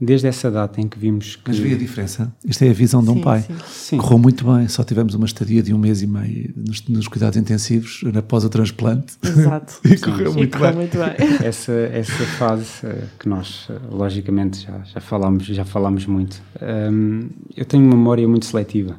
desde 0.00 0.26
essa 0.26 0.50
data 0.50 0.80
em 0.80 0.88
que 0.88 0.98
vimos 0.98 1.36
que... 1.36 1.42
Mas 1.48 1.58
vi 1.58 1.74
a 1.74 1.76
diferença. 1.76 2.34
Isto 2.44 2.64
é 2.64 2.70
a 2.70 2.72
visão 2.72 3.02
de 3.04 3.10
um 3.10 3.16
Sim, 3.16 3.20
pai. 3.20 3.42
sim. 3.42 3.54
Sim. 3.68 3.96
Correu 3.98 4.18
muito 4.18 4.50
bem, 4.50 4.66
só 4.66 4.82
tivemos 4.82 5.14
uma 5.14 5.26
estadia 5.26 5.62
de 5.62 5.74
um 5.74 5.78
mês 5.78 6.00
e 6.00 6.06
meio 6.06 6.52
nos, 6.56 6.86
nos 6.88 7.06
cuidados 7.06 7.36
intensivos 7.36 8.02
após 8.16 8.44
o 8.44 8.48
transplante. 8.48 9.18
Exato. 9.22 9.78
e 9.84 9.98
correu 9.98 10.32
E 10.32 10.34
muito 10.36 10.56
correu 10.56 10.70
bem. 10.70 10.76
muito 10.76 10.96
bem. 10.96 11.36
essa, 11.46 11.72
essa 11.72 12.24
fase 12.38 12.86
eh, 12.86 13.04
que 13.18 13.28
nós, 13.28 13.66
eh, 13.68 13.78
logicamente, 13.90 14.62
já, 14.64 14.78
já, 14.84 15.00
falámos, 15.00 15.44
já 15.44 15.64
falámos 15.66 16.06
muito. 16.06 16.40
Hum, 16.62 17.28
eu 17.54 17.66
tenho 17.66 17.84
uma 17.84 17.94
memória 17.96 18.26
muito 18.26 18.46
seletiva 18.46 18.96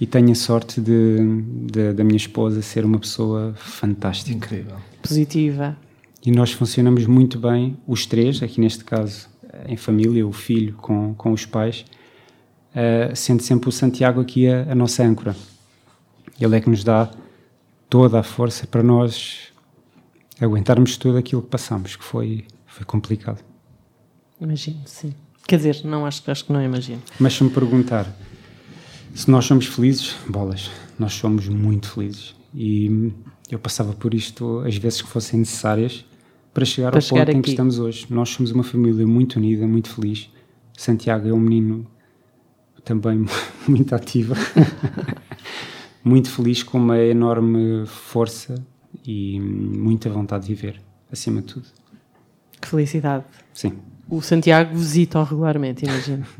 e 0.00 0.06
tenho 0.06 0.30
a 0.32 0.34
sorte 0.34 0.80
de, 0.80 1.18
de- 1.70 1.92
da 1.92 2.02
minha 2.02 2.16
esposa 2.16 2.62
ser 2.62 2.84
uma 2.84 2.98
pessoa 2.98 3.52
fantástica. 3.56 4.34
Incrível. 4.36 4.76
Positiva. 5.02 5.76
E 6.24 6.30
nós 6.30 6.52
funcionamos 6.52 7.06
muito 7.06 7.38
bem, 7.38 7.76
os 7.86 8.06
três, 8.06 8.42
aqui 8.42 8.60
neste 8.60 8.84
caso, 8.84 9.28
em 9.66 9.76
família, 9.76 10.26
o 10.26 10.32
filho 10.32 10.74
com, 10.74 11.14
com 11.14 11.32
os 11.32 11.44
pais, 11.46 11.84
eh, 12.74 13.12
sendo 13.14 13.42
sempre 13.42 13.68
o 13.68 13.72
Santiago 13.72 14.20
aqui 14.20 14.46
a, 14.48 14.70
a 14.72 14.74
nossa 14.74 15.02
âncora. 15.02 15.34
Ele 16.40 16.56
é 16.56 16.60
que 16.60 16.68
nos 16.70 16.82
dá 16.84 17.10
toda 17.88 18.20
a 18.20 18.22
força 18.22 18.66
para 18.66 18.82
nós 18.82 19.48
aguentarmos 20.40 20.96
tudo 20.96 21.18
aquilo 21.18 21.42
que 21.42 21.48
passamos, 21.48 21.96
que 21.96 22.04
foi, 22.04 22.44
foi 22.66 22.84
complicado. 22.86 23.42
Imagino, 24.40 24.80
sim. 24.86 25.12
Quer 25.46 25.56
dizer, 25.56 25.80
não 25.84 26.06
acho, 26.06 26.22
acho 26.30 26.44
que 26.44 26.52
não 26.52 26.62
imagino. 26.62 27.02
Mas 27.18 27.34
se 27.34 27.44
me 27.44 27.50
perguntar 27.50 28.06
se 29.14 29.30
nós 29.30 29.44
somos 29.44 29.66
felizes, 29.66 30.14
bolas, 30.28 30.70
nós 30.98 31.12
somos 31.14 31.48
muito 31.48 31.90
felizes. 31.90 32.34
E 32.54 33.12
eu 33.50 33.58
passava 33.58 33.92
por 33.92 34.14
isto 34.14 34.60
as 34.60 34.76
vezes 34.76 35.02
que 35.02 35.08
fossem 35.08 35.40
necessárias 35.40 36.04
para 36.52 36.64
chegar 36.64 36.90
Para 36.90 36.98
ao 36.98 37.02
chegar 37.02 37.26
ponto 37.26 37.36
em 37.36 37.38
aqui. 37.38 37.44
que 37.44 37.50
estamos 37.50 37.78
hoje. 37.78 38.06
Nós 38.10 38.28
somos 38.30 38.50
uma 38.50 38.64
família 38.64 39.06
muito 39.06 39.36
unida, 39.36 39.66
muito 39.66 39.88
feliz. 39.90 40.28
Santiago 40.76 41.28
é 41.28 41.32
um 41.32 41.38
menino 41.40 41.86
também 42.84 43.24
muito 43.68 43.94
ativo, 43.94 44.34
muito 46.02 46.30
feliz, 46.30 46.62
com 46.62 46.78
uma 46.78 46.98
enorme 46.98 47.86
força 47.86 48.54
e 49.06 49.38
muita 49.38 50.08
vontade 50.10 50.46
de 50.46 50.54
viver, 50.54 50.80
acima 51.10 51.40
de 51.40 51.54
tudo. 51.54 51.66
Que 52.60 52.68
felicidade. 52.68 53.24
Sim. 53.54 53.74
O 54.08 54.20
Santiago 54.20 54.76
visita-o 54.76 55.24
regularmente, 55.24 55.84
imagino. 55.84 56.24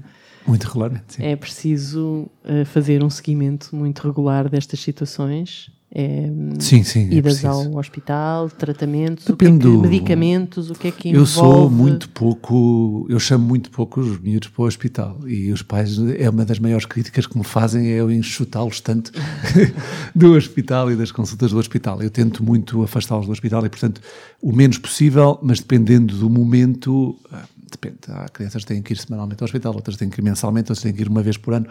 Muito 0.46 0.64
regularmente, 0.64 1.14
sim. 1.14 1.22
É 1.22 1.36
preciso 1.36 2.28
eh, 2.44 2.64
fazer 2.64 3.02
um 3.02 3.10
seguimento 3.10 3.74
muito 3.74 4.06
regular 4.06 4.48
destas 4.48 4.80
situações. 4.80 5.70
É, 5.92 6.30
Sim, 6.60 6.84
sim. 6.84 7.08
é 7.10 7.14
idas 7.14 7.40
preciso. 7.40 7.48
ao 7.48 7.76
hospital, 7.76 8.48
tratamentos, 8.48 9.24
Depende 9.24 9.66
o 9.66 9.70
que 9.72 9.76
é 9.76 9.80
que- 9.82 9.88
medicamentos, 9.88 10.70
o 10.70 10.74
que 10.74 10.86
é 10.86 10.90
que 10.92 11.08
Eu 11.08 11.22
envolve. 11.22 11.30
sou 11.32 11.68
muito 11.70 12.08
pouco, 12.10 13.06
eu 13.10 13.18
chamo 13.18 13.44
muito 13.44 13.72
pouco 13.72 14.00
os 14.00 14.20
miúdos 14.20 14.48
para 14.50 14.62
o 14.62 14.66
hospital 14.66 15.18
e 15.26 15.50
os 15.50 15.62
pais, 15.62 15.98
é 16.16 16.30
uma 16.30 16.44
das 16.44 16.60
maiores 16.60 16.86
críticas 16.86 17.26
que 17.26 17.36
me 17.36 17.42
fazem 17.42 17.88
é 17.88 17.94
eu 17.96 18.08
enxutá-los 18.08 18.80
tanto 18.80 19.10
do 20.14 20.34
hospital 20.34 20.92
e 20.92 20.96
das 20.96 21.10
consultas 21.10 21.50
do 21.50 21.58
hospital. 21.58 22.00
Eu 22.00 22.10
tento 22.10 22.44
muito 22.44 22.82
afastá-los 22.84 23.26
do 23.26 23.32
hospital 23.32 23.66
e, 23.66 23.68
portanto, 23.68 24.00
o 24.40 24.52
menos 24.52 24.78
possível, 24.78 25.40
mas 25.42 25.58
dependendo 25.58 26.16
do 26.16 26.30
momento, 26.30 27.16
ah, 27.32 27.42
depende. 27.68 27.98
Há 28.08 28.28
crianças 28.28 28.62
que 28.64 28.68
têm 28.74 28.80
que 28.80 28.92
ir 28.92 28.96
semanalmente 28.96 29.42
ao 29.42 29.46
hospital, 29.46 29.74
outras 29.74 29.96
têm 29.96 30.08
que 30.08 30.20
ir 30.20 30.22
mensalmente, 30.22 30.70
outras 30.70 30.82
têm 30.84 30.92
que 30.92 31.02
ir 31.02 31.08
uma 31.08 31.20
vez 31.22 31.36
por 31.36 31.52
ano. 31.52 31.66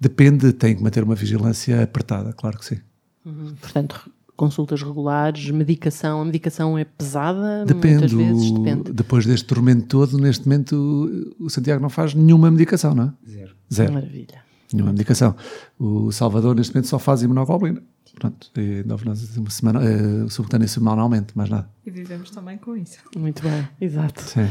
Depende, 0.00 0.52
têm 0.52 0.74
que 0.74 0.82
manter 0.82 1.04
uma 1.04 1.14
vigilância 1.14 1.80
apertada, 1.80 2.32
claro 2.32 2.58
que 2.58 2.64
sim. 2.64 2.78
Uhum. 3.24 3.54
Portanto, 3.60 4.10
consultas 4.36 4.82
regulares, 4.82 5.50
medicação. 5.50 6.20
A 6.20 6.24
medicação 6.24 6.76
é 6.76 6.84
pesada, 6.84 7.64
Depende, 7.64 7.98
muitas 7.98 8.12
vezes, 8.12 8.50
depende. 8.50 8.92
depois 8.92 9.26
deste 9.26 9.46
tormento 9.46 9.86
todo, 9.86 10.18
neste 10.18 10.46
momento 10.46 11.34
o 11.38 11.48
Santiago 11.48 11.80
não 11.80 11.90
faz 11.90 12.14
nenhuma 12.14 12.50
medicação, 12.50 12.94
não 12.94 13.04
é? 13.04 13.30
Zero. 13.30 13.54
Zero. 13.72 13.92
Maravilha. 13.92 14.42
Nenhuma 14.72 14.92
medicação. 14.92 15.36
O 15.78 16.10
Salvador, 16.10 16.56
neste 16.56 16.74
momento, 16.74 16.88
só 16.88 16.98
faz 16.98 17.22
imunoglobulina. 17.22 17.82
Pronto, 18.16 18.48
e 18.56 18.80
endovenosa 18.80 19.40
uma 19.40 19.50
semana, 19.50 19.80
uh, 19.80 20.30
subcutânea 20.30 20.68
semanalmente, 20.68 21.36
mais 21.36 21.50
nada. 21.50 21.68
E 21.84 21.90
vivemos 21.90 22.30
também 22.30 22.56
com 22.56 22.76
isso. 22.76 22.98
Muito 23.16 23.42
bem, 23.42 23.68
exato. 23.80 24.22
Sim. 24.22 24.48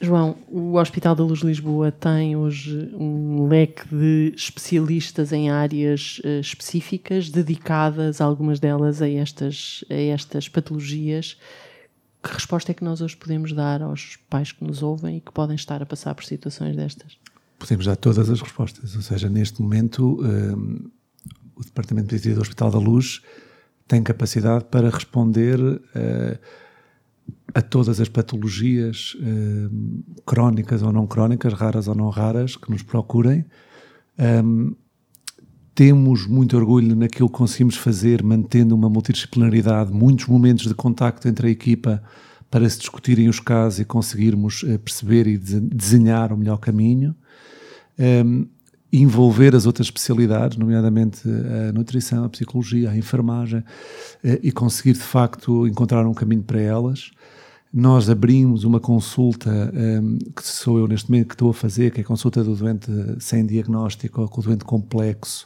João, 0.00 0.36
o 0.48 0.74
Hospital 0.74 1.14
da 1.14 1.24
Luz 1.24 1.40
Lisboa 1.40 1.90
tem 1.90 2.36
hoje 2.36 2.90
um 2.94 3.48
leque 3.48 3.88
de 3.88 4.32
especialistas 4.36 5.32
em 5.32 5.48
áreas 5.50 6.20
eh, 6.22 6.40
específicas, 6.40 7.30
dedicadas, 7.30 8.20
algumas 8.20 8.60
delas, 8.60 9.00
a 9.00 9.08
estas, 9.08 9.84
a 9.88 9.94
estas 9.94 10.48
patologias. 10.48 11.38
Que 12.22 12.30
resposta 12.30 12.72
é 12.72 12.74
que 12.74 12.84
nós 12.84 13.00
hoje 13.00 13.16
podemos 13.16 13.52
dar 13.52 13.80
aos 13.80 14.18
pais 14.28 14.52
que 14.52 14.62
nos 14.62 14.82
ouvem 14.82 15.16
e 15.16 15.20
que 15.20 15.32
podem 15.32 15.56
estar 15.56 15.80
a 15.80 15.86
passar 15.86 16.14
por 16.14 16.24
situações 16.24 16.76
destas? 16.76 17.16
Podemos 17.58 17.86
dar 17.86 17.96
todas 17.96 18.28
as 18.28 18.40
respostas. 18.40 18.94
Ou 18.96 19.02
seja, 19.02 19.30
neste 19.30 19.62
momento, 19.62 20.20
um, 20.22 20.90
o 21.54 21.64
Departamento 21.64 22.08
de 22.08 22.14
Medicina 22.14 22.34
do 22.34 22.42
Hospital 22.42 22.70
da 22.70 22.78
Luz 22.78 23.22
tem 23.88 24.02
capacidade 24.02 24.64
para 24.64 24.90
responder 24.90 25.58
uh, 25.58 26.38
a 27.54 27.62
todas 27.62 28.00
as 28.00 28.08
patologias 28.08 29.16
um, 29.20 30.02
crónicas 30.26 30.82
ou 30.82 30.92
não 30.92 31.06
crónicas, 31.06 31.52
raras 31.52 31.88
ou 31.88 31.94
não 31.94 32.10
raras, 32.10 32.56
que 32.56 32.70
nos 32.70 32.82
procurem. 32.82 33.44
Um, 34.18 34.74
temos 35.74 36.26
muito 36.26 36.56
orgulho 36.56 36.96
naquilo 36.96 37.28
que 37.28 37.36
conseguimos 37.36 37.76
fazer, 37.76 38.22
mantendo 38.22 38.74
uma 38.74 38.88
multidisciplinaridade, 38.88 39.92
muitos 39.92 40.26
momentos 40.26 40.66
de 40.66 40.74
contacto 40.74 41.28
entre 41.28 41.48
a 41.48 41.50
equipa 41.50 42.02
para 42.50 42.68
se 42.68 42.78
discutirem 42.78 43.28
os 43.28 43.40
casos 43.40 43.80
e 43.80 43.84
conseguirmos 43.84 44.64
eh, 44.66 44.78
perceber 44.78 45.26
e 45.26 45.36
dese- 45.36 45.60
desenhar 45.60 46.32
o 46.32 46.36
melhor 46.36 46.56
caminho. 46.58 47.14
Um, 47.98 48.46
envolver 48.92 49.54
as 49.54 49.66
outras 49.66 49.88
especialidades, 49.88 50.56
nomeadamente 50.56 51.22
a 51.28 51.72
nutrição, 51.72 52.24
a 52.24 52.28
psicologia, 52.28 52.90
a 52.90 52.96
enfermagem, 52.96 53.62
eh, 54.22 54.40
e 54.42 54.52
conseguir 54.52 54.92
de 54.92 55.00
facto 55.00 55.66
encontrar 55.66 56.06
um 56.06 56.14
caminho 56.14 56.42
para 56.42 56.60
elas. 56.60 57.10
Nós 57.72 58.08
abrimos 58.08 58.64
uma 58.64 58.80
consulta, 58.80 59.50
um, 59.74 60.18
que 60.34 60.42
sou 60.42 60.78
eu 60.78 60.86
neste 60.88 61.10
momento 61.10 61.28
que 61.28 61.34
estou 61.34 61.50
a 61.50 61.54
fazer, 61.54 61.90
que 61.90 62.00
é 62.00 62.02
a 62.02 62.06
consulta 62.06 62.42
do 62.42 62.54
doente 62.54 62.90
sem 63.18 63.44
diagnóstico 63.44 64.22
ou 64.22 64.28
com 64.28 64.40
o 64.40 64.44
doente 64.44 64.64
complexo, 64.64 65.44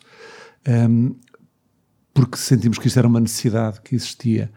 um, 0.69 1.15
porque 2.15 2.37
sentimos 2.37 2.79
que 2.79 2.87
isto 2.87 2.99
era 2.99 3.09
uma 3.09 3.21
necessidade 3.21 3.81
que 3.81 3.95
existia 3.95 4.51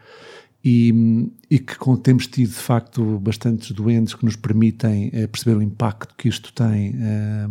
e, 0.64 1.30
e 1.50 1.60
que 1.60 1.76
temos 2.02 2.28
tido 2.28 2.50
de 2.50 2.56
facto 2.56 3.20
bastantes 3.20 3.72
doentes 3.72 4.14
que 4.14 4.24
nos 4.24 4.36
permitem 4.36 5.10
eh, 5.14 5.28
perceber 5.28 5.58
o 5.58 5.62
impacto 5.62 6.16
que 6.16 6.30
isto 6.30 6.54
tem 6.54 6.96
eh, 6.98 7.50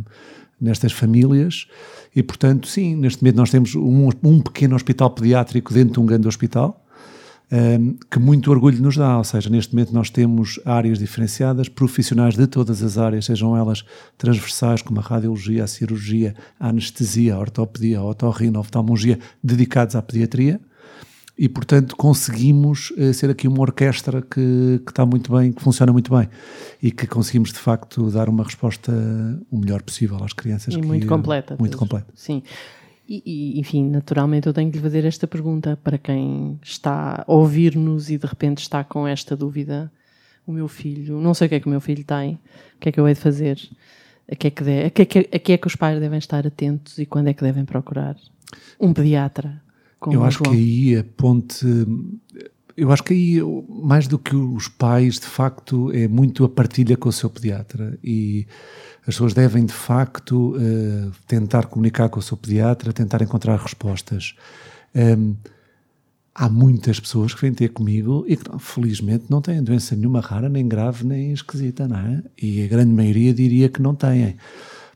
nestas 0.63 0.93
famílias. 0.93 1.67
E 2.15 2.23
portanto 2.23 2.69
sim, 2.69 2.95
neste 2.97 3.23
momento 3.23 3.37
nós 3.37 3.51
temos 3.51 3.75
um, 3.75 4.09
um 4.23 4.41
pequeno 4.41 4.77
hospital 4.77 5.11
pediátrico 5.11 5.75
dentro 5.75 5.95
de 5.95 6.01
um 6.01 6.07
grande 6.07 6.29
hospital 6.29 6.83
um, 7.53 7.95
que 8.11 8.19
muito 8.19 8.51
orgulho 8.51 8.81
nos 8.81 8.97
dá, 8.97 9.19
ou 9.19 9.25
seja, 9.25 9.51
neste 9.51 9.75
momento 9.75 9.93
nós 9.93 10.09
temos 10.09 10.59
áreas 10.65 10.99
diferenciadas, 10.99 11.69
profissionais 11.69 12.35
de 12.35 12.47
todas 12.47 12.83
as 12.83 12.97
áreas, 12.97 13.27
sejam 13.27 13.55
elas 13.55 13.85
transversais, 14.17 14.81
como 14.81 14.99
a 15.01 15.03
radiologia, 15.03 15.65
a 15.65 15.67
cirurgia, 15.67 16.35
a 16.59 16.71
anestesia, 16.71 17.35
a 17.35 17.39
ortopedia, 17.39 17.99
a 17.99 18.05
otorrino, 18.05 18.57
a 18.57 18.61
oftalmologia, 18.61 19.19
dedicados 19.45 19.95
à 19.95 20.01
pediatria, 20.01 20.59
e 21.43 21.49
portanto 21.49 21.97
conseguimos 21.97 22.93
eh, 22.97 23.13
ser 23.13 23.29
aqui 23.29 23.49
uma 23.49 23.61
orquestra 23.63 24.23
que, 24.23 24.81
que 24.87 24.93
está 24.93 25.05
muito 25.05 25.33
bem, 25.33 25.51
que 25.51 25.61
funciona 25.61 25.93
muito 25.93 26.17
bem, 26.17 26.29
e 26.81 26.93
que 26.93 27.05
conseguimos 27.05 27.53
de 27.53 27.59
facto 27.59 28.09
dar 28.13 28.29
uma 28.29 28.45
resposta 28.45 28.93
o 29.51 29.59
melhor 29.59 29.83
possível 29.83 30.23
às 30.23 30.33
crianças. 30.33 30.73
E 30.73 30.81
que- 30.81 30.87
muito 30.87 31.09
completa. 31.09 31.57
Muito 31.59 31.77
completa. 31.77 32.07
Sim. 32.15 32.45
E, 33.09 33.23
e, 33.27 33.59
enfim, 33.61 33.91
naturalmente 33.91 34.47
eu 34.47 34.53
tenho 34.53 34.71
que 34.71 34.77
lhe 34.77 34.83
fazer 34.85 35.05
esta 35.05 35.27
pergunta 35.27 35.77
para 35.83 35.99
quem 35.99 36.61
está 36.63 37.25
a 37.27 37.33
ouvir-nos 37.33 38.09
e 38.09 38.17
de 38.19 38.27
repente 38.27 38.59
está 38.59 38.85
com 38.85 39.05
esta 39.05 39.37
dúvida. 39.37 39.91
O 40.47 40.53
meu 40.53 40.69
filho, 40.69 41.21
não 41.21 41.35
sei 41.35 41.47
o 41.47 41.49
que 41.49 41.57
é 41.57 41.61
que 41.61 41.67
o 41.67 41.71
meu 41.71 41.81
filho 41.81 42.05
tem, 42.05 42.35
o 42.77 42.79
que 42.79 42.89
é 42.89 42.93
que 42.93 43.01
eu 43.01 43.09
hei 43.09 43.15
de 43.15 43.21
fazer, 43.21 43.59
a 44.31 44.37
que 44.37 44.47
é 44.47 44.51
que, 44.51 44.63
de, 44.63 44.85
a 44.85 44.91
que, 44.91 45.03
é 45.03 45.05
que, 45.05 45.19
a 45.19 45.39
que 45.41 45.53
é 45.55 45.59
que 45.59 45.67
os 45.67 45.75
pais 45.75 45.99
devem 45.99 46.21
estar 46.21 46.47
atentos 46.47 46.99
e 46.99 47.05
quando 47.05 47.27
é 47.27 47.35
que 47.35 47.43
devem 47.43 47.65
procurar 47.65 48.17
um 48.79 48.93
pediatra. 48.93 49.61
Eu 50.11 50.25
acho 50.25 50.39
que 50.39 50.45
João. 50.45 50.57
aí 50.57 50.97
a 50.97 51.05
ponte. 51.05 51.67
Eu 52.77 52.91
acho 52.91 53.03
que 53.05 53.13
aí, 53.13 53.39
mais 53.69 54.09
do 54.09 54.19
que 54.19 54.35
os 54.35 54.67
pais, 54.67 55.15
de 55.15 55.27
facto, 55.27 55.93
é 55.93 56.09
muito 56.09 56.45
a 56.45 56.49
partilha 56.49 56.97
com 56.97 57.09
o 57.09 57.13
seu 57.13 57.29
pediatra. 57.29 57.99
E 58.03 58.47
as 59.01 59.15
pessoas 59.15 59.35
devem, 59.35 59.67
de 59.67 59.73
facto, 59.73 60.57
eh, 60.59 61.11
tentar 61.27 61.67
comunicar 61.67 62.09
com 62.09 62.19
o 62.19 62.23
seu 62.23 62.37
pediatra, 62.37 62.93
tentar 62.93 63.21
encontrar 63.21 63.57
respostas. 63.57 64.35
Ehm, 64.95 65.35
há 66.35 66.49
muitas 66.49 66.99
pessoas 66.99 67.35
que 67.35 67.41
vêm 67.43 67.53
ter 67.53 67.69
comigo 67.69 68.25
e 68.27 68.37
que, 68.37 68.45
felizmente, 68.59 69.27
não 69.29 69.43
têm 69.43 69.63
doença 69.63 69.95
nenhuma 69.95 70.21
rara, 70.21 70.49
nem 70.49 70.67
grave, 70.67 71.05
nem 71.05 71.33
esquisita, 71.33 71.87
não 71.87 71.99
é? 71.99 72.23
E 72.41 72.65
a 72.65 72.69
grande 72.69 72.93
maioria 72.93 73.35
diria 73.35 73.69
que 73.69 73.83
não 73.83 73.95
têm. 73.95 74.37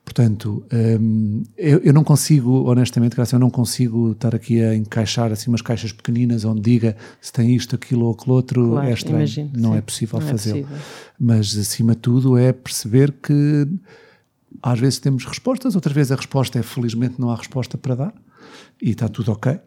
Portanto, 0.07 0.64
hum, 0.72 1.42
eu, 1.59 1.80
eu, 1.80 1.92
não 1.92 2.04
consigo, 2.04 2.70
honestamente, 2.70 3.16
Graça, 3.16 3.34
eu 3.34 3.40
não 3.40 3.50
consigo 3.50 4.12
estar 4.12 4.36
aqui 4.36 4.62
a 4.62 4.72
encaixar 4.72 5.32
assim 5.32 5.50
umas 5.50 5.61
caixas 5.61 5.90
pequeninas 5.90 6.44
onde 6.44 6.61
diga 6.61 6.96
se 7.20 7.32
tem 7.32 7.54
isto, 7.57 7.74
aquilo 7.74 8.07
ou 8.07 8.12
aquilo 8.12 8.36
outro 8.36 8.70
claro, 8.70 8.86
é 8.86 8.92
estranho. 8.92 9.18
Imagino, 9.18 9.50
não 9.52 9.72
sim, 9.72 9.78
é 9.78 9.80
possível 9.80 10.18
é 10.20 10.22
fazê-lo. 10.22 10.68
Mas, 11.18 11.59
acima 11.59 11.92
de 11.96 11.98
tudo, 11.98 12.38
é 12.38 12.52
perceber 12.52 13.12
que 13.20 13.68
às 14.62 14.78
vezes 14.78 15.00
temos 15.00 15.24
respostas, 15.24 15.74
outras 15.74 15.94
vezes 15.94 16.12
a 16.12 16.16
resposta 16.16 16.57
é 16.57 16.62
felizmente 16.62 17.20
não 17.20 17.28
há 17.30 17.36
resposta 17.36 17.76
para 17.76 17.96
dar 17.96 18.14
e 18.80 18.90
está 18.90 19.09
tudo 19.09 19.32
ok 19.32 19.52
uh, 19.52 19.61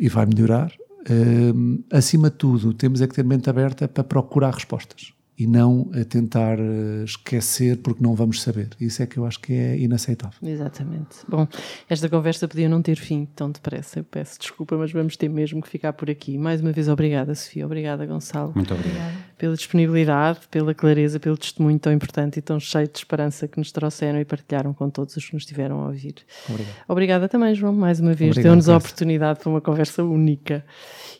e 0.00 0.08
vai 0.08 0.24
melhorar. 0.24 0.72
Uh, 1.02 1.84
acima 1.92 2.30
de 2.30 2.36
tudo, 2.36 2.72
temos 2.72 3.02
é 3.02 3.06
que 3.06 3.14
ter 3.14 3.24
mente 3.24 3.48
aberta 3.50 3.86
para 3.86 4.02
procurar 4.02 4.54
respostas 4.54 5.13
e 5.36 5.46
não 5.46 5.90
a 6.00 6.04
tentar 6.04 6.58
eh, 6.60 7.02
esquecer 7.04 7.78
porque 7.78 8.02
não 8.02 8.14
vamos 8.14 8.40
saber. 8.40 8.68
Isso 8.80 9.02
é 9.02 9.06
que 9.06 9.16
eu 9.18 9.26
acho 9.26 9.40
que 9.40 9.52
é 9.52 9.76
inaceitável. 9.76 10.38
Exatamente. 10.40 11.18
Bom, 11.28 11.48
esta 11.90 12.08
conversa 12.08 12.46
podia 12.46 12.68
não 12.68 12.80
ter 12.80 12.96
fim 12.96 13.26
tão 13.34 13.50
depressa. 13.50 13.98
Eu 13.98 14.04
peço 14.04 14.38
desculpa, 14.38 14.76
mas 14.76 14.92
vamos 14.92 15.16
ter 15.16 15.28
mesmo 15.28 15.60
que 15.60 15.68
ficar 15.68 15.92
por 15.92 16.08
aqui. 16.08 16.38
Mais 16.38 16.60
uma 16.60 16.70
vez, 16.70 16.88
obrigada, 16.88 17.34
Sofia. 17.34 17.66
Obrigada, 17.66 18.06
Gonçalo. 18.06 18.52
Muito 18.54 18.72
obrigado. 18.72 19.12
Pela 19.36 19.56
disponibilidade, 19.56 20.40
pela 20.48 20.72
clareza, 20.72 21.18
pelo 21.18 21.36
testemunho 21.36 21.80
tão 21.80 21.92
importante 21.92 22.38
e 22.38 22.42
tão 22.42 22.60
cheio 22.60 22.86
de 22.86 22.96
esperança 22.96 23.48
que 23.48 23.58
nos 23.58 23.72
trouxeram 23.72 24.20
e 24.20 24.24
partilharam 24.24 24.72
com 24.72 24.88
todos 24.88 25.16
os 25.16 25.24
que 25.24 25.34
nos 25.34 25.42
estiveram 25.42 25.80
a 25.80 25.86
ouvir. 25.88 26.14
Obrigado. 26.48 26.74
Obrigada 26.86 27.28
também, 27.28 27.54
João, 27.56 27.72
mais 27.72 27.98
uma 27.98 28.14
vez. 28.14 28.36
Deu-nos 28.36 28.68
a 28.68 28.76
oportunidade 28.76 29.40
para 29.40 29.50
uma 29.50 29.60
conversa 29.60 30.04
única 30.04 30.64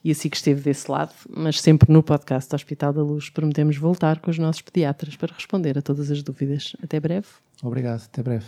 e 0.04 0.10
assim 0.10 0.28
que 0.28 0.36
esteve 0.36 0.60
desse 0.60 0.88
lado, 0.90 1.12
mas 1.28 1.60
sempre 1.60 1.90
no 1.90 2.02
podcast 2.02 2.54
Hospital 2.54 2.92
da 2.92 3.02
Luz. 3.02 3.30
Prometemos 3.30 3.76
voltar 3.76 4.03
com 4.20 4.30
os 4.30 4.38
nossos 4.38 4.62
pediatras 4.62 5.16
para 5.16 5.34
responder 5.34 5.78
a 5.78 5.82
todas 5.82 6.10
as 6.10 6.22
dúvidas. 6.22 6.76
Até 6.82 7.00
breve. 7.00 7.26
Obrigado, 7.62 8.02
até 8.04 8.22
breve. 8.22 8.46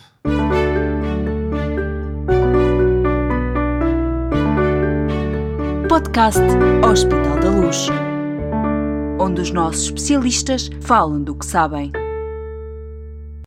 Podcast 5.89 6.41
Hospital 6.87 7.41
da 7.41 7.51
Luz, 7.51 7.89
onde 9.19 9.41
os 9.41 9.51
nossos 9.51 9.85
especialistas 9.85 10.69
falam 10.83 11.23
do 11.23 11.35
que 11.35 11.47
sabem. 11.47 11.91